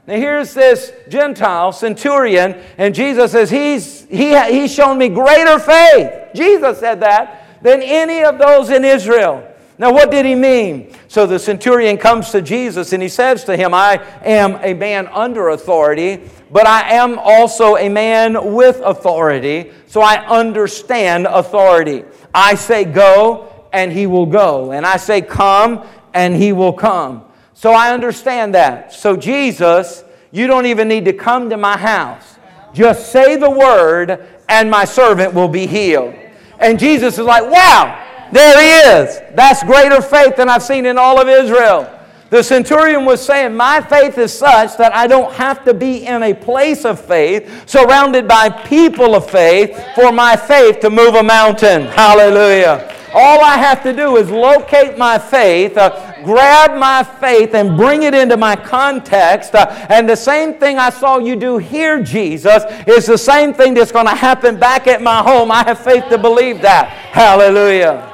Now 0.08 0.16
here's 0.16 0.54
this 0.54 0.92
Gentile 1.08 1.70
centurion, 1.70 2.60
and 2.78 2.96
Jesus 2.96 3.30
says, 3.30 3.48
he's, 3.48 4.06
he, 4.06 4.36
he's 4.50 4.74
shown 4.74 4.98
me 4.98 5.08
greater 5.08 5.60
faith. 5.60 6.30
Jesus 6.34 6.80
said 6.80 6.98
that 6.98 7.62
than 7.62 7.80
any 7.80 8.24
of 8.24 8.38
those 8.38 8.70
in 8.70 8.84
Israel. 8.84 9.50
Now, 9.78 9.92
what 9.92 10.10
did 10.10 10.26
he 10.26 10.34
mean? 10.34 10.94
So 11.08 11.26
the 11.26 11.38
centurion 11.38 11.96
comes 11.96 12.30
to 12.30 12.42
Jesus 12.42 12.92
and 12.92 13.02
he 13.02 13.08
says 13.08 13.44
to 13.44 13.56
him, 13.56 13.74
I 13.74 14.04
am 14.22 14.56
a 14.62 14.74
man 14.74 15.08
under 15.08 15.48
authority, 15.48 16.20
but 16.50 16.66
I 16.66 16.92
am 16.92 17.18
also 17.18 17.76
a 17.76 17.88
man 17.88 18.52
with 18.54 18.80
authority, 18.80 19.72
so 19.86 20.02
I 20.02 20.24
understand 20.26 21.26
authority. 21.26 22.04
I 22.34 22.54
say 22.54 22.84
go, 22.84 23.48
and 23.72 23.90
he 23.90 24.06
will 24.06 24.26
go. 24.26 24.72
And 24.72 24.84
I 24.84 24.98
say 24.98 25.22
come, 25.22 25.86
and 26.12 26.36
he 26.36 26.52
will 26.52 26.74
come. 26.74 27.24
So 27.54 27.72
I 27.72 27.92
understand 27.92 28.54
that. 28.54 28.92
So, 28.92 29.16
Jesus, 29.16 30.04
you 30.30 30.46
don't 30.46 30.66
even 30.66 30.88
need 30.88 31.06
to 31.06 31.12
come 31.12 31.48
to 31.50 31.56
my 31.56 31.76
house. 31.76 32.36
Just 32.74 33.12
say 33.12 33.36
the 33.36 33.50
word, 33.50 34.26
and 34.48 34.70
my 34.70 34.84
servant 34.84 35.32
will 35.32 35.48
be 35.48 35.66
healed. 35.66 36.14
And 36.58 36.78
Jesus 36.78 37.18
is 37.18 37.24
like, 37.24 37.50
wow, 37.50 37.98
there 38.32 38.60
he 38.60 39.02
is. 39.02 39.20
That's 39.34 39.62
greater 39.62 40.00
faith 40.00 40.36
than 40.36 40.48
I've 40.48 40.62
seen 40.62 40.86
in 40.86 40.98
all 40.98 41.20
of 41.20 41.28
Israel. 41.28 41.98
The 42.30 42.42
centurion 42.42 43.04
was 43.04 43.20
saying, 43.22 43.54
My 43.54 43.82
faith 43.82 44.16
is 44.16 44.32
such 44.32 44.78
that 44.78 44.94
I 44.94 45.06
don't 45.06 45.30
have 45.34 45.66
to 45.66 45.74
be 45.74 46.06
in 46.06 46.22
a 46.22 46.32
place 46.32 46.86
of 46.86 46.98
faith, 46.98 47.68
surrounded 47.68 48.26
by 48.26 48.48
people 48.48 49.14
of 49.14 49.30
faith, 49.30 49.78
for 49.94 50.12
my 50.12 50.34
faith 50.34 50.80
to 50.80 50.88
move 50.88 51.14
a 51.14 51.22
mountain. 51.22 51.82
Hallelujah. 51.88 52.90
All 53.12 53.44
I 53.44 53.58
have 53.58 53.82
to 53.82 53.92
do 53.92 54.16
is 54.16 54.30
locate 54.30 54.96
my 54.96 55.18
faith, 55.18 55.76
uh, 55.76 56.14
grab 56.24 56.78
my 56.78 57.04
faith, 57.04 57.54
and 57.54 57.76
bring 57.76 58.04
it 58.04 58.14
into 58.14 58.38
my 58.38 58.56
context. 58.56 59.54
Uh, 59.54 59.66
and 59.90 60.08
the 60.08 60.16
same 60.16 60.54
thing 60.54 60.78
I 60.78 60.88
saw 60.88 61.18
you 61.18 61.36
do 61.36 61.58
here, 61.58 62.02
Jesus, 62.02 62.62
is 62.86 63.04
the 63.04 63.18
same 63.18 63.52
thing 63.52 63.74
that's 63.74 63.92
going 63.92 64.06
to 64.06 64.14
happen 64.14 64.58
back 64.58 64.86
at 64.86 65.02
my 65.02 65.18
home. 65.22 65.50
I 65.50 65.64
have 65.64 65.80
faith 65.80 66.08
to 66.08 66.16
believe 66.16 66.62
that. 66.62 66.88
Hallelujah. 66.88 68.11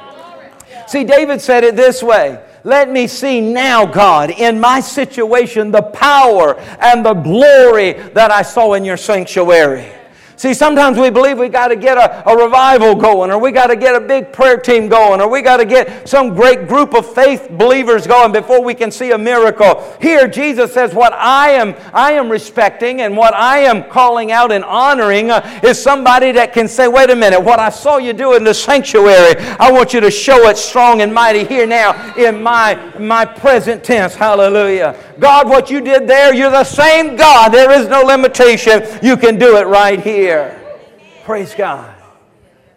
See, 0.88 1.04
David 1.04 1.42
said 1.42 1.64
it 1.64 1.76
this 1.76 2.02
way. 2.02 2.42
Let 2.64 2.90
me 2.90 3.06
see 3.06 3.40
now, 3.40 3.84
God, 3.84 4.30
in 4.30 4.58
my 4.58 4.80
situation, 4.80 5.70
the 5.70 5.82
power 5.82 6.58
and 6.80 7.04
the 7.04 7.12
glory 7.14 7.92
that 7.92 8.30
I 8.30 8.42
saw 8.42 8.72
in 8.72 8.84
your 8.84 8.96
sanctuary. 8.96 9.92
See, 10.38 10.54
sometimes 10.54 10.96
we 10.98 11.10
believe 11.10 11.36
we 11.36 11.48
got 11.48 11.68
to 11.68 11.74
get 11.74 11.98
a, 11.98 12.30
a 12.30 12.36
revival 12.36 12.94
going, 12.94 13.32
or 13.32 13.40
we 13.40 13.50
got 13.50 13.66
to 13.66 13.76
get 13.76 13.96
a 13.96 14.00
big 14.00 14.32
prayer 14.32 14.56
team 14.56 14.88
going, 14.88 15.20
or 15.20 15.28
we 15.28 15.42
got 15.42 15.56
to 15.56 15.64
get 15.64 16.08
some 16.08 16.32
great 16.32 16.68
group 16.68 16.94
of 16.94 17.12
faith 17.12 17.48
believers 17.50 18.06
going 18.06 18.30
before 18.30 18.62
we 18.62 18.72
can 18.72 18.92
see 18.92 19.10
a 19.10 19.18
miracle. 19.18 19.96
Here, 20.00 20.28
Jesus 20.28 20.72
says, 20.72 20.94
What 20.94 21.12
I 21.12 21.50
am, 21.50 21.74
I 21.92 22.12
am 22.12 22.30
respecting 22.30 23.00
and 23.00 23.16
what 23.16 23.34
I 23.34 23.58
am 23.58 23.82
calling 23.90 24.30
out 24.30 24.52
and 24.52 24.62
honoring 24.62 25.32
uh, 25.32 25.60
is 25.64 25.82
somebody 25.82 26.30
that 26.30 26.52
can 26.52 26.68
say, 26.68 26.86
Wait 26.86 27.10
a 27.10 27.16
minute, 27.16 27.40
what 27.40 27.58
I 27.58 27.70
saw 27.70 27.96
you 27.96 28.12
do 28.12 28.36
in 28.36 28.44
the 28.44 28.54
sanctuary, 28.54 29.34
I 29.58 29.72
want 29.72 29.92
you 29.92 29.98
to 29.98 30.10
show 30.10 30.48
it 30.48 30.56
strong 30.56 31.02
and 31.02 31.12
mighty 31.12 31.46
here 31.46 31.66
now 31.66 32.14
in 32.14 32.40
my, 32.40 32.76
my 33.00 33.24
present 33.24 33.82
tense. 33.82 34.14
Hallelujah. 34.14 34.94
God, 35.18 35.48
what 35.48 35.68
you 35.68 35.80
did 35.80 36.06
there, 36.06 36.32
you're 36.32 36.52
the 36.52 36.62
same 36.62 37.16
God. 37.16 37.48
There 37.48 37.72
is 37.72 37.88
no 37.88 38.02
limitation. 38.02 38.84
You 39.02 39.16
can 39.16 39.36
do 39.36 39.56
it 39.56 39.66
right 39.66 40.00
here 40.00 40.27
here. 40.28 40.60
Praise 41.24 41.54
God. 41.54 41.94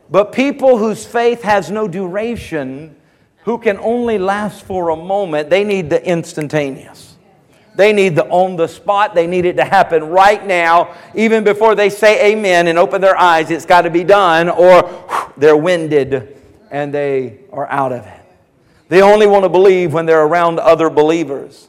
But 0.10 0.32
people 0.32 0.78
whose 0.78 1.06
faith 1.06 1.42
has 1.42 1.70
no 1.70 1.88
duration, 1.88 2.96
who 3.44 3.58
can 3.58 3.78
only 3.80 4.18
last 4.18 4.64
for 4.64 4.90
a 4.90 4.96
moment, 4.96 5.50
they 5.50 5.66
need 5.66 5.90
the 5.90 6.06
instantaneous. 6.06 7.18
They 7.76 7.92
need 7.92 8.16
the 8.16 8.26
on 8.28 8.56
the 8.56 8.68
spot. 8.68 9.16
They 9.16 9.28
need 9.28 9.46
it 9.46 9.58
to 9.58 9.66
happen 9.66 10.04
right 10.10 10.46
now, 10.46 10.96
even 11.14 11.44
before 11.44 11.76
they 11.76 11.90
say 11.90 12.32
amen 12.32 12.68
and 12.68 12.78
open 12.78 13.02
their 13.02 13.18
eyes. 13.18 13.50
It's 13.52 13.66
got 13.66 13.82
to 13.82 13.90
be 13.90 14.04
done, 14.04 14.50
or 14.50 14.84
whew, 14.84 15.34
they're 15.38 15.58
winded 15.58 16.38
and 16.70 16.94
they 16.94 17.40
are 17.52 17.70
out 17.70 17.92
of 17.92 18.06
it. 18.06 18.22
They 18.88 19.02
only 19.02 19.28
want 19.28 19.44
to 19.44 19.50
believe 19.50 19.94
when 19.94 20.06
they're 20.06 20.24
around 20.26 20.60
other 20.60 20.90
believers. 20.90 21.68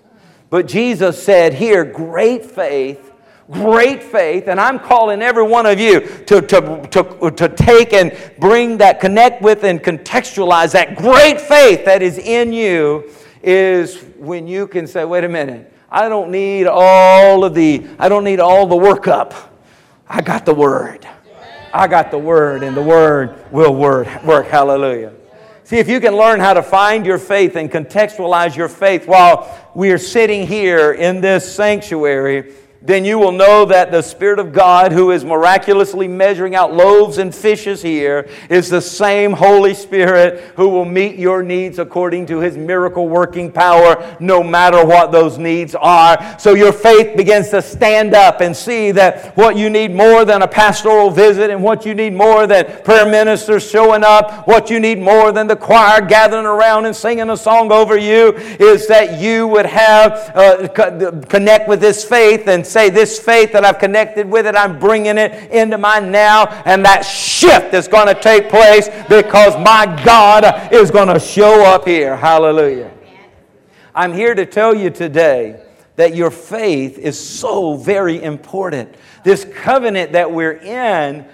But 0.48 0.66
Jesus 0.66 1.20
said 1.20 1.54
here, 1.54 1.84
great 1.84 2.44
faith 2.44 3.11
great 3.50 4.02
faith, 4.02 4.48
and 4.48 4.60
I'm 4.60 4.78
calling 4.78 5.22
every 5.22 5.42
one 5.42 5.66
of 5.66 5.78
you 5.78 6.00
to, 6.00 6.40
to, 6.40 6.88
to, 6.90 7.30
to 7.30 7.48
take 7.48 7.92
and 7.92 8.16
bring 8.38 8.78
that, 8.78 9.00
connect 9.00 9.42
with 9.42 9.64
and 9.64 9.82
contextualize 9.82 10.72
that 10.72 10.96
great 10.96 11.40
faith 11.40 11.84
that 11.84 12.02
is 12.02 12.18
in 12.18 12.52
you, 12.52 13.10
is 13.42 14.02
when 14.16 14.46
you 14.46 14.66
can 14.66 14.86
say, 14.86 15.04
wait 15.04 15.24
a 15.24 15.28
minute, 15.28 15.72
I 15.90 16.08
don't 16.08 16.30
need 16.30 16.66
all 16.66 17.44
of 17.44 17.54
the, 17.54 17.86
I 17.98 18.08
don't 18.08 18.24
need 18.24 18.40
all 18.40 18.66
the 18.66 18.76
workup. 18.76 19.34
I 20.08 20.22
got 20.22 20.46
the 20.46 20.54
word. 20.54 21.06
I 21.74 21.88
got 21.88 22.10
the 22.10 22.18
word, 22.18 22.62
and 22.62 22.76
the 22.76 22.82
word 22.82 23.50
will 23.50 23.74
word, 23.74 24.08
work. 24.24 24.46
Hallelujah. 24.46 25.14
See, 25.64 25.78
if 25.78 25.88
you 25.88 26.00
can 26.00 26.16
learn 26.16 26.38
how 26.38 26.54
to 26.54 26.62
find 26.62 27.06
your 27.06 27.18
faith 27.18 27.56
and 27.56 27.70
contextualize 27.70 28.56
your 28.56 28.68
faith 28.68 29.06
while 29.06 29.70
we 29.74 29.90
are 29.90 29.98
sitting 29.98 30.46
here 30.46 30.92
in 30.92 31.20
this 31.20 31.54
sanctuary, 31.54 32.52
then 32.84 33.04
you 33.04 33.16
will 33.16 33.30
know 33.30 33.64
that 33.64 33.92
the 33.92 34.02
Spirit 34.02 34.40
of 34.40 34.52
God, 34.52 34.90
who 34.90 35.12
is 35.12 35.24
miraculously 35.24 36.08
measuring 36.08 36.56
out 36.56 36.74
loaves 36.74 37.18
and 37.18 37.32
fishes 37.32 37.80
here, 37.80 38.28
is 38.50 38.68
the 38.68 38.80
same 38.80 39.32
Holy 39.32 39.72
Spirit 39.72 40.40
who 40.56 40.68
will 40.68 40.84
meet 40.84 41.16
your 41.16 41.44
needs 41.44 41.78
according 41.78 42.26
to 42.26 42.40
His 42.40 42.56
miracle 42.56 43.08
working 43.08 43.52
power, 43.52 44.16
no 44.18 44.42
matter 44.42 44.84
what 44.84 45.12
those 45.12 45.38
needs 45.38 45.76
are. 45.76 46.38
So 46.40 46.54
your 46.54 46.72
faith 46.72 47.16
begins 47.16 47.50
to 47.50 47.62
stand 47.62 48.14
up 48.14 48.40
and 48.40 48.56
see 48.56 48.90
that 48.92 49.36
what 49.36 49.56
you 49.56 49.70
need 49.70 49.92
more 49.92 50.24
than 50.24 50.42
a 50.42 50.48
pastoral 50.48 51.10
visit 51.10 51.50
and 51.50 51.62
what 51.62 51.86
you 51.86 51.94
need 51.94 52.14
more 52.14 52.48
than 52.48 52.82
prayer 52.82 53.08
ministers 53.08 53.68
showing 53.68 54.02
up, 54.02 54.48
what 54.48 54.70
you 54.70 54.80
need 54.80 54.98
more 54.98 55.30
than 55.30 55.46
the 55.46 55.56
choir 55.56 56.00
gathering 56.00 56.46
around 56.46 56.86
and 56.86 56.96
singing 56.96 57.30
a 57.30 57.36
song 57.36 57.70
over 57.70 57.96
you, 57.96 58.32
is 58.58 58.88
that 58.88 59.20
you 59.20 59.46
would 59.46 59.66
have 59.66 60.32
uh, 60.34 60.68
connect 61.28 61.68
with 61.68 61.80
this 61.80 62.04
faith 62.04 62.48
and 62.48 62.66
say, 62.72 62.90
This 62.90 63.18
faith 63.18 63.52
that 63.52 63.64
I've 63.64 63.78
connected 63.78 64.28
with 64.28 64.46
it, 64.46 64.56
I'm 64.56 64.78
bringing 64.78 65.18
it 65.18 65.50
into 65.52 65.78
my 65.78 66.00
now. 66.00 66.46
And 66.64 66.84
that 66.84 67.02
shift 67.02 67.74
is 67.74 67.88
going 67.88 68.06
to 68.06 68.20
take 68.20 68.48
place 68.48 68.88
because 69.08 69.54
my 69.64 69.86
God 70.04 70.72
is 70.72 70.90
going 70.90 71.08
to 71.08 71.20
show 71.20 71.64
up 71.64 71.86
here. 71.86 72.16
Hallelujah. 72.16 72.90
I'm 73.94 74.12
here 74.12 74.34
to 74.34 74.46
tell 74.46 74.74
you 74.74 74.90
today 74.90 75.62
that 75.96 76.14
your 76.14 76.30
faith 76.30 76.98
is 76.98 77.18
so 77.18 77.76
very 77.76 78.22
important. 78.22 78.94
This 79.24 79.44
covenant 79.44 80.12
that 80.12 80.32
we're 80.32 80.52
in 80.52 81.26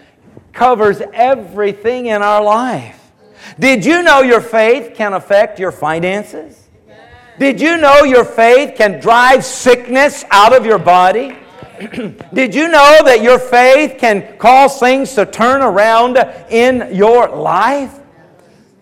covers 0.52 1.00
everything 1.12 2.06
in 2.06 2.22
our 2.22 2.42
life. 2.42 3.12
Did 3.58 3.84
you 3.84 4.02
know 4.02 4.22
your 4.22 4.40
faith 4.40 4.94
can 4.94 5.14
affect 5.14 5.58
your 5.58 5.72
finances? 5.72 6.67
Did 7.38 7.60
you 7.60 7.76
know 7.76 8.02
your 8.02 8.24
faith 8.24 8.74
can 8.76 9.00
drive 9.00 9.44
sickness 9.44 10.24
out 10.30 10.52
of 10.52 10.66
your 10.66 10.78
body? 10.78 11.36
Did 12.34 12.54
you 12.54 12.66
know 12.68 12.98
that 13.04 13.22
your 13.22 13.38
faith 13.38 13.98
can 13.98 14.36
cause 14.38 14.80
things 14.80 15.14
to 15.14 15.24
turn 15.24 15.62
around 15.62 16.18
in 16.50 16.92
your 16.92 17.28
life? 17.28 18.00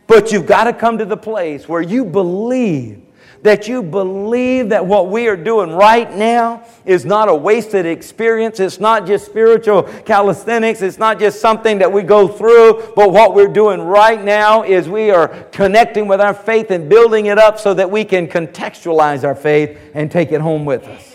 But 0.06 0.32
you've 0.32 0.46
got 0.46 0.64
to 0.64 0.72
come 0.72 0.96
to 0.98 1.04
the 1.04 1.16
place 1.16 1.68
where 1.68 1.82
you 1.82 2.04
believe 2.04 3.05
that 3.46 3.68
you 3.68 3.80
believe 3.82 4.70
that 4.70 4.84
what 4.84 5.08
we 5.08 5.28
are 5.28 5.36
doing 5.36 5.70
right 5.70 6.12
now 6.14 6.64
is 6.84 7.04
not 7.04 7.28
a 7.28 7.34
wasted 7.34 7.86
experience. 7.86 8.58
It's 8.58 8.80
not 8.80 9.06
just 9.06 9.24
spiritual 9.24 9.84
calisthenics. 9.84 10.82
It's 10.82 10.98
not 10.98 11.20
just 11.20 11.40
something 11.40 11.78
that 11.78 11.92
we 11.92 12.02
go 12.02 12.26
through, 12.26 12.92
but 12.96 13.12
what 13.12 13.34
we're 13.34 13.46
doing 13.46 13.80
right 13.80 14.22
now 14.22 14.64
is 14.64 14.88
we 14.88 15.10
are 15.10 15.28
connecting 15.52 16.08
with 16.08 16.20
our 16.20 16.34
faith 16.34 16.72
and 16.72 16.88
building 16.88 17.26
it 17.26 17.38
up 17.38 17.60
so 17.60 17.72
that 17.74 17.88
we 17.88 18.04
can 18.04 18.26
contextualize 18.26 19.22
our 19.22 19.36
faith 19.36 19.78
and 19.94 20.10
take 20.10 20.32
it 20.32 20.40
home 20.40 20.64
with 20.64 20.84
us 20.84 21.12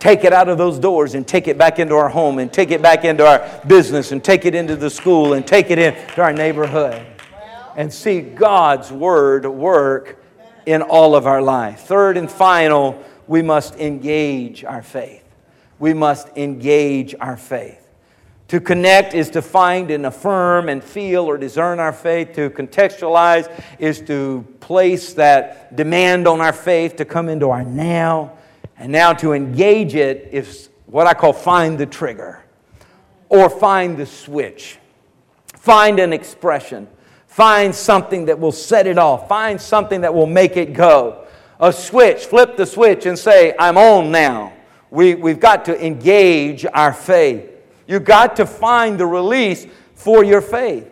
take 0.00 0.24
it 0.24 0.32
out 0.32 0.48
of 0.48 0.58
those 0.58 0.80
doors 0.80 1.14
and 1.14 1.28
take 1.28 1.46
it 1.46 1.56
back 1.56 1.78
into 1.78 1.94
our 1.94 2.08
home 2.08 2.40
and 2.40 2.52
take 2.52 2.72
it 2.72 2.82
back 2.82 3.04
into 3.04 3.24
our 3.24 3.48
business 3.68 4.10
and 4.10 4.24
take 4.24 4.44
it 4.44 4.52
into 4.52 4.74
the 4.74 4.90
school 4.90 5.34
and 5.34 5.46
take 5.46 5.70
it 5.70 5.78
into 5.78 6.20
our 6.20 6.32
neighborhood 6.32 7.06
and 7.76 7.92
see 7.92 8.20
God's 8.20 8.90
word 8.90 9.46
work 9.46 10.21
in 10.66 10.82
all 10.82 11.14
of 11.14 11.26
our 11.26 11.42
life. 11.42 11.80
Third 11.80 12.16
and 12.16 12.30
final, 12.30 13.02
we 13.26 13.42
must 13.42 13.76
engage 13.76 14.64
our 14.64 14.82
faith. 14.82 15.24
We 15.78 15.94
must 15.94 16.28
engage 16.36 17.14
our 17.20 17.36
faith. 17.36 17.82
To 18.48 18.60
connect 18.60 19.14
is 19.14 19.30
to 19.30 19.40
find 19.40 19.90
and 19.90 20.04
affirm 20.04 20.68
and 20.68 20.84
feel 20.84 21.24
or 21.24 21.38
discern 21.38 21.80
our 21.80 21.92
faith. 21.92 22.34
To 22.34 22.50
contextualize 22.50 23.50
is 23.78 24.02
to 24.02 24.46
place 24.60 25.14
that 25.14 25.74
demand 25.74 26.28
on 26.28 26.42
our 26.42 26.52
faith 26.52 26.96
to 26.96 27.06
come 27.06 27.30
into 27.30 27.48
our 27.48 27.64
now. 27.64 28.32
And 28.76 28.92
now 28.92 29.14
to 29.14 29.32
engage 29.32 29.94
it 29.94 30.28
is 30.32 30.68
what 30.84 31.06
I 31.06 31.14
call 31.14 31.32
find 31.32 31.78
the 31.78 31.86
trigger 31.86 32.44
or 33.30 33.48
find 33.48 33.96
the 33.96 34.04
switch. 34.04 34.78
Find 35.56 35.98
an 35.98 36.12
expression. 36.12 36.88
Find 37.32 37.74
something 37.74 38.26
that 38.26 38.38
will 38.38 38.52
set 38.52 38.86
it 38.86 38.98
off. 38.98 39.26
Find 39.26 39.58
something 39.58 40.02
that 40.02 40.12
will 40.12 40.26
make 40.26 40.58
it 40.58 40.74
go. 40.74 41.24
A 41.58 41.72
switch, 41.72 42.26
flip 42.26 42.58
the 42.58 42.66
switch 42.66 43.06
and 43.06 43.18
say, 43.18 43.54
I'm 43.58 43.78
on 43.78 44.10
now. 44.10 44.52
we, 44.90 45.14
we've 45.14 45.40
got 45.40 45.64
to 45.64 45.84
engage 45.86 46.66
our 46.74 46.92
faith. 46.92 47.50
You've 47.86 48.04
got 48.04 48.36
to 48.36 48.44
find 48.44 49.00
the 49.00 49.06
release 49.06 49.66
for 49.94 50.22
your 50.22 50.42
faith. 50.42 50.86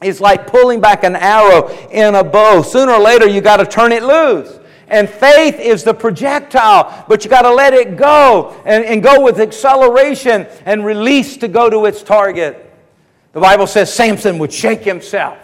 It's 0.00 0.22
like 0.22 0.46
pulling 0.46 0.80
back 0.80 1.04
an 1.04 1.14
arrow 1.14 1.68
in 1.90 2.14
a 2.14 2.24
bow. 2.24 2.62
Sooner 2.62 2.92
or 2.92 3.00
later, 3.00 3.28
you 3.28 3.42
got 3.42 3.58
to 3.58 3.66
turn 3.66 3.92
it 3.92 4.02
loose. 4.02 4.58
And 4.86 5.06
faith 5.06 5.60
is 5.60 5.84
the 5.84 5.92
projectile, 5.92 7.04
but 7.08 7.24
you 7.24 7.30
got 7.30 7.42
to 7.42 7.52
let 7.52 7.74
it 7.74 7.98
go 7.98 8.58
and, 8.64 8.86
and 8.86 9.02
go 9.02 9.22
with 9.22 9.38
acceleration 9.38 10.46
and 10.64 10.82
release 10.82 11.36
to 11.36 11.48
go 11.48 11.68
to 11.68 11.84
its 11.84 12.02
target. 12.02 12.72
The 13.34 13.40
Bible 13.40 13.66
says 13.66 13.92
Samson 13.92 14.38
would 14.38 14.50
shake 14.50 14.80
himself. 14.80 15.36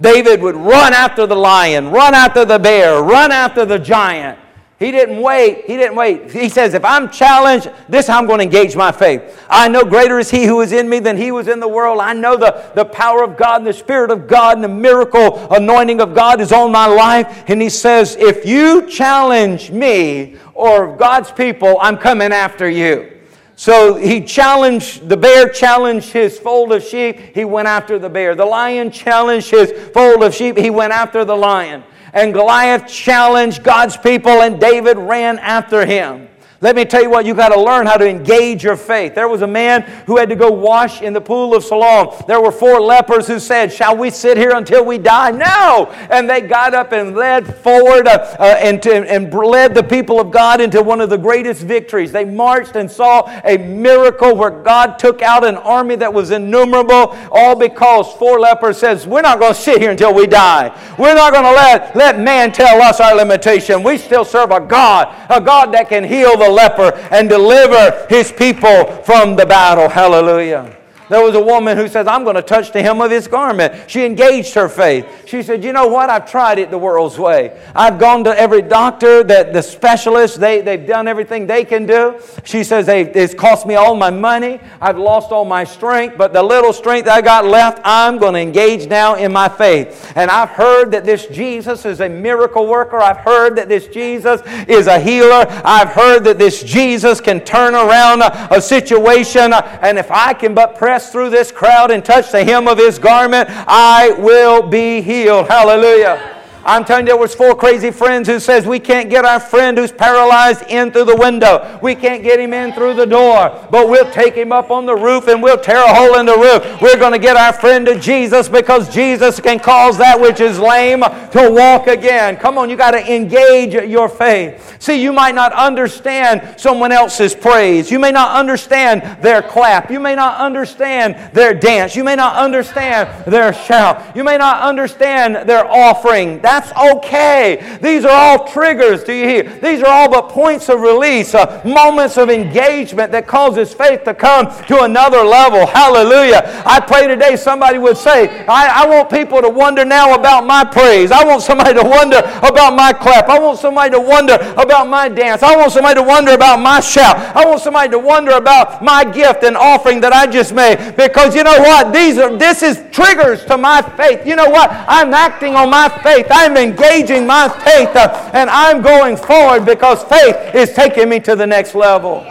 David 0.00 0.42
would 0.42 0.56
run 0.56 0.92
after 0.92 1.26
the 1.26 1.36
lion, 1.36 1.90
run 1.90 2.14
after 2.14 2.44
the 2.44 2.58
bear, 2.58 3.02
run 3.02 3.32
after 3.32 3.64
the 3.64 3.78
giant. 3.78 4.38
He 4.78 4.90
didn't 4.90 5.22
wait. 5.22 5.64
He 5.64 5.78
didn't 5.78 5.96
wait. 5.96 6.30
He 6.30 6.50
says, 6.50 6.74
if 6.74 6.84
I'm 6.84 7.10
challenged, 7.10 7.70
this 7.88 8.10
I'm 8.10 8.26
going 8.26 8.40
to 8.40 8.44
engage 8.44 8.76
my 8.76 8.92
faith. 8.92 9.42
I 9.48 9.68
know 9.68 9.84
greater 9.84 10.18
is 10.18 10.30
he 10.30 10.44
who 10.44 10.60
is 10.60 10.72
in 10.72 10.86
me 10.86 10.98
than 10.98 11.16
he 11.16 11.32
was 11.32 11.48
in 11.48 11.60
the 11.60 11.68
world. 11.68 11.98
I 11.98 12.12
know 12.12 12.36
the, 12.36 12.70
the 12.74 12.84
power 12.84 13.24
of 13.24 13.38
God 13.38 13.62
and 13.62 13.66
the 13.66 13.72
Spirit 13.72 14.10
of 14.10 14.28
God 14.28 14.58
and 14.58 14.62
the 14.62 14.68
miracle 14.68 15.50
anointing 15.50 16.02
of 16.02 16.14
God 16.14 16.42
is 16.42 16.52
on 16.52 16.72
my 16.72 16.84
life. 16.84 17.44
And 17.48 17.62
he 17.62 17.70
says, 17.70 18.16
if 18.16 18.44
you 18.44 18.86
challenge 18.86 19.70
me 19.70 20.36
or 20.52 20.94
God's 20.94 21.32
people, 21.32 21.78
I'm 21.80 21.96
coming 21.96 22.32
after 22.32 22.68
you. 22.68 23.15
So 23.56 23.94
he 23.94 24.20
challenged, 24.20 25.08
the 25.08 25.16
bear 25.16 25.48
challenged 25.48 26.12
his 26.12 26.38
fold 26.38 26.72
of 26.72 26.84
sheep, 26.84 27.18
he 27.34 27.44
went 27.44 27.66
after 27.66 27.98
the 27.98 28.08
bear. 28.08 28.34
The 28.34 28.44
lion 28.44 28.90
challenged 28.90 29.50
his 29.50 29.72
fold 29.92 30.22
of 30.22 30.34
sheep, 30.34 30.56
he 30.56 30.70
went 30.70 30.92
after 30.92 31.24
the 31.24 31.36
lion 31.36 31.82
and 32.16 32.32
Goliath 32.32 32.86
challenged 32.86 33.62
God's 33.62 33.96
people, 33.98 34.40
and 34.40 34.58
David 34.58 34.96
ran 34.96 35.38
after 35.38 35.84
him. 35.84 36.28
Let 36.66 36.74
me 36.74 36.84
tell 36.84 37.02
you 37.02 37.10
what, 37.10 37.26
you 37.26 37.34
got 37.34 37.50
to 37.50 37.60
learn 37.60 37.86
how 37.86 37.96
to 37.96 38.08
engage 38.08 38.64
your 38.64 38.76
faith. 38.76 39.14
There 39.14 39.28
was 39.28 39.42
a 39.42 39.46
man 39.46 39.82
who 40.06 40.16
had 40.16 40.28
to 40.30 40.34
go 40.36 40.50
wash 40.50 41.00
in 41.00 41.12
the 41.12 41.20
pool 41.20 41.54
of 41.54 41.62
Siloam. 41.62 42.24
There 42.26 42.40
were 42.40 42.50
four 42.50 42.80
lepers 42.80 43.28
who 43.28 43.38
said, 43.38 43.72
Shall 43.72 43.96
we 43.96 44.10
sit 44.10 44.36
here 44.36 44.50
until 44.50 44.84
we 44.84 44.98
die? 44.98 45.30
No! 45.30 45.86
And 46.10 46.28
they 46.28 46.40
got 46.40 46.74
up 46.74 46.90
and 46.92 47.14
led 47.14 47.54
forward 47.58 48.08
uh, 48.08 48.36
uh, 48.40 48.56
and, 48.58 48.82
to, 48.82 48.92
and 49.08 49.32
led 49.32 49.74
the 49.74 49.82
people 49.84 50.18
of 50.18 50.30
God 50.30 50.60
into 50.60 50.82
one 50.82 51.00
of 51.00 51.10
the 51.10 51.16
greatest 51.18 51.62
victories. 51.62 52.10
They 52.10 52.24
marched 52.24 52.74
and 52.74 52.90
saw 52.90 53.28
a 53.44 53.58
miracle 53.58 54.34
where 54.34 54.50
God 54.50 54.98
took 54.98 55.22
out 55.22 55.44
an 55.44 55.56
army 55.58 55.94
that 55.96 56.12
was 56.12 56.32
innumerable, 56.32 57.16
all 57.30 57.54
because 57.54 58.12
four 58.14 58.40
lepers 58.40 58.78
says, 58.78 59.06
We're 59.06 59.20
not 59.20 59.38
going 59.38 59.54
to 59.54 59.60
sit 59.60 59.80
here 59.80 59.92
until 59.92 60.14
we 60.14 60.26
die. 60.26 60.76
We're 60.98 61.14
not 61.14 61.32
going 61.32 61.44
to 61.44 61.52
let, 61.52 61.94
let 61.94 62.18
man 62.18 62.50
tell 62.50 62.82
us 62.82 62.98
our 62.98 63.14
limitation. 63.14 63.82
We 63.82 63.98
still 63.98 64.24
serve 64.24 64.50
a 64.50 64.58
God, 64.58 65.14
a 65.30 65.40
God 65.40 65.72
that 65.72 65.88
can 65.88 66.02
heal 66.02 66.36
the 66.36 66.46
the 66.46 66.52
leper 66.56 66.92
and 67.10 67.28
deliver 67.28 68.06
his 68.08 68.32
people 68.32 69.02
from 69.02 69.36
the 69.36 69.46
battle. 69.46 69.88
Hallelujah. 69.88 70.74
There 71.08 71.22
was 71.22 71.36
a 71.36 71.40
woman 71.40 71.76
who 71.76 71.86
says, 71.86 72.08
I'm 72.08 72.24
going 72.24 72.34
to 72.34 72.42
touch 72.42 72.72
the 72.72 72.82
hem 72.82 73.00
of 73.00 73.10
his 73.10 73.28
garment. 73.28 73.88
She 73.88 74.04
engaged 74.04 74.54
her 74.54 74.68
faith. 74.68 75.06
She 75.26 75.42
said, 75.42 75.62
You 75.62 75.72
know 75.72 75.86
what? 75.86 76.10
I've 76.10 76.28
tried 76.28 76.58
it 76.58 76.70
the 76.70 76.78
world's 76.78 77.18
way. 77.18 77.60
I've 77.74 77.98
gone 77.98 78.24
to 78.24 78.38
every 78.38 78.62
doctor, 78.62 79.22
that 79.22 79.52
the 79.52 79.62
specialists, 79.62 80.36
they, 80.36 80.62
they've 80.62 80.84
done 80.84 81.06
everything 81.06 81.46
they 81.46 81.64
can 81.64 81.86
do. 81.86 82.20
She 82.44 82.64
says, 82.64 82.88
It's 82.88 83.34
cost 83.34 83.66
me 83.66 83.76
all 83.76 83.94
my 83.94 84.10
money. 84.10 84.60
I've 84.80 84.98
lost 84.98 85.30
all 85.30 85.44
my 85.44 85.62
strength, 85.62 86.18
but 86.18 86.32
the 86.32 86.42
little 86.42 86.72
strength 86.72 87.08
I 87.08 87.20
got 87.20 87.44
left, 87.44 87.80
I'm 87.84 88.18
going 88.18 88.34
to 88.34 88.40
engage 88.40 88.88
now 88.88 89.14
in 89.14 89.32
my 89.32 89.48
faith. 89.48 90.12
And 90.16 90.28
I've 90.28 90.50
heard 90.50 90.90
that 90.90 91.04
this 91.04 91.26
Jesus 91.26 91.84
is 91.84 92.00
a 92.00 92.08
miracle 92.08 92.66
worker. 92.66 92.98
I've 92.98 93.18
heard 93.18 93.56
that 93.56 93.68
this 93.68 93.86
Jesus 93.86 94.40
is 94.66 94.88
a 94.88 94.98
healer. 94.98 95.46
I've 95.64 95.90
heard 95.90 96.24
that 96.24 96.38
this 96.38 96.64
Jesus 96.64 97.20
can 97.20 97.40
turn 97.40 97.74
around 97.74 98.22
a, 98.22 98.56
a 98.56 98.60
situation. 98.60 99.52
And 99.52 99.98
if 99.98 100.10
I 100.10 100.34
can 100.34 100.54
but 100.54 100.74
pray 100.76 100.95
press 100.96 101.12
through 101.12 101.28
this 101.28 101.52
crowd 101.52 101.90
and 101.90 102.02
touch 102.02 102.32
the 102.32 102.42
hem 102.42 102.66
of 102.66 102.78
his 102.78 102.98
garment, 102.98 103.46
I 103.50 104.12
will 104.18 104.66
be 104.66 105.02
healed. 105.02 105.46
Hallelujah. 105.46 106.35
I'm 106.66 106.84
telling 106.84 107.06
you, 107.06 107.12
there 107.12 107.16
was 107.16 107.34
four 107.34 107.54
crazy 107.54 107.92
friends 107.92 108.28
who 108.28 108.40
says 108.40 108.66
we 108.66 108.80
can't 108.80 109.08
get 109.08 109.24
our 109.24 109.38
friend 109.38 109.78
who's 109.78 109.92
paralyzed 109.92 110.62
in 110.68 110.90
through 110.90 111.04
the 111.04 111.16
window. 111.16 111.78
We 111.80 111.94
can't 111.94 112.24
get 112.24 112.40
him 112.40 112.52
in 112.52 112.72
through 112.72 112.94
the 112.94 113.06
door, 113.06 113.68
but 113.70 113.88
we'll 113.88 114.10
take 114.10 114.34
him 114.34 114.50
up 114.50 114.70
on 114.72 114.84
the 114.84 114.96
roof 114.96 115.28
and 115.28 115.42
we'll 115.42 115.60
tear 115.60 115.84
a 115.84 115.94
hole 115.94 116.18
in 116.18 116.26
the 116.26 116.36
roof. 116.36 116.82
We're 116.82 116.98
going 116.98 117.12
to 117.12 117.18
get 117.18 117.36
our 117.36 117.52
friend 117.52 117.86
to 117.86 117.98
Jesus 118.00 118.48
because 118.48 118.92
Jesus 118.92 119.38
can 119.38 119.60
cause 119.60 119.96
that 119.98 120.20
which 120.20 120.40
is 120.40 120.58
lame 120.58 121.02
to 121.02 121.50
walk 121.52 121.86
again. 121.86 122.36
Come 122.36 122.58
on, 122.58 122.68
you 122.68 122.76
got 122.76 122.90
to 122.92 123.14
engage 123.14 123.72
your 123.72 124.08
faith. 124.08 124.76
See, 124.80 125.02
you 125.02 125.12
might 125.12 125.34
not 125.34 125.52
understand 125.52 126.58
someone 126.60 126.92
else's 126.92 127.34
praise. 127.34 127.90
You 127.90 127.98
may 127.98 128.10
not 128.10 128.36
understand 128.36 129.22
their 129.22 129.40
clap. 129.40 129.90
You 129.90 130.00
may 130.00 130.14
not 130.14 130.40
understand 130.40 131.32
their 131.32 131.54
dance. 131.54 131.94
You 131.94 132.04
may 132.04 132.16
not 132.16 132.36
understand 132.36 133.24
their 133.24 133.52
shout. 133.52 134.16
You 134.16 134.24
may 134.24 134.36
not 134.36 134.62
understand 134.62 135.48
their 135.48 135.64
offering. 135.66 136.40
That 136.40 136.55
that's 136.56 136.72
okay. 136.94 137.78
These 137.82 138.04
are 138.04 138.10
all 138.10 138.46
triggers, 138.46 139.04
do 139.04 139.12
you 139.12 139.28
hear? 139.28 139.42
These 139.60 139.82
are 139.82 139.88
all 139.88 140.10
but 140.10 140.30
points 140.30 140.70
of 140.70 140.80
release, 140.80 141.34
uh, 141.34 141.60
moments 141.64 142.16
of 142.16 142.30
engagement 142.30 143.12
that 143.12 143.26
causes 143.26 143.74
faith 143.74 144.04
to 144.04 144.14
come 144.14 144.46
to 144.64 144.84
another 144.84 145.22
level. 145.22 145.66
Hallelujah. 145.66 146.62
I 146.64 146.80
pray 146.80 147.08
today 147.08 147.36
somebody 147.36 147.78
would 147.78 147.98
say, 147.98 148.46
I, 148.46 148.84
I 148.84 148.88
want 148.88 149.10
people 149.10 149.42
to 149.42 149.50
wonder 149.50 149.84
now 149.84 150.14
about 150.14 150.46
my 150.46 150.64
praise. 150.64 151.12
I 151.12 151.24
want 151.24 151.42
somebody 151.42 151.74
to 151.74 151.84
wonder 151.84 152.18
about 152.42 152.74
my 152.74 152.92
clap. 152.92 153.28
I 153.28 153.38
want 153.38 153.58
somebody 153.58 153.90
to 153.90 154.00
wonder 154.00 154.34
about 154.56 154.88
my 154.88 155.08
dance. 155.08 155.42
I 155.42 155.56
want 155.56 155.72
somebody 155.72 156.00
to 156.00 156.06
wonder 156.06 156.32
about 156.32 156.60
my 156.60 156.80
shout. 156.80 157.16
I 157.36 157.44
want 157.44 157.60
somebody 157.60 157.90
to 157.90 157.98
wonder 157.98 158.32
about 158.32 158.82
my 158.82 159.04
gift 159.04 159.44
and 159.44 159.56
offering 159.56 160.00
that 160.00 160.14
I 160.14 160.26
just 160.26 160.54
made. 160.54 160.96
Because 160.96 161.36
you 161.36 161.44
know 161.44 161.58
what? 161.58 161.92
These 161.92 162.16
are 162.16 162.34
this 162.34 162.62
is 162.62 162.82
triggers 162.92 163.44
to 163.44 163.58
my 163.58 163.82
faith. 163.82 164.26
You 164.26 164.36
know 164.36 164.48
what? 164.48 164.70
I'm 164.70 165.12
acting 165.12 165.54
on 165.54 165.68
my 165.68 165.88
faith. 166.02 166.26
I 166.30 166.45
I'm 166.46 166.56
engaging 166.56 167.26
my 167.26 167.48
faith 167.48 167.96
uh, 167.96 168.30
and 168.32 168.48
I'm 168.48 168.80
going 168.80 169.16
forward 169.16 169.64
because 169.64 170.04
faith 170.04 170.54
is 170.54 170.72
taking 170.72 171.08
me 171.08 171.18
to 171.20 171.34
the 171.34 171.44
next 171.44 171.74
level. 171.74 172.24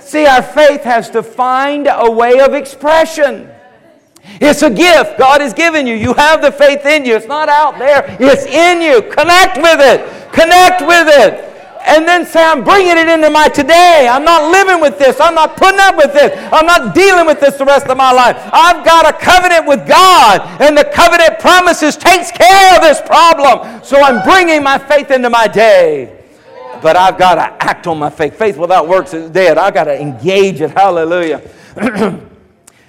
See, 0.00 0.26
our 0.26 0.42
faith 0.42 0.82
has 0.82 1.08
to 1.10 1.22
find 1.22 1.88
a 1.88 2.10
way 2.10 2.40
of 2.40 2.52
expression. 2.52 3.48
It's 4.40 4.62
a 4.62 4.70
gift 4.70 5.18
God 5.20 5.40
has 5.40 5.54
given 5.54 5.86
you. 5.86 5.94
You 5.94 6.14
have 6.14 6.42
the 6.42 6.50
faith 6.50 6.84
in 6.84 7.04
you. 7.04 7.14
It's 7.14 7.28
not 7.28 7.48
out 7.48 7.78
there, 7.78 8.16
it's 8.18 8.44
in 8.46 8.82
you. 8.82 9.02
Connect 9.02 9.58
with 9.58 9.78
it. 9.80 10.32
Connect 10.32 10.82
with 10.82 11.06
it 11.08 11.49
and 11.86 12.06
then 12.06 12.26
say, 12.26 12.44
I'm 12.44 12.62
bringing 12.62 12.96
it 12.96 13.08
into 13.08 13.30
my 13.30 13.48
today. 13.48 14.08
I'm 14.10 14.24
not 14.24 14.50
living 14.50 14.80
with 14.80 14.98
this. 14.98 15.20
I'm 15.20 15.34
not 15.34 15.56
putting 15.56 15.80
up 15.80 15.96
with 15.96 16.12
this. 16.12 16.36
I'm 16.52 16.66
not 16.66 16.94
dealing 16.94 17.26
with 17.26 17.40
this 17.40 17.56
the 17.56 17.64
rest 17.64 17.86
of 17.86 17.96
my 17.96 18.12
life. 18.12 18.36
I've 18.52 18.84
got 18.84 19.08
a 19.08 19.12
covenant 19.12 19.66
with 19.66 19.86
God, 19.88 20.40
and 20.60 20.76
the 20.76 20.84
covenant 20.84 21.38
promises 21.38 21.96
takes 21.96 22.30
care 22.30 22.76
of 22.76 22.82
this 22.82 23.00
problem. 23.00 23.82
So 23.82 24.00
I'm 24.00 24.22
bringing 24.24 24.62
my 24.62 24.78
faith 24.78 25.10
into 25.10 25.30
my 25.30 25.46
day. 25.46 26.16
But 26.82 26.96
I've 26.96 27.18
got 27.18 27.34
to 27.34 27.62
act 27.62 27.86
on 27.86 27.98
my 27.98 28.10
faith. 28.10 28.36
Faith 28.36 28.56
without 28.56 28.88
works 28.88 29.12
is 29.12 29.30
dead. 29.30 29.58
I've 29.58 29.74
got 29.74 29.84
to 29.84 30.00
engage 30.00 30.60
it. 30.60 30.70
Hallelujah. 30.70 31.42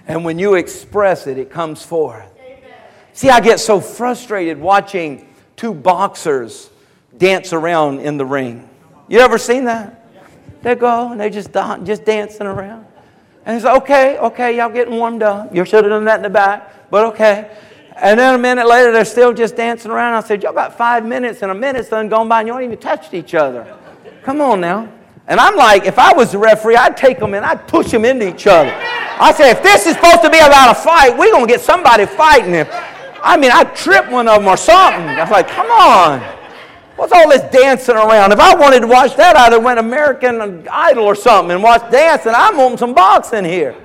and 0.07 0.23
when 0.23 0.39
you 0.39 0.55
express 0.55 1.27
it, 1.27 1.37
it 1.37 1.49
comes 1.49 1.83
forth. 1.83 2.27
See, 3.13 3.29
I 3.29 3.41
get 3.41 3.59
so 3.59 3.81
frustrated 3.81 4.59
watching 4.59 5.27
two 5.57 5.73
boxers 5.73 6.69
dance 7.17 7.51
around 7.51 7.99
in 7.99 8.17
the 8.17 8.25
ring. 8.25 8.69
You 9.11 9.19
ever 9.19 9.37
seen 9.37 9.65
that? 9.65 10.05
They 10.61 10.73
go 10.73 11.11
and 11.11 11.19
they 11.19 11.29
just 11.29 11.51
just 11.83 12.05
dancing 12.05 12.47
around. 12.47 12.85
And 13.45 13.57
it's 13.57 13.65
okay, 13.65 14.17
okay, 14.19 14.55
y'all 14.55 14.69
getting 14.69 14.95
warmed 14.95 15.21
up. 15.21 15.53
You 15.53 15.65
should 15.65 15.83
have 15.83 15.91
done 15.91 16.05
that 16.05 16.15
in 16.15 16.21
the 16.21 16.29
back, 16.29 16.89
but 16.89 17.03
okay. 17.07 17.51
And 17.97 18.17
then 18.17 18.35
a 18.35 18.37
minute 18.37 18.65
later, 18.69 18.93
they're 18.93 19.03
still 19.03 19.33
just 19.33 19.57
dancing 19.57 19.91
around. 19.91 20.13
I 20.13 20.25
said, 20.25 20.41
Y'all 20.41 20.53
got 20.53 20.77
five 20.77 21.05
minutes, 21.05 21.41
and 21.41 21.51
a 21.51 21.53
minute's 21.53 21.89
done 21.89 22.07
gone 22.07 22.29
by, 22.29 22.39
and 22.39 22.47
you 22.47 22.53
ain't 22.53 22.63
even 22.63 22.77
touched 22.77 23.13
each 23.13 23.33
other. 23.33 23.77
Come 24.23 24.39
on 24.39 24.61
now. 24.61 24.89
And 25.27 25.41
I'm 25.41 25.57
like, 25.57 25.85
if 25.85 25.99
I 25.99 26.13
was 26.13 26.31
the 26.31 26.37
referee, 26.37 26.77
I'd 26.77 26.95
take 26.95 27.19
them 27.19 27.33
and 27.33 27.45
I'd 27.45 27.67
push 27.67 27.91
them 27.91 28.05
into 28.05 28.33
each 28.33 28.47
other. 28.47 28.71
I 28.73 29.33
said, 29.35 29.57
if 29.57 29.61
this 29.61 29.87
is 29.87 29.95
supposed 29.95 30.21
to 30.21 30.29
be 30.29 30.39
about 30.39 30.71
a 30.71 30.79
fight, 30.79 31.17
we're 31.17 31.31
going 31.31 31.45
to 31.45 31.51
get 31.51 31.59
somebody 31.59 32.05
fighting. 32.05 32.55
If, 32.55 32.69
I 33.21 33.35
mean, 33.35 33.51
I'd 33.51 33.75
trip 33.75 34.09
one 34.09 34.29
of 34.29 34.39
them 34.39 34.47
or 34.47 34.55
something. 34.55 35.09
I 35.09 35.21
was 35.21 35.31
like, 35.31 35.49
come 35.49 35.69
on. 35.69 36.40
What's 37.01 37.13
all 37.13 37.29
this 37.29 37.41
dancing 37.51 37.95
around? 37.95 38.31
If 38.31 38.39
I 38.39 38.53
wanted 38.53 38.81
to 38.81 38.87
watch 38.87 39.15
that, 39.15 39.35
I'd 39.35 39.53
have 39.53 39.63
went 39.63 39.79
American 39.79 40.67
Idol 40.67 41.03
or 41.05 41.15
something 41.15 41.49
and 41.49 41.63
watched 41.63 41.89
dancing. 41.89 42.31
I'm 42.35 42.55
wanting 42.57 42.77
some 42.77 42.93
boxing 42.93 43.43
here. 43.43 43.75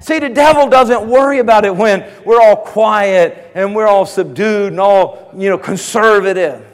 See, 0.00 0.18
the 0.18 0.30
devil 0.30 0.68
doesn't 0.68 1.08
worry 1.08 1.38
about 1.38 1.64
it 1.64 1.76
when 1.76 2.04
we're 2.24 2.42
all 2.42 2.56
quiet 2.56 3.52
and 3.54 3.76
we're 3.76 3.86
all 3.86 4.06
subdued 4.06 4.72
and 4.72 4.80
all, 4.80 5.30
you 5.36 5.48
know, 5.50 5.56
conservative. 5.56 6.66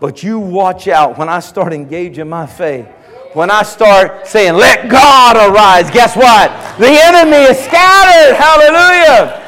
But 0.00 0.22
you 0.22 0.38
watch 0.38 0.86
out 0.86 1.16
when 1.16 1.30
I 1.30 1.40
start 1.40 1.72
engaging 1.72 2.28
my 2.28 2.44
faith. 2.44 2.86
When 3.32 3.50
I 3.50 3.62
start 3.62 4.26
saying, 4.26 4.52
let 4.52 4.90
God 4.90 5.36
arise, 5.36 5.90
guess 5.90 6.14
what? 6.14 6.50
The 6.78 6.90
enemy 6.90 7.44
is 7.44 7.58
scattered. 7.58 8.36
Hallelujah. 8.36 9.40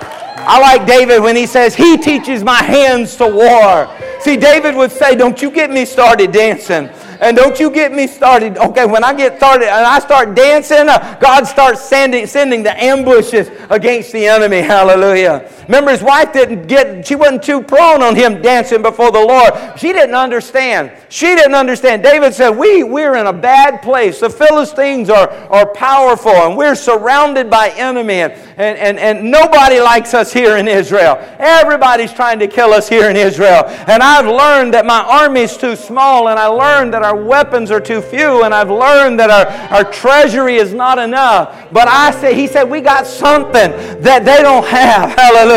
I 0.49 0.61
like 0.61 0.87
David 0.87 1.21
when 1.21 1.37
he 1.37 1.45
says, 1.45 1.75
He 1.75 1.99
teaches 1.99 2.45
my 2.45 2.63
hands 2.63 3.17
to 3.17 3.27
war. 3.27 3.93
See, 4.27 4.37
David 4.37 4.75
would 4.75 4.91
say, 4.91 5.15
Don't 5.15 5.41
you 5.41 5.53
get 5.53 5.71
me 5.71 5.85
started 5.85 6.33
dancing. 6.33 6.89
And 7.21 7.37
don't 7.37 7.61
you 7.61 7.71
get 7.71 7.93
me 7.93 8.09
started. 8.09 8.59
Okay, 8.59 8.85
when 8.85 9.05
I 9.05 9.15
get 9.15 9.37
started 9.37 9.69
and 9.69 9.87
I 9.87 10.01
start 10.01 10.35
dancing, 10.35 10.89
uh, 10.89 11.17
God 11.21 11.45
starts 11.45 11.89
sending, 11.89 12.27
sending 12.27 12.65
the 12.65 12.77
ambushes 12.83 13.49
against 13.71 14.11
the 14.11 14.27
enemy. 14.27 14.63
Hallelujah. 14.63 15.49
Remember, 15.69 15.91
his 15.91 16.03
wife 16.03 16.33
didn't 16.33 16.67
get, 16.67 17.07
she 17.07 17.17
wasn't 17.17 17.43
too 17.43 17.61
prone 17.61 18.03
on 18.03 18.15
him 18.15 18.41
dancing 18.41 18.83
before 18.83 19.11
the 19.11 19.21
Lord. 19.21 19.79
She 19.79 19.93
didn't 19.93 20.15
understand. 20.15 20.93
She 21.09 21.35
didn't 21.35 21.55
understand. 21.55 22.03
David 22.03 22.35
said, 22.35 22.51
we, 22.51 22.85
We're 22.85 23.17
in 23.17 23.27
a 23.27 23.33
bad 23.33 23.83
place. 23.83 24.21
The 24.21 24.31
Philistines 24.31 25.11
are, 25.11 25.29
are 25.29 25.67
powerful 25.73 26.31
and 26.31 26.57
we're 26.57 26.75
surrounded 26.77 27.51
by 27.51 27.71
enemy, 27.71 28.21
and, 28.21 28.33
and, 28.57 28.79
and, 28.79 28.99
and 28.99 29.31
nobody 29.31 29.81
likes 29.81 30.15
us 30.15 30.33
here 30.33 30.57
in 30.57 30.69
Israel. 30.69 31.17
Everybody's 31.39 32.13
trying 32.13 32.39
to 32.39 32.47
kill 32.47 32.73
us 32.73 32.89
here 32.89 33.11
in 33.11 33.17
Israel. 33.17 33.65
And 33.67 34.03
I've 34.03 34.27
learned 34.27 34.75
that 34.75 34.87
my 34.87 35.03
army's 35.03 35.57
too 35.57 35.75
small, 35.75 36.29
and 36.29 36.39
I 36.39 36.47
learned 36.47 36.93
that 36.95 37.03
our 37.03 37.17
weapons 37.17 37.71
are 37.71 37.81
too 37.81 38.01
few, 38.01 38.45
and 38.45 38.55
I've 38.55 38.71
learned 38.71 39.19
that 39.19 39.31
our, 39.31 39.77
our 39.77 39.91
treasury 39.91 40.57
is 40.57 40.73
not 40.73 40.99
enough. 40.99 41.73
But 41.73 41.89
I 41.89 42.13
said, 42.13 42.35
he 42.35 42.47
said, 42.47 42.65
we 42.65 42.81
got 42.81 43.07
something 43.07 43.73
that 44.03 44.25
they 44.25 44.43
don't 44.43 44.67
have. 44.67 45.11
Hallelujah. 45.19 45.56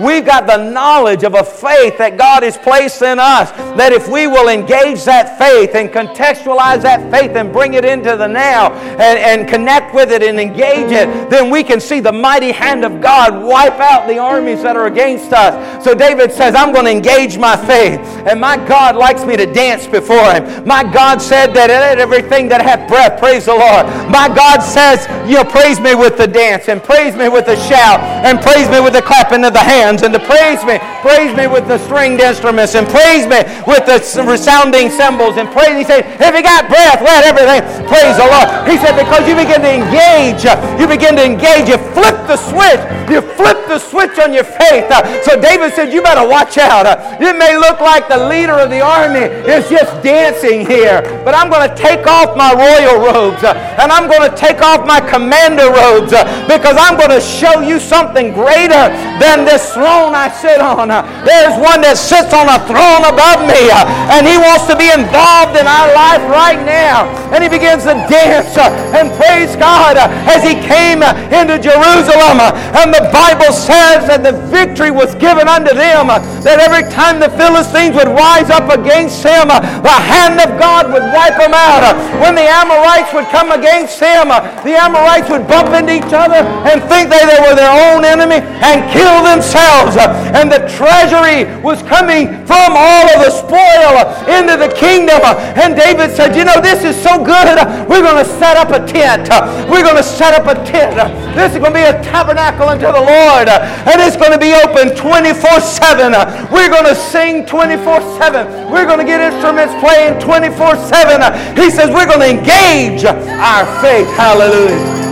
We've 0.00 0.24
got 0.24 0.46
the 0.46 0.70
knowledge 0.70 1.22
of 1.22 1.34
a 1.34 1.44
faith 1.44 1.98
that 1.98 2.16
God 2.16 2.42
has 2.42 2.56
placed 2.56 3.02
in 3.02 3.18
us, 3.18 3.50
that 3.76 3.92
if 3.92 4.08
we 4.08 4.26
will 4.26 4.48
engage 4.48 5.04
that 5.04 5.38
faith 5.38 5.74
and 5.74 5.90
contextualize 5.90 6.82
that 6.82 7.10
faith 7.10 7.36
and 7.36 7.52
bring 7.52 7.74
it 7.74 7.84
into 7.84 8.16
the 8.16 8.26
now 8.26 8.72
and, 8.72 9.18
and 9.18 9.48
connect 9.48 9.94
with 9.94 10.10
it 10.10 10.22
and 10.22 10.40
engage 10.40 10.90
it, 10.90 11.30
then 11.30 11.50
we 11.50 11.62
can 11.62 11.80
see 11.80 12.00
the 12.00 12.12
mighty 12.12 12.52
hand 12.52 12.84
of 12.84 13.00
God 13.00 13.42
wipe 13.44 13.80
out 13.80 14.06
the 14.06 14.18
armies 14.18 14.62
that 14.62 14.76
are 14.76 14.86
against 14.86 15.32
us. 15.32 15.84
So 15.84 15.94
David 15.94 16.32
says, 16.32 16.54
I'm 16.54 16.72
going 16.72 16.86
to 16.86 16.90
engage 16.90 17.38
my 17.38 17.56
faith. 17.56 18.00
And 18.26 18.40
my 18.40 18.56
God 18.56 18.96
likes 18.96 19.24
me 19.24 19.36
to 19.36 19.46
dance 19.46 19.86
before 19.86 20.32
him. 20.32 20.66
My 20.66 20.82
God 20.82 21.20
said 21.20 21.54
that 21.54 21.70
everything 21.70 22.48
that 22.48 22.62
hath 22.62 22.88
breath, 22.88 23.18
praise 23.18 23.46
the 23.46 23.54
Lord. 23.54 23.86
My 24.10 24.28
God 24.28 24.60
says, 24.60 25.06
you 25.28 25.36
know, 25.36 25.44
praise 25.44 25.80
me 25.80 25.94
with 25.94 26.16
the 26.16 26.26
dance 26.26 26.68
and 26.68 26.82
praise 26.82 27.16
me 27.16 27.28
with 27.28 27.46
the 27.46 27.56
shout 27.56 28.00
and 28.00 28.40
praise 28.40 28.68
me 28.68 28.80
with 28.80 28.92
the 28.92 29.02
clapping 29.02 29.33
of 29.42 29.52
the 29.52 29.64
hands 29.64 30.06
and 30.06 30.14
to 30.14 30.22
praise 30.22 30.62
me, 30.62 30.78
praise 31.02 31.34
me 31.34 31.50
with 31.50 31.66
the 31.66 31.78
stringed 31.82 32.20
instruments 32.20 32.78
and 32.78 32.86
praise 32.86 33.26
me 33.26 33.42
with 33.66 33.82
the 33.82 33.98
resounding 34.22 34.90
cymbals 34.90 35.36
and 35.40 35.50
praise. 35.50 35.74
He 35.74 35.84
said, 35.84 36.06
if 36.22 36.30
you 36.30 36.42
got 36.44 36.70
breath, 36.70 37.02
let 37.02 37.26
everything 37.26 37.64
praise 37.90 38.14
the 38.14 38.28
Lord. 38.30 38.46
He 38.70 38.78
said, 38.78 38.94
because 38.94 39.26
you 39.26 39.34
begin 39.34 39.64
to 39.66 39.72
engage, 39.72 40.46
you 40.78 40.86
begin 40.86 41.16
to 41.18 41.24
engage, 41.24 41.66
you 41.66 41.80
flip 41.96 42.14
the 42.30 42.38
switch, 42.38 42.82
you 43.10 43.24
flip 43.34 43.58
the 43.66 43.78
switch 43.78 44.18
on 44.20 44.32
your 44.32 44.44
faith. 44.44 44.86
Uh, 44.92 45.02
so 45.24 45.40
David 45.40 45.74
said, 45.74 45.92
you 45.92 46.02
better 46.02 46.26
watch 46.26 46.58
out. 46.58 46.86
Uh, 46.86 47.16
it 47.20 47.36
may 47.36 47.56
look 47.56 47.80
like 47.80 48.08
the 48.08 48.28
leader 48.28 48.60
of 48.60 48.70
the 48.70 48.80
army 48.80 49.26
is 49.48 49.68
just 49.68 49.90
dancing 50.04 50.66
here, 50.66 51.02
but 51.24 51.34
I'm 51.34 51.50
going 51.50 51.68
to 51.68 51.74
take 51.74 52.06
off 52.06 52.36
my 52.36 52.52
royal 52.52 53.00
robes 53.00 53.42
uh, 53.42 53.56
and 53.80 53.90
I'm 53.90 54.08
going 54.08 54.28
to 54.28 54.34
take 54.36 54.60
off 54.60 54.86
my 54.86 55.00
commander 55.00 55.72
robes 55.72 56.12
because 56.44 56.76
I'm 56.76 56.96
going 56.96 57.10
to 57.10 57.20
show 57.20 57.60
you 57.60 57.80
something 57.80 58.32
greater 58.32 58.90
than 59.24 59.48
this 59.48 59.72
throne 59.72 60.12
I 60.12 60.28
sit 60.28 60.60
on. 60.60 60.92
There's 61.24 61.56
one 61.56 61.80
that 61.80 61.96
sits 61.96 62.36
on 62.36 62.44
a 62.44 62.60
throne 62.68 63.08
above 63.08 63.40
me 63.48 63.72
and 64.12 64.28
he 64.28 64.36
wants 64.36 64.68
to 64.68 64.76
be 64.76 64.92
involved 64.92 65.56
in 65.56 65.64
our 65.64 65.88
life 65.96 66.20
right 66.28 66.60
now. 66.60 67.08
And 67.32 67.40
he 67.40 67.48
begins 67.48 67.88
to 67.88 67.96
dance 68.04 68.52
and 68.92 69.08
praise 69.16 69.56
God 69.56 69.96
as 70.28 70.44
he 70.44 70.60
came 70.60 71.00
into 71.32 71.56
Jerusalem. 71.56 72.44
And 72.76 72.92
the 72.92 73.08
Bible 73.08 73.48
says 73.48 74.04
that 74.12 74.20
the 74.20 74.36
victory 74.52 74.92
was 74.92 75.16
given 75.16 75.48
unto 75.48 75.72
them, 75.72 76.12
that 76.44 76.60
every 76.60 76.84
time 76.92 77.16
the 77.16 77.32
Philistines 77.32 77.96
would 77.96 78.12
rise 78.12 78.52
up 78.52 78.68
against 78.68 79.24
him, 79.24 79.48
the 79.48 79.98
hand 80.04 80.36
of 80.44 80.52
God 80.60 80.92
would 80.92 81.06
wipe 81.16 81.40
them 81.40 81.56
out. 81.56 81.96
When 82.20 82.36
the 82.36 82.44
Amorites 82.44 83.16
would 83.16 83.26
come 83.32 83.56
against 83.56 83.96
him, 83.96 84.28
the 84.60 84.76
Amorites 84.76 85.32
would 85.32 85.48
bump 85.48 85.72
into 85.72 85.96
each 85.96 86.12
other 86.12 86.44
and 86.68 86.84
think 86.92 87.08
they, 87.08 87.24
they 87.24 87.40
were 87.40 87.56
their 87.56 87.72
own 87.72 88.04
enemy 88.04 88.44
and 88.60 88.84
kill 88.92 89.13
themselves. 89.22 89.96
Uh, 89.96 90.10
and 90.34 90.50
the 90.50 90.64
treasury 90.66 91.46
was 91.62 91.82
coming 91.84 92.28
from 92.46 92.74
all 92.74 93.04
of 93.14 93.22
the 93.22 93.30
spoil 93.30 94.08
into 94.26 94.56
the 94.56 94.72
kingdom. 94.74 95.20
And 95.54 95.76
David 95.76 96.10
said, 96.16 96.34
You 96.34 96.44
know, 96.44 96.58
this 96.60 96.82
is 96.82 96.96
so 96.96 97.22
good. 97.22 97.60
We're 97.88 98.02
going 98.02 98.18
to 98.18 98.28
set 98.40 98.56
up 98.56 98.70
a 98.70 98.80
tent. 98.86 99.28
We're 99.70 99.84
going 99.84 99.96
to 99.96 100.02
set 100.02 100.34
up 100.34 100.46
a 100.50 100.56
tent. 100.64 100.96
This 101.34 101.52
is 101.52 101.58
going 101.58 101.72
to 101.74 101.78
be 101.78 101.86
a 101.86 101.98
tabernacle 102.02 102.68
unto 102.68 102.86
the 102.86 103.04
Lord. 103.04 103.48
And 103.48 104.00
it's 104.00 104.16
going 104.16 104.32
to 104.32 104.38
be 104.38 104.54
open 104.54 104.96
24 104.96 105.60
7. 105.60 106.12
We're 106.50 106.70
going 106.70 106.88
to 106.88 106.94
sing 106.94 107.46
24 107.46 108.00
7. 108.18 108.70
We're 108.70 108.86
going 108.86 108.98
to 108.98 109.04
get 109.04 109.20
instruments 109.20 109.74
playing 109.78 110.20
24 110.20 110.76
7. 110.76 111.56
He 111.56 111.70
says, 111.70 111.90
We're 111.90 112.06
going 112.06 112.20
to 112.20 112.30
engage 112.30 113.04
our 113.04 113.64
faith. 113.80 114.08
Hallelujah. 114.16 115.04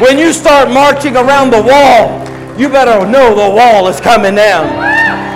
When 0.00 0.18
you 0.18 0.32
start 0.32 0.70
marching 0.70 1.14
around 1.14 1.50
the 1.50 1.62
wall, 1.62 2.19
you 2.60 2.68
better 2.68 3.06
know 3.10 3.34
the 3.34 3.56
wall 3.56 3.88
is 3.88 4.02
coming 4.02 4.34
down. 4.34 4.68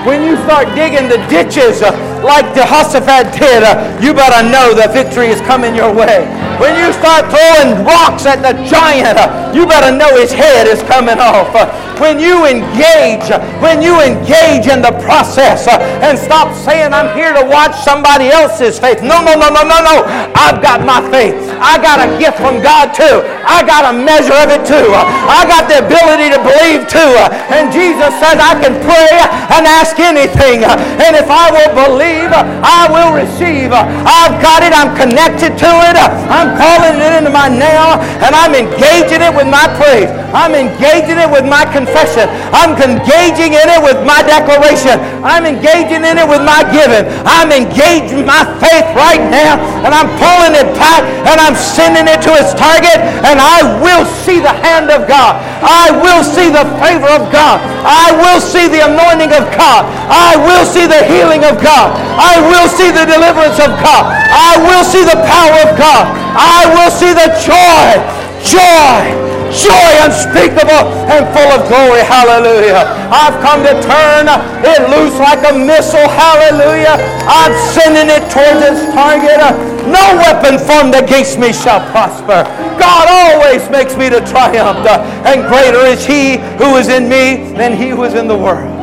When 0.07 0.23
you 0.23 0.37
start 0.45 0.69
digging 0.75 1.09
the 1.09 1.17
ditches 1.29 1.81
like 2.25 2.57
Jehoshaphat 2.57 3.37
did, 3.37 3.63
uh, 3.63 3.77
you 4.01 4.17
better 4.17 4.41
know 4.49 4.73
the 4.73 4.89
victory 4.89 5.29
is 5.29 5.41
coming 5.45 5.77
your 5.77 5.93
way. 5.93 6.25
When 6.57 6.73
you 6.81 6.93
start 6.97 7.29
throwing 7.29 7.85
rocks 7.85 8.25
at 8.25 8.41
the 8.41 8.57
giant, 8.65 9.21
uh, 9.21 9.53
you 9.53 9.67
better 9.67 9.93
know 9.95 10.09
his 10.17 10.33
head 10.33 10.67
is 10.67 10.83
coming 10.89 11.21
off. 11.21 11.53
Uh, 11.55 11.69
when 12.01 12.19
you 12.19 12.47
engage, 12.47 13.31
when 13.63 13.79
you 13.79 14.03
engage 14.03 14.67
in 14.67 14.83
the 14.83 14.91
process 15.07 15.69
and 16.03 16.19
stop 16.19 16.51
saying, 16.51 16.91
I'm 16.91 17.15
here 17.15 17.31
to 17.31 17.45
watch 17.47 17.75
somebody 17.87 18.35
else's 18.35 18.79
faith. 18.79 18.99
No, 18.99 19.23
no, 19.23 19.39
no, 19.39 19.47
no, 19.51 19.63
no, 19.63 19.79
no. 19.79 19.97
I've 20.35 20.59
got 20.59 20.83
my 20.83 20.99
faith. 21.11 21.39
I 21.63 21.79
got 21.79 22.03
a 22.03 22.11
gift 22.19 22.39
from 22.39 22.59
God 22.63 22.91
too. 22.95 23.23
I 23.47 23.63
got 23.63 23.87
a 23.87 23.95
measure 23.95 24.35
of 24.35 24.51
it 24.51 24.67
too. 24.67 24.91
I 24.91 25.47
got 25.47 25.71
the 25.71 25.87
ability 25.87 26.35
to 26.35 26.41
believe 26.43 26.91
too. 26.91 27.15
And 27.55 27.71
Jesus 27.71 28.11
says 28.19 28.43
I 28.43 28.59
can 28.59 28.75
pray 28.83 29.15
and 29.55 29.63
ask 29.63 29.95
anything. 29.99 30.67
And 30.67 31.15
if 31.15 31.31
I 31.31 31.51
will 31.55 31.73
believe, 31.79 32.14
I 32.23 32.87
will 32.87 33.11
receive. 33.11 33.73
I've 33.75 34.39
got 34.39 34.63
it. 34.63 34.71
I'm 34.71 34.95
connected 34.95 35.59
to 35.59 35.71
it. 35.91 35.97
I'm 36.31 36.55
calling 36.55 37.01
it 37.01 37.13
into 37.19 37.31
my 37.31 37.49
now, 37.51 37.99
and 38.23 38.35
I'm 38.35 38.55
engaging 38.55 39.23
it 39.23 39.33
with 39.35 39.49
my 39.51 39.67
praise. 39.75 40.11
I'm 40.35 40.55
engaging 40.55 41.19
it 41.19 41.31
with 41.31 41.47
my 41.47 41.67
confession. 41.67 42.27
I'm 42.55 42.75
engaging 42.79 43.55
in 43.55 43.67
it 43.71 43.83
with 43.83 44.03
my 44.07 44.23
declaration. 44.23 44.99
I'm 45.23 45.47
engaging 45.47 46.03
in 46.03 46.19
it 46.19 46.27
with 46.27 46.43
my 46.43 46.63
giving. 46.71 47.07
I'm 47.27 47.51
engaging 47.51 48.27
my 48.27 48.43
faith 48.59 48.87
right 48.95 49.23
now, 49.31 49.59
and 49.83 49.95
I'm 49.95 50.11
pulling 50.19 50.55
it 50.59 50.71
back, 50.79 51.03
and 51.27 51.39
I'm 51.39 51.55
sending 51.55 52.07
it 52.07 52.23
to 52.27 52.35
its 52.39 52.55
target, 52.55 52.99
and 53.27 53.39
I 53.39 53.63
will 53.83 54.07
see 54.27 54.39
the 54.39 54.53
hand 54.53 54.91
of 54.91 55.07
God. 55.07 55.39
I 55.63 55.91
will 56.03 56.23
see 56.23 56.51
the 56.51 56.67
favor 56.83 57.09
of 57.09 57.31
God. 57.33 57.63
I 57.87 58.13
will 58.19 58.41
see 58.41 58.69
the 58.69 58.85
anointing 58.85 59.33
of 59.33 59.49
God. 59.57 59.87
I 60.11 60.37
will 60.37 60.67
see 60.67 60.87
the 60.87 61.03
healing 61.09 61.45
of 61.45 61.63
God. 61.63 61.95
I 62.19 62.41
will 62.41 62.69
see 62.69 62.91
the 62.91 63.07
deliverance 63.07 63.59
of 63.59 63.75
God. 63.81 64.05
I 64.31 64.59
will 64.61 64.85
see 64.85 65.03
the 65.05 65.19
power 65.25 65.59
of 65.67 65.79
God. 65.79 66.05
I 66.35 66.67
will 66.75 66.91
see 66.91 67.15
the 67.15 67.31
joy, 67.43 67.99
joy, 68.43 69.25
joy 69.55 69.91
unspeakable 70.03 70.91
and 71.07 71.23
full 71.31 71.51
of 71.55 71.63
glory. 71.71 72.03
Hallelujah. 72.03 72.83
I've 73.09 73.39
come 73.39 73.63
to 73.63 73.75
turn 73.83 74.27
it 74.67 74.81
loose 74.91 75.17
like 75.23 75.47
a 75.47 75.55
missile. 75.55 76.11
Hallelujah. 76.11 76.99
I'm 77.31 77.55
sending 77.71 78.11
it 78.11 78.27
towards 78.35 78.61
its 78.67 78.83
target. 78.93 79.39
No 79.87 80.03
weapon 80.19 80.59
formed 80.59 80.95
against 80.95 81.39
me 81.39 81.53
shall 81.53 81.81
prosper. 81.91 82.43
God 82.79 83.07
always 83.09 83.69
makes 83.71 83.97
me 83.97 84.11
to 84.11 84.21
triumph. 84.27 84.83
And 85.25 85.47
greater 85.47 85.87
is 85.87 86.05
he 86.05 86.39
who 86.59 86.77
is 86.77 86.89
in 86.89 87.09
me 87.09 87.55
than 87.55 87.77
he 87.77 87.91
who 87.91 88.05
is 88.05 88.15
in 88.15 88.27
the 88.27 88.37
world. 88.37 88.74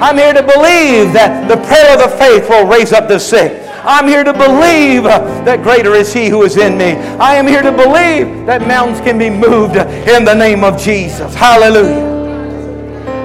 I'm 0.00 0.16
here 0.16 0.32
to 0.32 0.42
believe 0.42 1.12
that 1.12 1.46
the 1.46 1.56
prayer 1.68 1.92
of 1.92 2.00
the 2.00 2.16
faith 2.16 2.48
will 2.48 2.66
raise 2.66 2.92
up 2.92 3.06
the 3.06 3.18
sick. 3.18 3.66
I'm 3.84 4.06
here 4.06 4.24
to 4.24 4.32
believe 4.32 5.04
that 5.04 5.62
greater 5.62 5.94
is 5.94 6.12
He 6.12 6.28
who 6.28 6.42
is 6.42 6.56
in 6.56 6.78
me. 6.78 6.92
I 7.18 7.36
am 7.36 7.46
here 7.46 7.62
to 7.62 7.70
believe 7.70 8.46
that 8.46 8.66
mountains 8.66 9.00
can 9.00 9.18
be 9.18 9.28
moved 9.28 9.76
in 9.76 10.24
the 10.24 10.34
name 10.34 10.64
of 10.64 10.80
Jesus. 10.80 11.34
Hallelujah. 11.34 12.08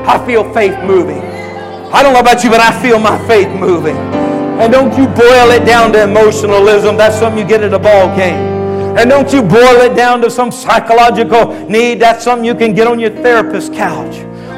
I 0.06 0.24
feel 0.26 0.54
faith 0.54 0.78
moving. 0.84 1.22
I 1.94 2.04
don't 2.04 2.14
know 2.14 2.20
about 2.20 2.44
you, 2.44 2.50
but 2.50 2.60
I 2.60 2.78
feel 2.82 3.00
my 3.00 3.18
faith 3.26 3.48
moving. 3.58 3.96
And 3.96 4.72
don't 4.72 4.98
you 4.98 5.08
boil 5.08 5.52
it 5.52 5.66
down 5.66 5.94
to 5.94 6.04
emotionalism. 6.04 6.98
That's 6.98 7.18
something 7.18 7.42
you 7.42 7.48
get 7.48 7.64
at 7.64 7.74
a 7.74 7.80
ball 7.80 8.16
game. 8.16 8.54
And 8.98 9.10
don't 9.10 9.32
you 9.32 9.42
boil 9.42 9.82
it 9.82 9.96
down 9.96 10.22
to 10.22 10.30
some 10.30 10.52
psychological 10.52 11.54
need. 11.70 12.00
That's 12.00 12.24
something 12.24 12.46
you 12.46 12.56
can 12.56 12.74
get 12.74 12.88
on 12.88 13.00
your 13.00 13.12
therapist's 13.12 13.76
couch. 13.76 14.16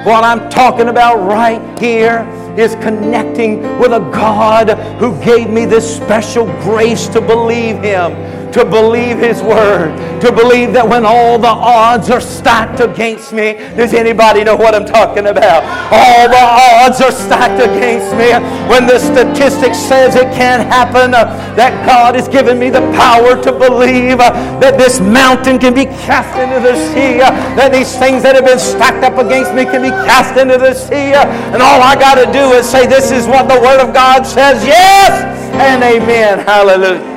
What 0.08 0.24
I'm 0.24 0.50
talking 0.50 0.88
about 0.88 1.18
right 1.28 1.78
here 1.78 2.26
is 2.58 2.76
connecting 2.76 3.78
with 3.78 3.92
a 3.92 4.00
God 4.00 4.70
who 5.00 5.22
gave 5.22 5.50
me 5.50 5.66
this 5.66 5.98
special 5.98 6.46
grace 6.62 7.10
to 7.10 7.20
believe 7.20 7.82
Him 7.82 8.14
to 8.54 8.66
believe 8.66 9.18
His 9.18 9.42
Word, 9.42 9.96
to 10.22 10.32
believe 10.32 10.74
that 10.74 10.88
when 10.88 11.06
all 11.06 11.38
the 11.38 11.48
odds 11.48 12.10
are 12.10 12.22
stacked 12.22 12.80
against 12.80 13.34
me, 13.34 13.54
does 13.76 13.94
anybody 13.94 14.44
know 14.44 14.56
what 14.56 14.76
I'm 14.76 14.86
talking 14.86 15.28
about? 15.28 15.64
All 15.92 16.30
the 16.30 16.46
odds 16.84 17.02
are 17.02 17.12
stacked 17.12 17.62
against 17.62 18.12
me. 18.16 18.34
When 18.70 18.88
the 18.88 19.00
statistics 19.00 19.78
says 19.78 20.16
it 20.16 20.32
can't 20.34 20.68
happen, 20.68 21.14
uh, 21.14 21.26
that 21.56 21.86
God 21.86 22.16
has 22.16 22.28
given 22.28 22.60
me 22.60 22.70
the 22.70 22.82
power 22.94 23.42
to 23.44 23.52
believe 23.52 24.20
uh, 24.20 24.32
that 24.60 24.78
this 24.78 25.00
mountain 25.00 25.60
can 25.60 25.74
be 25.74 25.86
cast 25.86 26.38
into 26.38 26.60
the 26.60 26.76
sea, 26.94 27.22
uh, 27.22 27.32
that 27.56 27.72
these 27.72 27.96
things 27.98 28.24
that 28.24 28.36
have 28.36 28.46
been 28.46 28.60
stacked 28.60 29.04
up 29.04 29.18
against 29.18 29.54
me 29.54 29.66
can 29.66 29.82
be 29.82 29.90
cast 29.90 30.38
into 30.38 30.58
the 30.58 30.74
sea. 30.74 31.14
And 31.14 31.62
all 31.62 31.82
I 31.82 31.96
got 31.96 32.16
to 32.16 32.32
do 32.32 32.54
is 32.54 32.68
say, 32.70 32.88
This 32.88 33.12
is 33.12 33.28
what 33.28 33.48
the 33.48 33.60
Word 33.60 33.80
of 33.80 33.94
God 33.94 34.26
says. 34.26 34.64
Yes 34.66 35.38
and 35.58 35.84
amen. 35.84 36.40
Hallelujah. 36.40 37.17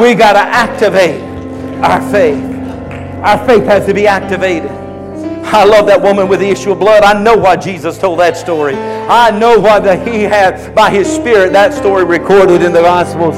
We 0.00 0.14
got 0.14 0.32
to 0.32 0.40
activate 0.40 1.22
our 1.84 2.00
faith. 2.10 2.42
Our 3.22 3.46
faith 3.46 3.64
has 3.64 3.84
to 3.86 3.94
be 3.94 4.06
activated. 4.06 4.70
I 5.44 5.64
love 5.64 5.86
that 5.86 6.00
woman 6.00 6.28
with 6.28 6.40
the 6.40 6.48
issue 6.48 6.72
of 6.72 6.78
blood. 6.78 7.02
I 7.02 7.20
know 7.22 7.36
why 7.36 7.56
Jesus 7.56 7.98
told 7.98 8.18
that 8.20 8.36
story. 8.36 8.74
I 8.74 9.30
know 9.30 9.58
why 9.60 9.80
the, 9.80 9.96
he 10.10 10.22
had, 10.22 10.74
by 10.74 10.90
his 10.90 11.06
Spirit, 11.06 11.52
that 11.52 11.74
story 11.74 12.04
recorded 12.04 12.62
in 12.62 12.72
the 12.72 12.80
Gospels. 12.80 13.36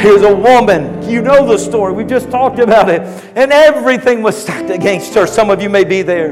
Here's 0.00 0.22
a 0.22 0.34
woman. 0.34 1.06
You 1.06 1.20
know 1.20 1.46
the 1.46 1.58
story. 1.58 1.92
We 1.92 2.04
just 2.04 2.30
talked 2.30 2.58
about 2.60 2.88
it. 2.88 3.02
And 3.36 3.52
everything 3.52 4.22
was 4.22 4.40
stacked 4.40 4.70
against 4.70 5.12
her. 5.14 5.26
Some 5.26 5.50
of 5.50 5.60
you 5.60 5.68
may 5.68 5.84
be 5.84 6.00
there. 6.00 6.30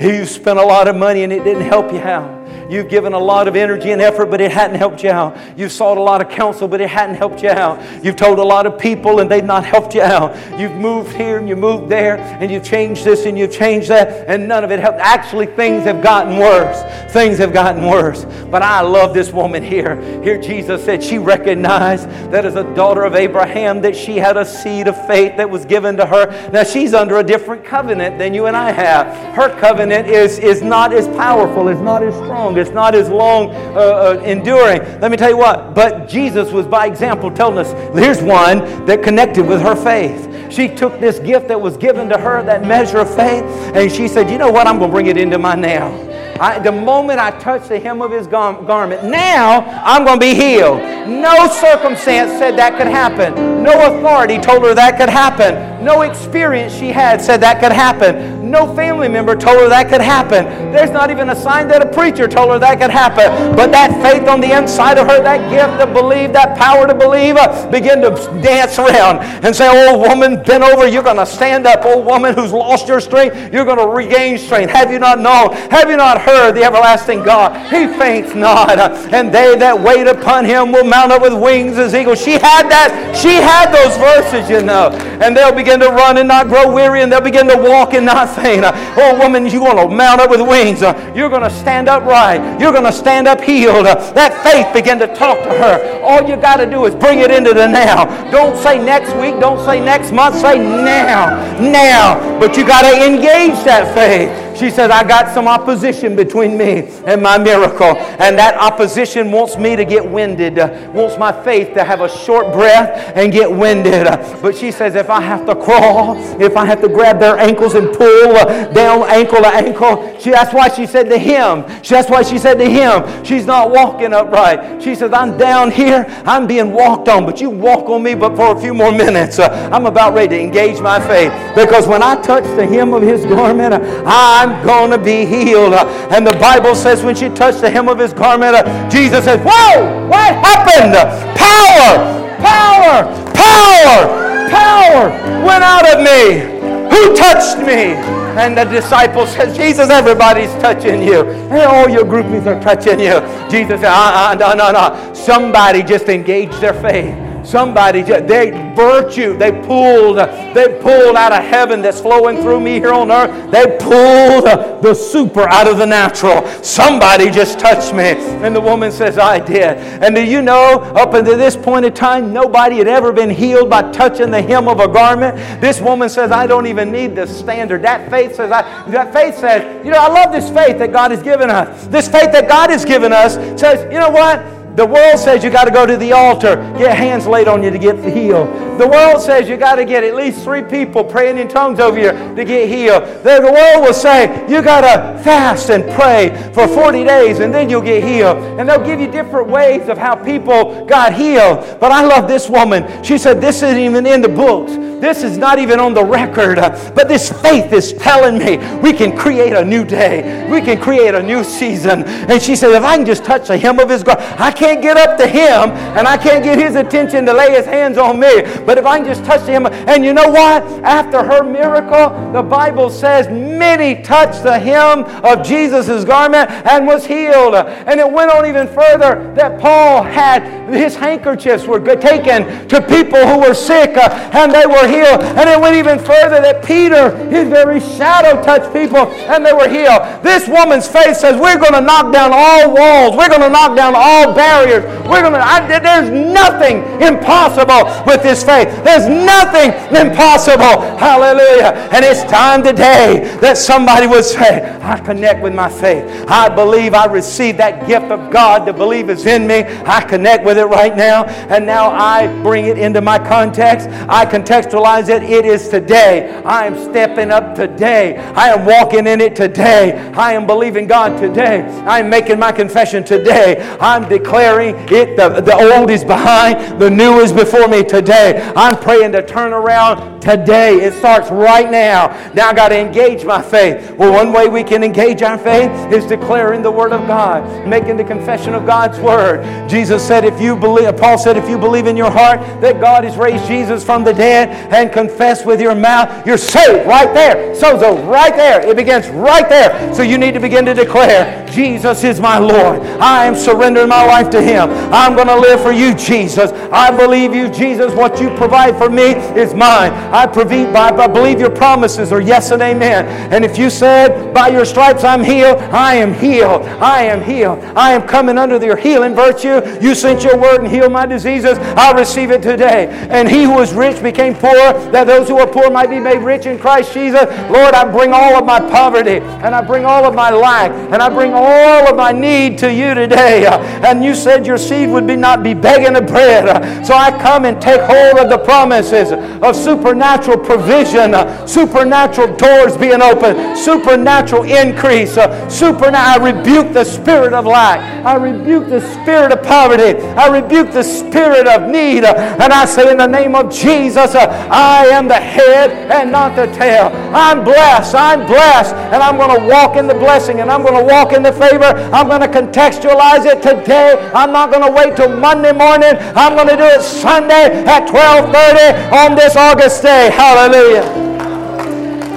You 0.00 0.26
spent 0.26 0.58
a 0.58 0.64
lot 0.64 0.88
of 0.88 0.96
money 0.96 1.22
and 1.22 1.32
it 1.32 1.44
didn't 1.44 1.62
help 1.62 1.92
you 1.92 2.00
out. 2.00 2.33
You've 2.70 2.88
given 2.88 3.12
a 3.12 3.18
lot 3.18 3.48
of 3.48 3.56
energy 3.56 3.90
and 3.90 4.00
effort, 4.00 4.26
but 4.26 4.40
it 4.40 4.50
hadn't 4.50 4.78
helped 4.78 5.02
you 5.02 5.10
out. 5.10 5.36
You've 5.56 5.72
sought 5.72 5.98
a 5.98 6.02
lot 6.02 6.20
of 6.20 6.28
counsel, 6.28 6.68
but 6.68 6.80
it 6.80 6.88
hadn't 6.88 7.16
helped 7.16 7.42
you 7.42 7.50
out. 7.50 8.04
You've 8.04 8.16
told 8.16 8.38
a 8.38 8.44
lot 8.44 8.66
of 8.66 8.78
people, 8.78 9.20
and 9.20 9.30
they've 9.30 9.44
not 9.44 9.64
helped 9.64 9.94
you 9.94 10.02
out. 10.02 10.34
You've 10.58 10.74
moved 10.74 11.14
here 11.14 11.38
and 11.38 11.48
you 11.48 11.56
moved 11.56 11.88
there, 11.88 12.18
and 12.18 12.50
you've 12.50 12.64
changed 12.64 13.04
this 13.04 13.26
and 13.26 13.38
you've 13.38 13.52
changed 13.52 13.88
that, 13.88 14.28
and 14.28 14.48
none 14.48 14.64
of 14.64 14.70
it 14.70 14.80
helped. 14.80 14.98
Actually, 14.98 15.46
things 15.46 15.84
have 15.84 16.02
gotten 16.02 16.38
worse. 16.38 16.82
Things 17.12 17.38
have 17.38 17.52
gotten 17.52 17.86
worse. 17.86 18.24
But 18.50 18.62
I 18.62 18.80
love 18.80 19.14
this 19.14 19.32
woman 19.32 19.62
here. 19.62 20.00
Here, 20.22 20.40
Jesus 20.40 20.84
said 20.84 21.02
she 21.02 21.18
recognized 21.18 22.08
that 22.30 22.44
as 22.44 22.56
a 22.56 22.64
daughter 22.74 23.04
of 23.04 23.14
Abraham, 23.14 23.80
that 23.82 23.96
she 23.96 24.16
had 24.16 24.36
a 24.36 24.44
seed 24.44 24.88
of 24.88 25.06
faith 25.06 25.36
that 25.36 25.48
was 25.48 25.64
given 25.64 25.96
to 25.96 26.06
her. 26.06 26.50
Now, 26.50 26.64
she's 26.64 26.94
under 26.94 27.18
a 27.18 27.24
different 27.24 27.64
covenant 27.64 28.18
than 28.18 28.34
you 28.34 28.46
and 28.46 28.56
I 28.56 28.70
have. 28.70 29.34
Her 29.34 29.48
covenant 29.60 30.08
is, 30.08 30.38
is 30.38 30.62
not 30.62 30.92
as 30.92 31.06
powerful, 31.08 31.68
is 31.68 31.80
not 31.80 32.02
as 32.02 32.14
strong 32.14 32.53
long, 32.54 32.66
it's 32.66 32.74
not 32.74 32.94
as 32.94 33.08
long 33.08 33.50
uh, 33.50 33.78
uh, 33.78 34.22
enduring. 34.24 34.80
Let 35.00 35.10
me 35.10 35.16
tell 35.16 35.30
you 35.30 35.36
what, 35.36 35.74
but 35.74 36.08
Jesus 36.08 36.52
was 36.52 36.66
by 36.66 36.86
example 36.86 37.30
telling 37.30 37.58
us 37.58 37.72
here's 37.94 38.22
one 38.22 38.86
that 38.86 39.02
connected 39.02 39.46
with 39.46 39.60
her 39.60 39.74
faith. 39.74 40.30
She 40.52 40.68
took 40.68 41.00
this 41.00 41.18
gift 41.18 41.48
that 41.48 41.60
was 41.60 41.76
given 41.76 42.08
to 42.10 42.18
her, 42.18 42.42
that 42.44 42.64
measure 42.64 42.98
of 42.98 43.14
faith, 43.14 43.44
and 43.74 43.90
she 43.90 44.06
said, 44.06 44.30
You 44.30 44.38
know 44.38 44.50
what? 44.50 44.66
I'm 44.66 44.78
going 44.78 44.90
to 44.90 44.94
bring 44.94 45.06
it 45.06 45.16
into 45.16 45.38
my 45.38 45.54
now. 45.54 46.13
I, 46.40 46.58
the 46.58 46.72
moment 46.72 47.20
I 47.20 47.30
touch 47.38 47.68
the 47.68 47.78
hem 47.78 48.02
of 48.02 48.10
his 48.10 48.26
gar- 48.26 48.60
garment, 48.62 49.04
now 49.04 49.60
I'm 49.84 50.04
going 50.04 50.18
to 50.18 50.26
be 50.26 50.34
healed. 50.34 50.80
No 51.08 51.48
circumstance 51.48 52.32
said 52.38 52.56
that 52.56 52.76
could 52.76 52.86
happen. 52.86 53.62
No 53.62 53.72
authority 53.98 54.38
told 54.38 54.64
her 54.64 54.74
that 54.74 54.98
could 54.98 55.08
happen. 55.08 55.84
No 55.84 56.02
experience 56.02 56.74
she 56.74 56.88
had 56.88 57.20
said 57.20 57.38
that 57.42 57.60
could 57.60 57.72
happen. 57.72 58.50
No 58.50 58.74
family 58.74 59.08
member 59.08 59.36
told 59.36 59.58
her 59.58 59.68
that 59.68 59.88
could 59.88 60.00
happen. 60.00 60.44
There's 60.72 60.90
not 60.90 61.10
even 61.10 61.30
a 61.30 61.36
sign 61.36 61.68
that 61.68 61.82
a 61.82 61.86
preacher 61.92 62.26
told 62.26 62.52
her 62.52 62.58
that 62.58 62.80
could 62.80 62.90
happen. 62.90 63.54
But 63.54 63.70
that 63.72 63.90
faith 64.02 64.28
on 64.28 64.40
the 64.40 64.56
inside 64.56 64.96
of 64.96 65.06
her, 65.08 65.22
that 65.22 65.50
gift 65.50 65.80
to 65.80 65.92
believe, 65.92 66.32
that 66.32 66.56
power 66.56 66.86
to 66.86 66.94
believe, 66.94 67.36
uh, 67.36 67.70
begin 67.70 68.00
to 68.02 68.10
dance 68.42 68.78
around 68.78 69.18
and 69.44 69.54
say, 69.54 69.68
Oh, 69.70 69.98
woman, 69.98 70.42
bend 70.42 70.64
over. 70.64 70.86
You're 70.86 71.02
going 71.02 71.16
to 71.16 71.26
stand 71.26 71.66
up. 71.66 71.80
Oh, 71.82 72.00
woman 72.00 72.34
who's 72.34 72.52
lost 72.52 72.88
your 72.88 73.00
strength, 73.00 73.52
you're 73.52 73.64
going 73.64 73.78
to 73.78 73.88
regain 73.88 74.38
strength. 74.38 74.70
Have 74.70 74.90
you 74.90 74.98
not 74.98 75.18
known? 75.18 75.52
Have 75.70 75.90
you 75.90 75.96
not 75.96 76.20
heard 76.24 76.54
the 76.54 76.64
everlasting 76.64 77.22
God? 77.22 77.54
He 77.70 77.86
faints 77.86 78.34
not. 78.34 78.78
And 79.12 79.32
they 79.32 79.56
that 79.56 79.78
wait 79.78 80.06
upon 80.06 80.44
him 80.44 80.72
will 80.72 80.84
mount 80.84 81.12
up 81.12 81.22
with 81.22 81.34
wings 81.34 81.78
as 81.78 81.94
eagles. 81.94 82.20
She 82.20 82.32
had 82.32 82.68
that. 82.68 83.14
She 83.14 83.34
had 83.34 83.70
those 83.70 83.96
verses, 83.96 84.48
you 84.48 84.62
know. 84.62 84.90
And 85.20 85.36
they'll 85.36 85.54
begin 85.54 85.80
to 85.80 85.88
run 85.88 86.18
and 86.18 86.28
not 86.28 86.48
grow 86.48 86.72
weary, 86.72 87.02
and 87.02 87.12
they'll 87.12 87.20
begin 87.20 87.46
to 87.48 87.56
walk 87.56 87.94
and 87.94 88.06
not 88.06 88.28
faint. 88.34 88.64
Oh, 88.64 89.18
woman, 89.18 89.46
you're 89.46 89.60
going 89.60 89.88
to 89.88 89.94
mount 89.94 90.20
up 90.20 90.30
with 90.30 90.40
wings. 90.40 90.80
You're 91.14 91.30
going 91.30 91.42
to 91.42 91.50
stand 91.50 91.88
up 91.88 92.04
right. 92.04 92.38
You're 92.60 92.72
going 92.72 92.84
to 92.84 92.92
stand 92.92 93.28
up 93.28 93.40
healed. 93.40 93.86
That 93.86 94.32
faith 94.42 94.72
begin 94.74 94.98
to 95.00 95.06
talk 95.14 95.38
to 95.44 95.50
her. 95.50 96.00
All 96.02 96.26
you 96.28 96.36
got 96.36 96.56
to 96.56 96.66
do 96.68 96.84
is 96.86 96.94
bring 96.94 97.20
it 97.20 97.30
into 97.30 97.54
the 97.54 97.66
now. 97.66 98.04
Don't 98.30 98.56
say 98.56 98.82
next 98.82 99.14
week. 99.16 99.38
Don't 99.40 99.64
say 99.64 99.80
next 99.80 100.12
month. 100.12 100.36
Say 100.36 100.58
now. 100.58 101.60
Now. 101.60 102.38
But 102.40 102.56
you 102.56 102.66
got 102.66 102.82
to 102.82 103.06
engage 103.06 103.62
that 103.64 103.94
faith. 103.94 104.43
She 104.56 104.70
says, 104.70 104.90
I 104.90 105.06
got 105.06 105.34
some 105.34 105.48
opposition 105.48 106.16
between 106.16 106.56
me 106.56 106.88
and 107.06 107.22
my 107.22 107.38
miracle. 107.38 107.96
And 107.96 108.38
that 108.38 108.56
opposition 108.56 109.30
wants 109.30 109.56
me 109.56 109.76
to 109.76 109.84
get 109.84 110.08
winded, 110.08 110.58
uh, 110.58 110.90
wants 110.92 111.18
my 111.18 111.32
faith 111.44 111.74
to 111.74 111.84
have 111.84 112.00
a 112.00 112.08
short 112.08 112.52
breath 112.52 113.12
and 113.16 113.32
get 113.32 113.50
winded. 113.50 114.06
Uh, 114.06 114.38
but 114.40 114.56
she 114.56 114.70
says, 114.70 114.94
if 114.94 115.10
I 115.10 115.20
have 115.20 115.46
to 115.46 115.54
crawl, 115.54 116.16
if 116.40 116.56
I 116.56 116.64
have 116.64 116.80
to 116.82 116.88
grab 116.88 117.18
their 117.18 117.38
ankles 117.38 117.74
and 117.74 117.94
pull 117.94 118.36
uh, 118.36 118.72
down 118.72 119.08
ankle 119.08 119.38
to 119.38 119.48
ankle, 119.48 120.18
she, 120.18 120.30
that's 120.30 120.54
why 120.54 120.68
she 120.68 120.86
said 120.86 121.08
to 121.10 121.18
him, 121.18 121.64
she, 121.82 121.94
that's 121.94 122.10
why 122.10 122.22
she 122.22 122.38
said 122.38 122.54
to 122.58 122.68
him, 122.68 123.24
she's 123.24 123.46
not 123.46 123.70
walking 123.70 124.12
upright. 124.12 124.82
She 124.82 124.94
says, 124.94 125.12
I'm 125.12 125.36
down 125.36 125.70
here, 125.70 126.06
I'm 126.24 126.46
being 126.46 126.72
walked 126.72 127.08
on, 127.08 127.26
but 127.26 127.40
you 127.40 127.50
walk 127.50 127.88
on 127.88 128.02
me 128.02 128.14
but 128.14 128.36
for 128.36 128.56
a 128.56 128.60
few 128.60 128.74
more 128.74 128.92
minutes. 128.92 129.38
I'm 129.38 129.86
about 129.86 130.14
ready 130.14 130.36
to 130.36 130.40
engage 130.40 130.80
my 130.80 131.00
faith. 131.00 131.32
Because 131.54 131.86
when 131.86 132.02
I 132.02 132.20
touch 132.22 132.44
the 132.56 132.66
hem 132.66 132.94
of 132.94 133.02
his 133.02 133.24
garment, 133.24 133.74
I 133.74 134.43
I'm 134.44 134.66
going 134.66 134.90
to 134.90 134.98
be 134.98 135.24
healed. 135.24 135.72
And 135.72 136.26
the 136.26 136.34
Bible 136.34 136.74
says 136.74 137.02
when 137.02 137.14
she 137.14 137.30
touched 137.30 137.62
the 137.62 137.70
hem 137.70 137.88
of 137.88 137.98
his 137.98 138.12
garment, 138.12 138.54
Jesus 138.92 139.24
said, 139.24 139.40
Whoa, 139.42 140.06
what 140.08 140.34
happened? 140.44 140.94
Power, 141.38 142.28
power, 142.44 143.04
power, 143.32 144.50
power 144.50 145.44
went 145.46 145.64
out 145.64 145.88
of 145.88 146.00
me. 146.00 146.52
Who 146.94 147.16
touched 147.16 147.58
me? 147.58 147.94
And 148.36 148.58
the 148.58 148.64
disciple 148.64 149.26
says, 149.26 149.56
Jesus, 149.56 149.88
everybody's 149.88 150.52
touching 150.54 151.02
you. 151.02 151.24
And 151.24 151.62
all 151.62 151.88
your 151.88 152.04
groupies 152.04 152.46
are 152.46 152.60
touching 152.60 153.00
you. 153.00 153.20
Jesus 153.48 153.80
said, 153.80 153.92
uh, 153.92 154.32
uh, 154.32 154.36
no, 154.38 154.52
no, 154.52 154.72
no. 154.72 155.14
Somebody 155.14 155.82
just 155.82 156.08
engaged 156.08 156.60
their 156.60 156.74
faith. 156.74 157.33
Somebody, 157.44 158.02
just, 158.02 158.26
they 158.26 158.50
virtue, 158.74 159.36
they 159.36 159.52
pulled, 159.52 160.16
they 160.16 160.78
pulled 160.80 161.16
out 161.16 161.32
of 161.32 161.44
heaven 161.44 161.82
that's 161.82 162.00
flowing 162.00 162.40
through 162.40 162.60
me 162.60 162.74
here 162.74 162.92
on 162.92 163.10
earth. 163.10 163.50
They 163.50 163.76
pulled 163.78 164.44
the 164.82 164.94
super 164.94 165.48
out 165.48 165.68
of 165.68 165.78
the 165.78 165.86
natural. 165.86 166.46
Somebody 166.62 167.30
just 167.30 167.58
touched 167.58 167.94
me. 167.94 168.04
And 168.44 168.54
the 168.54 168.60
woman 168.60 168.90
says, 168.90 169.18
I 169.18 169.38
did. 169.38 169.78
And 170.02 170.14
do 170.14 170.24
you 170.24 170.42
know, 170.42 170.80
up 170.94 171.14
until 171.14 171.36
this 171.36 171.56
point 171.56 171.84
in 171.84 171.92
time, 171.92 172.32
nobody 172.32 172.78
had 172.78 172.88
ever 172.88 173.12
been 173.12 173.30
healed 173.30 173.70
by 173.70 173.90
touching 173.92 174.30
the 174.30 174.42
hem 174.42 174.68
of 174.68 174.80
a 174.80 174.88
garment. 174.88 175.36
This 175.60 175.80
woman 175.80 176.08
says, 176.08 176.30
I 176.30 176.46
don't 176.46 176.66
even 176.66 176.90
need 176.90 177.14
the 177.14 177.26
standard. 177.26 177.82
That 177.82 178.10
faith 178.10 178.36
says, 178.36 178.50
I, 178.50 178.62
that 178.90 179.12
faith 179.12 179.38
says, 179.38 179.84
you 179.84 179.92
know, 179.92 179.98
I 179.98 180.08
love 180.08 180.32
this 180.32 180.48
faith 180.50 180.78
that 180.78 180.92
God 180.92 181.10
has 181.10 181.22
given 181.22 181.50
us. 181.50 181.86
This 181.88 182.08
faith 182.08 182.32
that 182.32 182.48
God 182.48 182.70
has 182.70 182.84
given 182.84 183.12
us 183.12 183.34
says, 183.60 183.84
you 183.92 183.98
know 183.98 184.10
what? 184.10 184.63
The 184.74 184.84
world 184.84 185.18
says 185.20 185.44
you 185.44 185.50
got 185.50 185.64
to 185.64 185.70
go 185.70 185.86
to 185.86 185.96
the 185.96 186.12
altar, 186.12 186.56
get 186.76 186.96
hands 186.96 187.26
laid 187.26 187.46
on 187.46 187.62
you 187.62 187.70
to 187.70 187.78
get 187.78 187.96
healed. 188.04 188.48
The 188.78 188.88
world 188.88 189.22
says 189.22 189.48
you 189.48 189.56
got 189.56 189.76
to 189.76 189.84
get 189.84 190.02
at 190.02 190.16
least 190.16 190.42
three 190.42 190.62
people 190.62 191.04
praying 191.04 191.38
in 191.38 191.46
tongues 191.46 191.78
over 191.78 191.96
you 191.96 192.10
to 192.34 192.44
get 192.44 192.68
healed. 192.68 193.04
The 193.22 193.40
world 193.40 193.86
will 193.86 193.94
say 193.94 194.44
you 194.48 194.62
got 194.62 194.80
to 194.80 195.22
fast 195.22 195.70
and 195.70 195.84
pray 195.92 196.50
for 196.52 196.66
40 196.66 197.04
days 197.04 197.38
and 197.38 197.54
then 197.54 197.70
you'll 197.70 197.82
get 197.82 198.02
healed. 198.02 198.36
And 198.58 198.68
they'll 198.68 198.84
give 198.84 198.98
you 198.98 199.08
different 199.08 199.48
ways 199.48 199.88
of 199.88 199.96
how 199.96 200.16
people 200.16 200.84
got 200.86 201.14
healed. 201.14 201.78
But 201.78 201.92
I 201.92 202.04
love 202.04 202.26
this 202.26 202.50
woman. 202.50 203.04
She 203.04 203.16
said, 203.16 203.40
This 203.40 203.62
isn't 203.62 203.78
even 203.78 204.06
in 204.06 204.20
the 204.20 204.28
books. 204.28 204.72
This 205.00 205.22
is 205.22 205.36
not 205.36 205.58
even 205.58 205.78
on 205.78 205.92
the 205.92 206.02
record. 206.04 206.56
But 206.56 207.08
this 207.08 207.30
faith 207.42 207.72
is 207.72 207.92
telling 207.92 208.38
me 208.38 208.56
we 208.78 208.92
can 208.92 209.16
create 209.16 209.52
a 209.52 209.64
new 209.64 209.84
day. 209.84 210.48
We 210.50 210.60
can 210.60 210.80
create 210.80 211.14
a 211.14 211.22
new 211.22 211.44
season. 211.44 212.04
And 212.04 212.42
she 212.42 212.56
said, 212.56 212.70
If 212.70 212.82
I 212.82 212.96
can 212.96 213.06
just 213.06 213.24
touch 213.24 213.48
the 213.48 213.58
hem 213.58 213.78
of 213.78 213.88
his 213.88 214.02
garment, 214.02 214.40
I 214.40 214.50
can't 214.64 214.80
get 214.80 214.96
up 214.96 215.18
to 215.18 215.26
him 215.26 215.70
and 215.96 216.08
I 216.08 216.16
can't 216.16 216.42
get 216.42 216.58
his 216.58 216.74
attention 216.74 217.26
to 217.26 217.34
lay 217.34 217.50
his 217.50 217.66
hands 217.66 217.98
on 217.98 218.18
me. 218.18 218.42
But 218.64 218.78
if 218.78 218.86
I 218.86 218.96
can 218.96 219.06
just 219.06 219.24
touch 219.24 219.46
him, 219.46 219.66
and 219.66 220.02
you 220.02 220.14
know 220.14 220.28
what? 220.28 220.62
After 220.82 221.22
her 221.22 221.44
miracle, 221.44 222.32
the 222.32 222.42
Bible 222.42 222.88
says 222.88 223.28
many 223.28 224.02
touched 224.02 224.42
the 224.42 224.58
hem 224.58 225.04
of 225.22 225.46
Jesus' 225.46 226.04
garment 226.04 226.50
and 226.50 226.86
was 226.86 227.04
healed. 227.04 227.54
And 227.54 228.00
it 228.00 228.10
went 228.10 228.30
on 228.30 228.46
even 228.46 228.66
further 228.68 229.32
that 229.34 229.60
Paul 229.60 230.02
had 230.02 230.42
his 230.72 230.96
handkerchiefs 230.96 231.66
were 231.66 231.80
taken 231.80 232.66
to 232.68 232.80
people 232.80 233.20
who 233.26 233.40
were 233.40 233.54
sick 233.54 233.96
uh, 233.96 234.08
and 234.32 234.50
they 234.50 234.66
were 234.66 234.88
healed. 234.88 235.20
And 235.36 235.48
it 235.48 235.60
went 235.60 235.76
even 235.76 235.98
further 235.98 236.40
that 236.40 236.64
Peter, 236.64 237.14
his 237.28 237.48
very 237.48 237.80
shadow, 237.80 238.42
touched 238.42 238.72
people 238.72 239.12
and 239.28 239.44
they 239.44 239.52
were 239.52 239.68
healed. 239.68 240.24
This 240.24 240.48
woman's 240.48 240.88
faith 240.88 241.18
says, 241.18 241.38
We're 241.38 241.58
going 241.58 241.74
to 241.74 241.82
knock 241.82 242.12
down 242.12 242.30
all 242.32 242.74
walls, 242.74 243.16
we're 243.16 243.28
going 243.28 243.42
to 243.42 243.50
knock 243.50 243.76
down 243.76 243.94
all 243.94 244.34
barriers. 244.34 244.53
We're 244.62 245.22
going 245.22 245.32
to, 245.32 245.80
there's 245.82 246.10
nothing 246.10 246.78
impossible 247.02 248.04
with 248.06 248.22
this 248.22 248.44
faith. 248.44 248.68
There's 248.84 249.08
nothing 249.08 249.72
impossible. 249.94 250.80
Hallelujah. 250.96 251.72
And 251.92 252.04
it's 252.04 252.22
time 252.30 252.62
today 252.62 253.36
that 253.40 253.58
somebody 253.58 254.06
would 254.06 254.24
say, 254.24 254.78
I 254.82 254.98
connect 255.00 255.42
with 255.42 255.54
my 255.54 255.68
faith. 255.68 256.04
I 256.28 256.48
believe 256.48 256.94
I 256.94 257.06
received 257.06 257.58
that 257.58 257.88
gift 257.88 258.06
of 258.06 258.30
God 258.30 258.64
to 258.66 258.72
believe 258.72 259.10
is 259.10 259.26
in 259.26 259.46
me. 259.46 259.64
I 259.84 260.02
connect 260.02 260.44
with 260.44 260.58
it 260.58 260.66
right 260.66 260.96
now. 260.96 261.24
And 261.24 261.66
now 261.66 261.90
I 261.90 262.28
bring 262.42 262.66
it 262.66 262.78
into 262.78 263.00
my 263.00 263.18
context. 263.18 263.88
I 264.08 264.24
contextualize 264.24 265.08
it. 265.08 265.22
It 265.24 265.44
is 265.44 265.68
today. 265.68 266.30
I 266.44 266.66
am 266.66 266.78
stepping 266.78 267.30
up 267.30 267.54
today. 267.54 268.16
I 268.16 268.50
am 268.50 268.64
walking 268.66 269.06
in 269.06 269.20
it 269.20 269.34
today. 269.34 269.98
I 270.14 270.32
am 270.32 270.46
believing 270.46 270.86
God 270.86 271.18
today. 271.18 271.62
I 271.86 272.00
am 272.00 272.08
making 272.08 272.38
my 272.38 272.52
confession 272.52 273.02
today. 273.04 273.60
I'm 273.80 274.08
declaring 274.08 274.43
it. 274.44 275.16
The, 275.16 275.40
the 275.40 275.54
old 275.54 275.90
is 275.90 276.04
behind, 276.04 276.80
the 276.80 276.90
new 276.90 277.20
is 277.20 277.32
before 277.32 277.68
me 277.68 277.82
today. 277.82 278.40
I'm 278.56 278.76
praying 278.76 279.12
to 279.12 279.24
turn 279.24 279.52
around 279.52 280.20
today. 280.20 280.76
It 280.76 280.94
starts 280.94 281.30
right 281.30 281.70
now. 281.70 282.08
Now 282.34 282.48
I 282.48 282.54
got 282.54 282.68
to 282.68 282.78
engage 282.78 283.24
my 283.24 283.42
faith. 283.42 283.92
Well, 283.92 284.12
one 284.12 284.32
way 284.32 284.48
we 284.48 284.64
can 284.64 284.82
engage 284.82 285.22
our 285.22 285.38
faith 285.38 285.70
is 285.92 286.06
declaring 286.06 286.62
the 286.62 286.70
Word 286.70 286.92
of 286.92 287.06
God, 287.06 287.66
making 287.66 287.96
the 287.96 288.04
confession 288.04 288.54
of 288.54 288.66
God's 288.66 288.98
Word. 288.98 289.68
Jesus 289.68 290.06
said, 290.06 290.24
if 290.24 290.40
you 290.40 290.56
believe, 290.56 290.96
Paul 290.96 291.18
said, 291.18 291.36
if 291.36 291.48
you 291.48 291.58
believe 291.58 291.86
in 291.86 291.96
your 291.96 292.10
heart 292.10 292.40
that 292.60 292.80
God 292.80 293.04
has 293.04 293.16
raised 293.16 293.46
Jesus 293.46 293.84
from 293.84 294.04
the 294.04 294.12
dead 294.12 294.48
and 294.72 294.92
confess 294.92 295.44
with 295.44 295.60
your 295.60 295.74
mouth, 295.74 296.26
you're 296.26 296.38
saved 296.38 296.86
right 296.86 297.12
there. 297.12 297.54
Sozo, 297.54 298.06
right 298.08 298.34
there. 298.34 298.66
It 298.66 298.76
begins 298.76 299.08
right 299.08 299.48
there. 299.48 299.94
So 299.94 300.02
you 300.02 300.18
need 300.18 300.34
to 300.34 300.40
begin 300.40 300.64
to 300.64 300.74
declare, 300.74 301.46
Jesus 301.48 302.02
is 302.02 302.20
my 302.20 302.38
Lord. 302.38 302.80
I 303.00 303.26
am 303.26 303.34
surrendering 303.34 303.88
my 303.88 304.04
life 304.04 304.30
to 304.34 304.42
Him. 304.42 304.68
I'm 304.92 305.14
going 305.14 305.28
to 305.28 305.38
live 305.38 305.60
for 305.60 305.72
you, 305.72 305.94
Jesus. 305.94 306.52
I 306.72 306.90
believe 306.90 307.34
you, 307.34 307.48
Jesus. 307.48 307.94
What 307.94 308.20
you 308.20 308.28
provide 308.36 308.76
for 308.76 308.90
me 308.90 309.14
is 309.38 309.54
mine. 309.54 309.92
I, 309.92 310.24
I 310.24 311.06
believe 311.06 311.40
your 311.40 311.50
promises 311.50 312.12
are 312.12 312.20
yes 312.20 312.50
and 312.50 312.60
amen. 312.60 313.06
And 313.32 313.44
if 313.44 313.56
you 313.56 313.70
said, 313.70 314.34
by 314.34 314.48
your 314.48 314.64
stripes 314.64 315.04
I'm 315.04 315.22
healed, 315.22 315.58
I 315.58 315.94
am 315.94 316.12
healed. 316.12 316.62
I 316.62 317.04
am 317.04 317.22
healed. 317.22 317.60
I 317.76 317.92
am 317.92 318.06
coming 318.06 318.38
under 318.38 318.64
your 318.64 318.76
healing 318.76 319.14
virtue. 319.14 319.60
You 319.80 319.94
sent 319.94 320.24
your 320.24 320.36
word 320.36 320.60
and 320.60 320.70
healed 320.70 320.92
my 320.92 321.06
diseases. 321.06 321.58
I 321.58 321.92
receive 321.92 322.30
it 322.30 322.42
today. 322.42 322.88
And 323.10 323.28
he 323.28 323.44
who 323.44 323.60
is 323.60 323.72
rich 323.72 324.02
became 324.02 324.34
poor, 324.34 324.72
that 324.90 325.04
those 325.06 325.28
who 325.28 325.38
are 325.38 325.46
poor 325.46 325.70
might 325.70 325.90
be 325.90 326.00
made 326.00 326.18
rich 326.18 326.46
in 326.46 326.58
Christ 326.58 326.92
Jesus. 326.92 327.24
Lord, 327.50 327.74
I 327.74 327.90
bring 327.90 328.12
all 328.12 328.36
of 328.36 328.44
my 328.44 328.58
poverty 328.58 329.18
and 329.18 329.54
I 329.54 329.60
bring 329.60 329.84
all 329.84 330.04
of 330.04 330.14
my 330.14 330.30
lack 330.30 330.72
and 330.92 330.96
I 330.96 331.08
bring 331.08 331.32
all 331.32 331.88
of 331.88 331.96
my 331.96 332.12
need 332.12 332.58
to 332.58 332.72
you 332.72 332.94
today. 332.94 333.46
And 333.46 334.04
you 334.04 334.13
said 334.14 334.46
your 334.46 334.58
seed 334.58 334.90
would 334.90 335.06
be 335.06 335.16
not 335.16 335.42
be 335.42 335.54
begging 335.54 335.96
of 335.96 336.06
bread. 336.06 336.86
So 336.86 336.94
I 336.94 337.10
come 337.10 337.44
and 337.44 337.60
take 337.60 337.80
hold 337.80 338.18
of 338.18 338.28
the 338.28 338.38
promises 338.38 339.12
of 339.12 339.56
supernatural 339.56 340.38
provision, 340.38 341.14
supernatural 341.46 342.36
doors 342.36 342.76
being 342.76 343.02
open, 343.02 343.56
supernatural 343.56 344.44
increase, 344.44 345.14
supernatural. 345.14 345.94
I 345.94 346.16
rebuke 346.20 346.72
the 346.72 346.84
spirit 346.84 347.32
of 347.32 347.44
lack. 347.46 347.80
I 348.04 348.16
rebuke 348.16 348.68
the 348.68 348.80
spirit 349.02 349.32
of 349.32 349.42
poverty. 349.42 349.98
I 350.16 350.28
rebuke 350.28 350.72
the 350.72 350.82
spirit 350.82 351.46
of 351.46 351.68
need. 351.70 352.04
And 352.04 352.52
I 352.52 352.64
say, 352.64 352.90
in 352.90 352.98
the 352.98 353.06
name 353.06 353.34
of 353.34 353.52
Jesus, 353.52 354.14
I 354.14 354.86
am 354.86 355.08
the 355.08 355.14
head 355.14 355.70
and 355.90 356.12
not 356.12 356.36
the 356.36 356.46
tail. 356.54 356.90
I'm 357.14 357.44
blessed. 357.44 357.94
I'm 357.94 358.26
blessed. 358.26 358.74
And 358.74 359.02
I'm 359.02 359.16
going 359.16 359.40
to 359.40 359.46
walk 359.48 359.76
in 359.76 359.86
the 359.86 359.94
blessing 359.94 360.40
and 360.40 360.50
I'm 360.50 360.62
going 360.62 360.78
to 360.78 360.84
walk 360.84 361.12
in 361.12 361.22
the 361.22 361.32
favor. 361.32 361.64
I'm 361.64 362.08
going 362.08 362.20
to 362.20 362.28
contextualize 362.28 363.24
it 363.26 363.42
today. 363.42 363.94
I'm 364.12 364.32
not 364.32 364.50
going 364.50 364.62
to 364.62 364.70
wait 364.70 364.96
till 364.96 365.08
Monday 365.16 365.52
morning. 365.52 365.96
I'm 366.14 366.34
going 366.36 366.48
to 366.48 366.56
do 366.56 366.64
it 366.64 366.82
Sunday 366.82 367.64
at 367.64 367.88
12:30 367.88 368.92
on 368.92 369.14
this 369.16 369.36
August 369.36 369.82
day. 369.82 370.10
Hallelujah. 370.10 370.84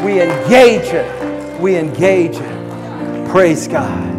We 0.04 0.22
engage 0.22 0.94
it. 0.94 1.60
We 1.60 1.76
engage 1.78 2.36
it. 2.36 3.30
Praise 3.30 3.68
God. 3.68 4.16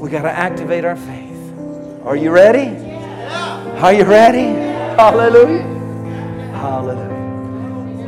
We 0.00 0.10
got 0.10 0.22
to 0.22 0.30
activate 0.30 0.84
our 0.84 0.96
faith. 0.96 1.38
Are 2.04 2.16
you 2.16 2.30
ready? 2.30 2.76
Are 3.80 3.92
you 3.92 4.04
ready? 4.04 4.48
Hallelujah. 4.96 5.62
Hallelujah. 6.52 7.12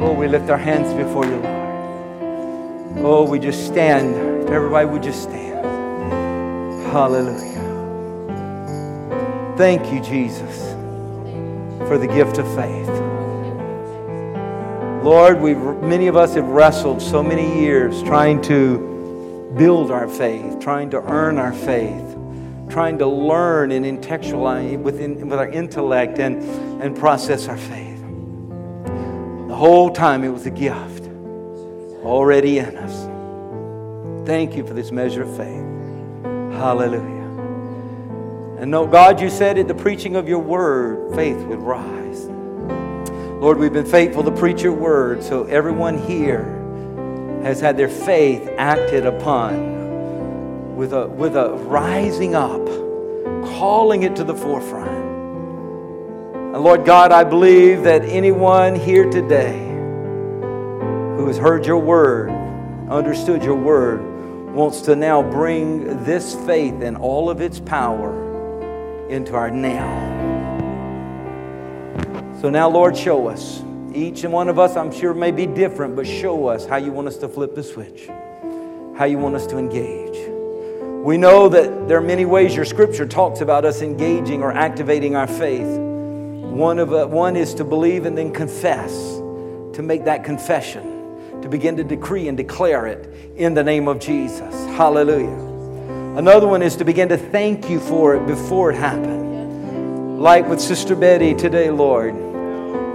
Oh, 0.01 0.13
we 0.13 0.29
lift 0.29 0.51
our 0.51 0.59
hands 0.59 0.93
before 0.95 1.25
you, 1.25 1.37
Lord. 1.37 1.65
Oh, 3.07 3.27
we 3.29 3.39
just 3.39 3.67
stand. 3.67 4.49
Everybody, 4.51 4.87
we 4.87 4.99
just 4.99 5.23
stand. 5.23 5.65
Hallelujah. 6.93 7.54
Thank 9.57 9.93
you, 9.93 10.01
Jesus, 10.01 10.73
for 11.87 11.97
the 11.97 12.09
gift 12.09 12.39
of 12.39 12.47
faith. 12.57 12.89
Lord, 15.05 15.41
we 15.41 15.55
many 15.55 16.09
of 16.09 16.17
us 16.17 16.35
have 16.35 16.47
wrestled 16.47 17.01
so 17.01 17.23
many 17.23 17.61
years 17.61 18.03
trying 18.03 18.43
to 18.43 19.53
build 19.57 19.93
our 19.93 20.09
faith, 20.09 20.59
trying 20.59 20.91
to 20.91 21.01
earn 21.03 21.39
our 21.39 21.53
faith, 21.53 22.17
trying 22.69 22.99
to 22.99 23.07
learn 23.07 23.71
and 23.71 23.87
intellectualize 23.87 24.79
within, 24.79 25.29
with 25.29 25.39
our 25.39 25.49
intellect 25.49 26.19
and, 26.19 26.43
and 26.83 26.97
process 26.97 27.47
our 27.47 27.57
faith. 27.57 28.01
The 29.47 29.55
whole 29.55 29.91
time 29.91 30.25
it 30.25 30.31
was 30.31 30.47
a 30.47 30.51
gift 30.51 31.05
already 32.03 32.59
in 32.59 32.77
us. 32.77 34.27
Thank 34.27 34.57
you 34.57 34.67
for 34.67 34.75
this 34.75 34.91
measure 34.91 35.23
of 35.23 35.37
faith. 35.37 35.63
Hallelujah. 36.59 37.14
And 38.59 38.71
no, 38.71 38.87
God, 38.87 39.21
you 39.21 39.31
said 39.31 39.59
at 39.59 39.67
the 39.67 39.75
preaching 39.75 40.15
of 40.15 40.29
your 40.29 40.39
word, 40.39 41.15
faith 41.17 41.37
would 41.47 41.59
rise. 41.59 42.25
Lord, 43.41 43.59
we've 43.59 43.73
been 43.73 43.85
faithful 43.85 44.23
to 44.23 44.31
preach 44.31 44.63
your 44.63 44.73
word, 44.73 45.23
so 45.23 45.45
everyone 45.45 45.99
here 45.99 46.45
has 47.43 47.61
had 47.61 47.77
their 47.77 47.89
faith 47.89 48.49
acted 48.57 49.07
upon 49.07 50.77
with 50.77 50.93
a, 50.93 51.09
with 51.09 51.37
a 51.37 51.51
rising 51.55 52.35
up, 52.35 52.65
calling 53.59 54.05
it 54.05 54.17
to 54.17 54.25
the 54.25 54.35
forefront. 54.35 54.89
And 56.55 56.63
Lord 56.63 56.85
God, 56.87 57.11
I 57.13 57.25
believe 57.25 57.83
that 57.83 58.03
anyone 58.05 58.77
here 58.77 59.11
today 59.11 59.59
who 61.19 61.27
has 61.27 61.37
heard 61.37 61.67
your 61.67 61.79
word, 61.79 62.31
understood 62.89 63.43
your 63.43 63.57
word, 63.57 64.55
wants 64.55 64.83
to 64.83 64.95
now 64.95 65.23
bring 65.23 66.05
this 66.05 66.35
faith 66.47 66.81
and 66.81 66.97
all 66.97 67.29
of 67.29 67.41
its 67.41 67.59
power 67.59 68.25
into 69.09 69.35
our 69.35 69.51
now. 69.51 70.25
So 72.41 72.51
now, 72.51 72.69
Lord, 72.69 72.97
show 72.97 73.29
us. 73.29 73.63
Each 73.95 74.25
and 74.25 74.33
one 74.33 74.49
of 74.49 74.59
us, 74.59 74.77
I'm 74.77 74.93
sure, 74.93 75.15
may 75.15 75.31
be 75.31 75.47
different, 75.47 75.97
but 75.97 76.07
show 76.07 76.49
us 76.49 76.67
how 76.67 76.77
you 76.77 76.93
want 76.93 77.09
us 77.09 77.17
to 77.19 77.29
flip 77.29 77.55
the 77.55 77.63
switch, 77.63 78.09
how 78.99 79.05
you 79.05 79.19
want 79.19 79.35
us 79.37 79.47
to 79.47 79.57
engage. 79.57 80.29
We 81.05 81.17
know 81.17 81.49
that 81.49 81.87
there 81.87 81.99
are 81.99 82.03
many 82.03 82.25
ways 82.25 82.57
your 82.57 82.65
scripture 82.65 83.07
talks 83.07 83.41
about 83.41 83.65
us 83.65 83.83
engaging 83.83 84.43
or 84.43 84.53
activating 84.53 85.17
our 85.17 85.27
faith. 85.27 85.79
One, 85.79 86.79
of, 86.79 86.93
uh, 86.93 87.07
one 87.07 87.37
is 87.37 87.55
to 87.55 87.65
believe 87.65 88.05
and 88.05 88.19
then 88.19 88.33
confess, 88.33 88.93
to 88.93 89.81
make 89.83 90.05
that 90.05 90.25
confession, 90.25 91.41
to 91.41 91.49
begin 91.49 91.77
to 91.77 91.85
decree 91.85 92.29
and 92.29 92.37
declare 92.37 92.87
it 92.87 93.09
in 93.37 93.55
the 93.55 93.63
name 93.63 93.87
of 93.87 94.01
Jesus. 94.01 94.55
Hallelujah. 94.77 95.54
Another 96.17 96.47
one 96.47 96.63
is 96.63 96.77
to 96.77 96.85
begin 96.85 97.09
to 97.09 97.17
thank 97.17 97.69
you 97.69 97.81
for 97.81 98.15
it 98.17 98.27
before 98.27 98.71
it 98.71 98.77
happened. 98.77 100.21
Like 100.21 100.49
with 100.49 100.61
Sister 100.61 100.95
Betty 100.95 101.35
today, 101.35 101.71
Lord 101.71 102.15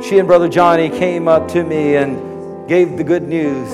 she 0.02 0.18
and 0.18 0.28
Brother 0.28 0.48
Johnny 0.48 0.90
came 0.90 1.28
up 1.28 1.50
to 1.50 1.64
me 1.64 1.98
and 1.98 2.68
gave 2.70 2.96
the 2.96 3.04
good 3.04 3.24
news. 3.24 3.70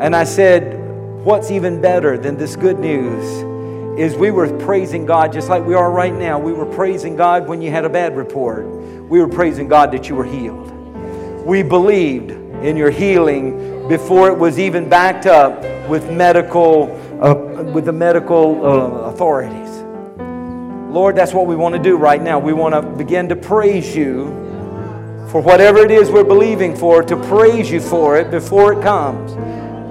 And 0.00 0.14
I 0.14 0.24
said, 0.24 0.82
What's 1.24 1.50
even 1.50 1.80
better 1.80 2.18
than 2.18 2.36
this 2.36 2.56
good 2.56 2.78
news 2.78 3.98
is 3.98 4.16
we 4.16 4.30
were 4.30 4.48
praising 4.58 5.06
God 5.06 5.32
just 5.32 5.48
like 5.48 5.64
we 5.64 5.74
are 5.74 5.90
right 5.90 6.14
now. 6.14 6.38
We 6.38 6.52
were 6.52 6.66
praising 6.66 7.16
God 7.16 7.48
when 7.48 7.62
you 7.62 7.70
had 7.70 7.84
a 7.84 7.88
bad 7.88 8.16
report. 8.16 8.64
We 8.66 9.20
were 9.20 9.28
praising 9.28 9.68
God 9.68 9.92
that 9.92 10.08
you 10.08 10.14
were 10.14 10.24
healed. 10.24 10.70
We 11.44 11.62
believed 11.62 12.30
in 12.30 12.76
your 12.76 12.90
healing 12.90 13.88
before 13.88 14.28
it 14.28 14.38
was 14.38 14.58
even 14.58 14.88
backed 14.88 15.26
up 15.26 15.62
with 15.88 16.10
medical, 16.10 16.86
uh, 17.20 17.64
with 17.72 17.84
the 17.84 17.92
medical 17.92 18.64
uh, 18.64 19.10
authorities. 19.10 19.82
Lord, 20.92 21.16
that's 21.16 21.34
what 21.34 21.46
we 21.46 21.56
want 21.56 21.74
to 21.74 21.82
do 21.82 21.96
right 21.96 22.22
now. 22.22 22.38
We 22.38 22.52
want 22.52 22.74
to 22.74 22.82
begin 22.82 23.28
to 23.28 23.36
praise 23.36 23.94
you 23.94 24.26
for 25.30 25.40
whatever 25.40 25.78
it 25.78 25.90
is 25.90 26.10
we're 26.10 26.24
believing 26.24 26.76
for, 26.76 27.02
to 27.02 27.16
praise 27.16 27.70
you 27.70 27.80
for 27.80 28.16
it 28.16 28.30
before 28.30 28.72
it 28.72 28.82
comes, 28.82 29.32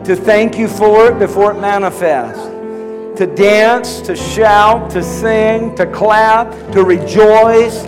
to 0.07 0.15
thank 0.15 0.57
you 0.57 0.67
for 0.67 1.11
it 1.11 1.19
before 1.19 1.51
it 1.51 1.59
manifests, 1.59 2.43
to 3.19 3.27
dance, 3.35 4.01
to 4.01 4.15
shout, 4.15 4.89
to 4.91 5.03
sing, 5.03 5.75
to 5.75 5.85
clap, 5.85 6.51
to 6.71 6.83
rejoice. 6.83 7.85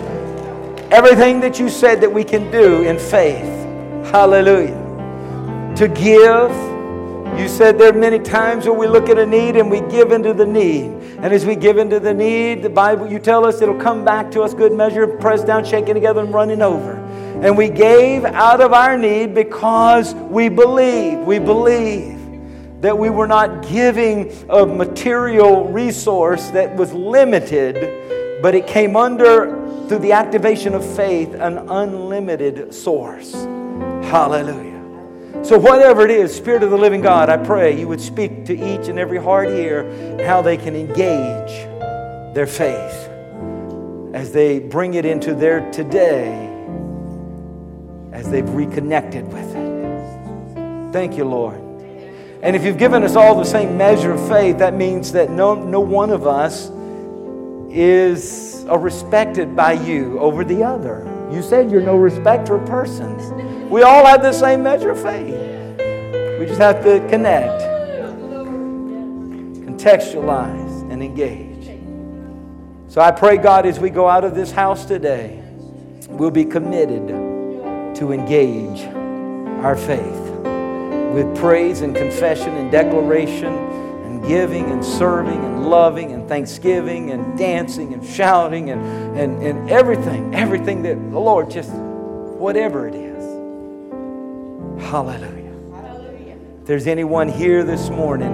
Everything 0.90 1.40
that 1.40 1.58
you 1.58 1.68
said 1.68 2.00
that 2.00 2.12
we 2.12 2.24
can 2.24 2.50
do 2.50 2.82
in 2.82 2.98
faith. 2.98 3.44
Hallelujah. 4.10 5.74
To 5.76 5.88
give. 5.88 6.67
You 7.36 7.48
said 7.48 7.78
there 7.78 7.90
are 7.90 7.98
many 7.98 8.18
times 8.18 8.64
where 8.64 8.74
we 8.74 8.86
look 8.86 9.08
at 9.08 9.18
a 9.18 9.26
need 9.26 9.56
and 9.56 9.70
we 9.70 9.80
give 9.82 10.12
into 10.12 10.32
the 10.32 10.46
need. 10.46 10.86
And 11.18 11.26
as 11.26 11.44
we 11.44 11.56
give 11.56 11.78
into 11.78 11.98
the 11.98 12.14
need, 12.14 12.62
the 12.62 12.70
Bible, 12.70 13.10
you 13.10 13.18
tell 13.18 13.44
us 13.44 13.60
it'll 13.60 13.74
come 13.74 14.04
back 14.04 14.30
to 14.32 14.42
us 14.42 14.54
good 14.54 14.72
measure, 14.72 15.06
pressed 15.06 15.46
down, 15.46 15.64
shaken 15.64 15.94
together, 15.94 16.20
and 16.20 16.32
running 16.32 16.62
over. 16.62 16.92
And 17.42 17.56
we 17.56 17.68
gave 17.68 18.24
out 18.24 18.60
of 18.60 18.72
our 18.72 18.96
need 18.96 19.34
because 19.34 20.14
we 20.14 20.48
believe. 20.48 21.18
We 21.20 21.38
believe 21.38 22.18
that 22.80 22.96
we 22.96 23.10
were 23.10 23.26
not 23.26 23.68
giving 23.68 24.32
a 24.48 24.64
material 24.64 25.68
resource 25.68 26.48
that 26.50 26.76
was 26.76 26.92
limited, 26.92 28.40
but 28.42 28.54
it 28.54 28.66
came 28.66 28.96
under, 28.96 29.56
through 29.88 29.98
the 30.00 30.12
activation 30.12 30.74
of 30.74 30.84
faith, 30.96 31.34
an 31.34 31.58
unlimited 31.70 32.74
source. 32.74 33.32
Hallelujah. 34.04 34.77
So, 35.42 35.56
whatever 35.56 36.04
it 36.04 36.10
is, 36.10 36.34
Spirit 36.34 36.62
of 36.62 36.70
the 36.70 36.76
living 36.76 37.00
God, 37.00 37.28
I 37.30 37.36
pray 37.36 37.78
you 37.78 37.88
would 37.88 38.00
speak 38.00 38.44
to 38.46 38.54
each 38.54 38.88
and 38.88 38.98
every 38.98 39.18
heart 39.18 39.48
here 39.48 40.22
how 40.26 40.42
they 40.42 40.56
can 40.56 40.76
engage 40.76 41.66
their 42.34 42.46
faith 42.46 43.08
as 44.14 44.32
they 44.32 44.58
bring 44.58 44.94
it 44.94 45.04
into 45.04 45.34
their 45.34 45.70
today, 45.70 46.34
as 48.12 48.30
they've 48.30 48.48
reconnected 48.50 49.26
with 49.32 49.54
it. 49.54 50.92
Thank 50.92 51.16
you, 51.16 51.24
Lord. 51.24 51.60
And 52.42 52.54
if 52.54 52.64
you've 52.64 52.78
given 52.78 53.02
us 53.02 53.16
all 53.16 53.34
the 53.34 53.44
same 53.44 53.76
measure 53.76 54.12
of 54.12 54.28
faith, 54.28 54.58
that 54.58 54.74
means 54.74 55.12
that 55.12 55.30
no, 55.30 55.54
no 55.54 55.80
one 55.80 56.10
of 56.10 56.26
us 56.26 56.70
is 57.70 58.64
respected 58.68 59.56
by 59.56 59.72
you 59.72 60.18
over 60.18 60.44
the 60.44 60.62
other. 60.62 61.04
You 61.32 61.42
said 61.42 61.70
you're 61.70 61.80
no 61.80 61.96
respecter 61.96 62.56
of 62.56 62.66
persons. 62.66 63.22
We 63.68 63.82
all 63.82 64.06
have 64.06 64.22
the 64.22 64.32
same 64.32 64.62
measure 64.62 64.90
of 64.92 65.02
faith. 65.02 65.34
We 66.40 66.46
just 66.46 66.58
have 66.58 66.82
to 66.84 67.06
connect, 67.10 67.60
contextualize, 69.66 70.90
and 70.90 71.02
engage. 71.02 71.78
So 72.90 73.02
I 73.02 73.10
pray, 73.10 73.36
God, 73.36 73.66
as 73.66 73.78
we 73.78 73.90
go 73.90 74.08
out 74.08 74.24
of 74.24 74.34
this 74.34 74.50
house 74.50 74.86
today, 74.86 75.42
we'll 76.08 76.30
be 76.30 76.46
committed 76.46 77.08
to 77.08 78.12
engage 78.12 78.86
our 79.62 79.76
faith 79.76 80.28
with 81.12 81.36
praise 81.36 81.82
and 81.82 81.94
confession 81.94 82.56
and 82.56 82.72
declaration 82.72 83.52
and 83.52 84.26
giving 84.26 84.70
and 84.70 84.82
serving 84.82 85.44
and 85.44 85.68
loving 85.68 86.12
and 86.12 86.26
thanksgiving 86.26 87.10
and 87.10 87.36
dancing 87.36 87.92
and 87.92 88.02
shouting 88.02 88.70
and, 88.70 89.18
and, 89.18 89.42
and 89.42 89.68
everything, 89.68 90.34
everything 90.34 90.80
that 90.84 90.94
the 90.94 91.20
Lord 91.20 91.50
just, 91.50 91.70
whatever 91.70 92.88
it 92.88 92.94
is. 92.94 93.07
Hallelujah. 94.80 95.52
Hallelujah. 95.72 96.36
If 96.60 96.66
there's 96.66 96.86
anyone 96.86 97.28
here 97.28 97.64
this 97.64 97.90
morning, 97.90 98.32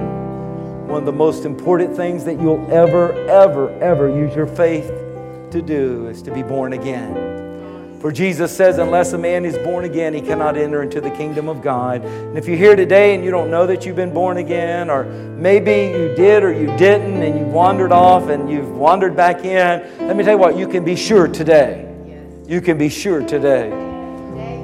one 0.87 0.99
of 0.99 1.07
the 1.07 1.13
most 1.13 1.45
important 1.45 1.97
things 1.97 2.25
that 2.25 2.41
you'll 2.41 2.65
ever, 2.71 3.13
ever, 3.29 3.71
ever 3.81 4.09
use 4.09 4.35
your 4.37 4.47
faith 4.47 4.87
to 5.51 5.63
do 5.63 6.09
is 6.09 6.23
to 6.23 6.33
be 6.33 6.43
born 6.43 6.75
again. 6.75 7.99
For 8.01 8.13
Jesus 8.13 8.55
says, 8.55 8.77
unless 8.77 9.15
a 9.15 9.19
man 9.19 9.47
is 9.47 9.57
born 9.59 9.87
again, 9.87 10.13
he 10.13 10.21
cannot 10.21 10.59
enter 10.59 10.83
into 10.83 11.01
the 11.01 11.11
kingdom 11.11 11.49
of 11.49 11.63
God. 11.63 12.05
And 12.05 12.37
if 12.37 12.47
you're 12.47 12.59
here 12.59 12.77
today 12.77 13.15
and 13.15 13.25
you 13.25 13.31
don't 13.31 13.51
know 13.51 13.67
that 13.67 13.87
you've 13.87 13.97
been 13.97 14.13
born 14.13 14.37
again, 14.37 14.91
or 14.91 15.05
maybe 15.05 15.97
you 15.97 16.15
did 16.15 16.45
or 16.45 16.53
you 16.53 16.67
didn't, 16.77 17.23
and 17.23 17.39
you 17.39 17.47
wandered 17.47 17.93
off 17.93 18.29
and 18.29 18.51
you've 18.51 18.77
wandered 18.77 19.17
back 19.17 19.45
in, 19.45 20.07
let 20.07 20.17
me 20.17 20.23
tell 20.23 20.35
you 20.35 20.39
what, 20.39 20.57
you 20.57 20.69
can 20.69 20.85
be 20.85 20.97
sure 20.97 21.27
today. 21.27 21.91
You 22.47 22.61
can 22.61 22.77
be 22.77 22.91
sure 22.91 23.23
today. 23.27 23.94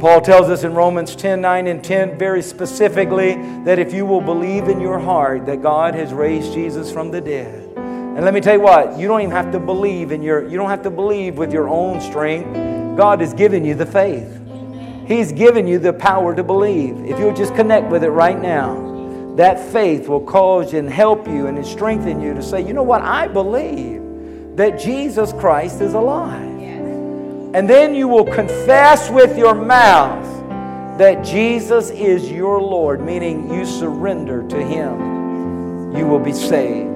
Paul 0.01 0.22
tells 0.22 0.48
us 0.48 0.64
in 0.64 0.72
Romans 0.72 1.14
10 1.14 1.42
9 1.42 1.66
and 1.66 1.84
10 1.84 2.18
very 2.18 2.40
specifically 2.40 3.34
that 3.64 3.78
if 3.78 3.92
you 3.92 4.07
will 4.07 4.22
believe 4.22 4.68
in 4.68 4.80
your 4.80 4.98
heart 4.98 5.44
that 5.44 5.61
God 5.61 5.94
has 5.94 6.14
raised 6.14 6.55
Jesus 6.55 6.90
from 6.90 7.11
the 7.11 7.20
dead, 7.20 7.70
and 7.76 8.24
let 8.24 8.32
me 8.32 8.40
tell 8.40 8.55
you 8.55 8.61
what, 8.61 8.98
you 8.98 9.07
don't 9.07 9.20
even 9.20 9.30
have 9.30 9.53
to 9.53 9.61
believe 9.61 10.11
in 10.11 10.22
your, 10.22 10.48
you 10.48 10.57
don't 10.57 10.70
have 10.70 10.82
to 10.84 10.90
believe 10.90 11.36
with 11.36 11.53
your 11.53 11.68
own 11.68 12.01
strength. 12.01 12.96
God 12.96 13.20
has 13.20 13.34
given 13.34 13.64
you 13.64 13.74
the 13.74 13.84
faith. 13.84 14.40
He's 15.07 15.32
given 15.32 15.66
you 15.66 15.78
the 15.78 15.92
power 15.92 16.34
to 16.34 16.42
believe. 16.42 16.96
If 17.05 17.18
you'll 17.18 17.36
just 17.36 17.55
connect 17.55 17.88
with 17.88 18.03
it 18.03 18.11
right 18.11 18.40
now, 18.40 19.34
that 19.36 19.61
faith 19.72 20.09
will 20.09 20.24
cause 20.24 20.72
and 20.72 20.88
help 20.88 21.28
you 21.28 21.46
and 21.46 21.64
strengthen 21.64 22.20
you 22.20 22.32
to 22.34 22.42
say, 22.42 22.66
you 22.66 22.72
know 22.72 22.82
what, 22.82 23.03
I 23.03 23.28
believe 23.28 24.57
that 24.57 24.78
Jesus 24.80 25.32
Christ 25.34 25.80
is 25.80 25.94
alive. 25.94 26.49
And 27.53 27.68
then 27.68 27.96
you 27.96 28.07
will 28.07 28.24
confess 28.24 29.11
with 29.11 29.36
your 29.36 29.57
mouth 29.57 30.24
that 30.98 31.24
Jesus 31.24 31.90
is 31.90 32.30
your 32.30 32.61
Lord, 32.61 33.01
meaning 33.01 33.53
you 33.53 33.66
surrender 33.66 34.46
to 34.46 34.57
Him. 34.57 35.96
You 35.96 36.07
will 36.07 36.20
be 36.20 36.32
saved. 36.32 36.88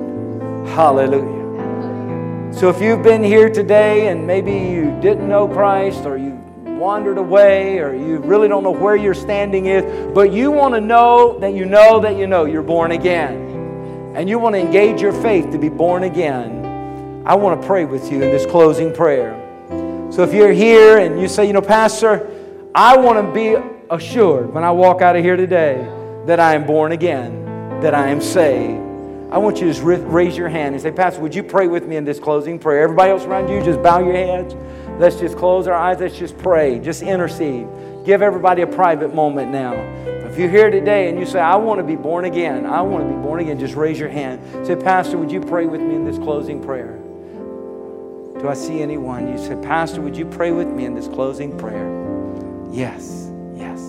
Hallelujah. 0.68 2.52
So 2.52 2.68
if 2.68 2.80
you've 2.80 3.02
been 3.02 3.24
here 3.24 3.50
today 3.50 4.06
and 4.08 4.24
maybe 4.26 4.52
you 4.52 4.96
didn't 5.00 5.28
know 5.28 5.48
Christ 5.48 6.04
or 6.04 6.16
you 6.16 6.40
wandered 6.64 7.18
away 7.18 7.78
or 7.78 7.92
you 7.92 8.18
really 8.18 8.46
don't 8.46 8.62
know 8.62 8.70
where 8.70 8.94
your 8.94 9.14
standing 9.14 9.66
is, 9.66 9.82
but 10.14 10.32
you 10.32 10.52
want 10.52 10.74
to 10.74 10.80
know 10.80 11.36
that 11.40 11.52
you 11.52 11.64
know 11.64 11.98
that 11.98 12.16
you 12.16 12.28
know 12.28 12.44
you're 12.44 12.62
born 12.62 12.92
again 12.92 14.12
and 14.14 14.28
you 14.28 14.38
want 14.38 14.54
to 14.54 14.60
engage 14.60 15.02
your 15.02 15.12
faith 15.12 15.50
to 15.50 15.58
be 15.58 15.68
born 15.68 16.04
again, 16.04 17.24
I 17.26 17.34
want 17.34 17.60
to 17.60 17.66
pray 17.66 17.86
with 17.86 18.12
you 18.12 18.22
in 18.22 18.30
this 18.30 18.46
closing 18.46 18.94
prayer. 18.94 19.43
So 20.14 20.22
if 20.22 20.32
you're 20.32 20.52
here 20.52 20.98
and 20.98 21.20
you 21.20 21.26
say, 21.26 21.44
you 21.44 21.52
know, 21.52 21.60
Pastor, 21.60 22.30
I 22.72 22.96
want 22.96 23.18
to 23.18 23.32
be 23.34 23.56
assured 23.90 24.54
when 24.54 24.62
I 24.62 24.70
walk 24.70 25.02
out 25.02 25.16
of 25.16 25.24
here 25.24 25.34
today 25.34 25.84
that 26.26 26.38
I 26.38 26.54
am 26.54 26.64
born 26.64 26.92
again, 26.92 27.80
that 27.80 27.94
I 27.94 28.10
am 28.10 28.20
saved. 28.20 28.78
I 29.32 29.38
want 29.38 29.60
you 29.60 29.66
to 29.66 29.72
just 29.72 29.82
raise 29.82 30.36
your 30.36 30.48
hand 30.48 30.76
and 30.76 30.80
say, 30.80 30.92
Pastor, 30.92 31.20
would 31.20 31.34
you 31.34 31.42
pray 31.42 31.66
with 31.66 31.88
me 31.88 31.96
in 31.96 32.04
this 32.04 32.20
closing 32.20 32.60
prayer? 32.60 32.84
Everybody 32.84 33.10
else 33.10 33.24
around 33.24 33.48
you, 33.48 33.60
just 33.64 33.82
bow 33.82 33.98
your 33.98 34.12
heads. 34.12 34.54
Let's 35.00 35.16
just 35.16 35.36
close 35.36 35.66
our 35.66 35.74
eyes. 35.74 35.98
Let's 35.98 36.16
just 36.16 36.38
pray. 36.38 36.78
Just 36.78 37.02
intercede. 37.02 37.66
Give 38.06 38.22
everybody 38.22 38.62
a 38.62 38.68
private 38.68 39.16
moment 39.16 39.50
now. 39.50 39.74
If 40.28 40.38
you're 40.38 40.48
here 40.48 40.70
today 40.70 41.08
and 41.08 41.18
you 41.18 41.26
say, 41.26 41.40
I 41.40 41.56
want 41.56 41.80
to 41.80 41.84
be 41.84 41.96
born 41.96 42.24
again, 42.24 42.66
I 42.66 42.82
want 42.82 43.02
to 43.02 43.12
be 43.12 43.20
born 43.20 43.40
again, 43.40 43.58
just 43.58 43.74
raise 43.74 43.98
your 43.98 44.10
hand. 44.10 44.64
Say, 44.64 44.76
Pastor, 44.76 45.18
would 45.18 45.32
you 45.32 45.40
pray 45.40 45.66
with 45.66 45.80
me 45.80 45.96
in 45.96 46.04
this 46.04 46.18
closing 46.18 46.62
prayer? 46.62 47.03
Do 48.44 48.50
I 48.50 48.54
see 48.54 48.82
anyone? 48.82 49.26
You 49.32 49.38
say, 49.38 49.56
Pastor, 49.56 50.02
would 50.02 50.14
you 50.14 50.26
pray 50.26 50.52
with 50.52 50.68
me 50.68 50.84
in 50.84 50.94
this 50.94 51.08
closing 51.08 51.56
prayer? 51.56 51.88
Yes, 52.70 53.30
yes. 53.56 53.80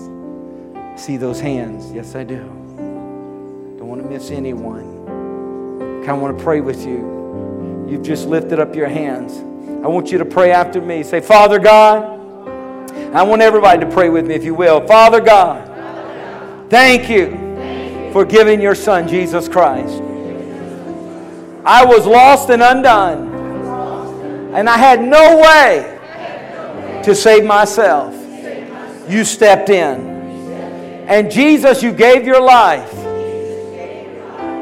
see 0.95 1.17
those 1.17 1.41
hands. 1.41 1.91
Yes, 1.91 2.15
I 2.15 2.23
do. 2.23 2.37
Don't 2.37 3.85
want 3.89 4.01
to 4.01 4.07
miss 4.07 4.31
anyone. 4.31 6.05
I 6.07 6.13
want 6.13 6.37
to 6.37 6.41
pray 6.41 6.61
with 6.61 6.85
you. 6.85 7.85
You've 7.89 8.03
just 8.03 8.27
lifted 8.27 8.61
up 8.61 8.73
your 8.73 8.87
hands. 8.87 9.39
I 9.83 9.89
want 9.89 10.09
you 10.09 10.19
to 10.19 10.23
pray 10.23 10.51
after 10.51 10.79
me. 10.79 11.03
Say, 11.03 11.19
Father 11.19 11.59
God, 11.59 12.05
I 13.13 13.23
want 13.23 13.41
everybody 13.41 13.81
to 13.81 13.91
pray 13.91 14.07
with 14.07 14.25
me 14.25 14.35
if 14.35 14.45
you 14.45 14.55
will. 14.55 14.87
Father 14.87 15.19
God, 15.19 16.69
thank 16.69 17.09
you 17.09 18.11
for 18.13 18.23
giving 18.23 18.61
your 18.61 18.73
son, 18.73 19.05
Jesus 19.05 19.49
Christ. 19.49 20.01
I 21.65 21.83
was 21.83 22.07
lost 22.07 22.49
and 22.51 22.63
undone, 22.63 23.34
and 24.55 24.69
I 24.69 24.77
had 24.77 25.03
no 25.03 25.37
way 25.37 27.01
to 27.03 27.13
save 27.13 27.45
myself. 27.45 28.13
You 29.09 29.23
stepped 29.23 29.69
in. 29.69 30.15
And 31.07 31.29
Jesus, 31.29 31.83
you 31.83 31.91
gave 31.91 32.25
your 32.25 32.41
life 32.41 32.93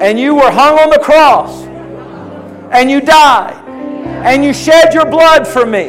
and 0.01 0.19
you 0.19 0.35
were 0.35 0.51
hung 0.51 0.77
on 0.79 0.89
the 0.89 0.99
cross 0.99 1.63
and 2.73 2.91
you 2.91 2.99
died 2.99 3.55
and 4.25 4.43
you 4.43 4.53
shed 4.53 4.93
your 4.93 5.05
blood 5.05 5.47
for 5.47 5.65
me. 5.65 5.85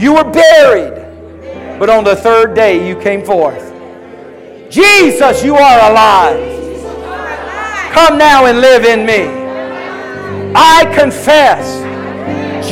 You 0.00 0.14
were 0.14 0.30
buried, 0.30 1.78
but 1.78 1.90
on 1.90 2.04
the 2.04 2.14
third 2.14 2.54
day 2.54 2.86
you 2.86 2.94
came 3.00 3.24
forth. 3.24 3.70
Jesus, 4.70 5.42
you 5.44 5.56
are 5.56 5.90
alive. 5.90 6.60
Come 7.92 8.16
now 8.16 8.46
and 8.46 8.60
live 8.60 8.84
in 8.84 9.04
me. 9.04 9.42
I 10.54 10.90
confess, 10.94 11.82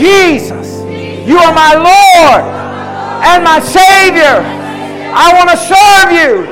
Jesus, 0.01 0.81
you 1.29 1.37
are 1.37 1.53
my 1.53 1.75
Lord 1.77 2.43
and 3.23 3.45
my 3.45 3.61
Savior. 3.61 4.41
I 5.13 5.29
want 5.37 5.51
to 5.51 5.59
serve 5.61 6.11
you, 6.17 6.49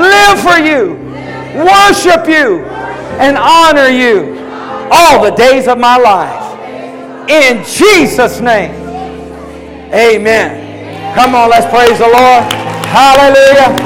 live 0.00 0.40
for 0.40 0.56
you, 0.56 0.96
worship 1.68 2.26
you, 2.26 2.64
and 3.20 3.36
honor 3.36 3.88
you 3.88 4.38
all 4.90 5.22
the 5.22 5.32
days 5.36 5.68
of 5.68 5.78
my 5.78 5.98
life. 5.98 6.40
In 7.28 7.62
Jesus' 7.64 8.40
name. 8.40 8.72
Amen. 9.92 11.14
Come 11.14 11.34
on, 11.34 11.50
let's 11.50 11.66
praise 11.66 11.98
the 11.98 12.08
Lord. 12.08 12.52
Hallelujah. 12.88 13.76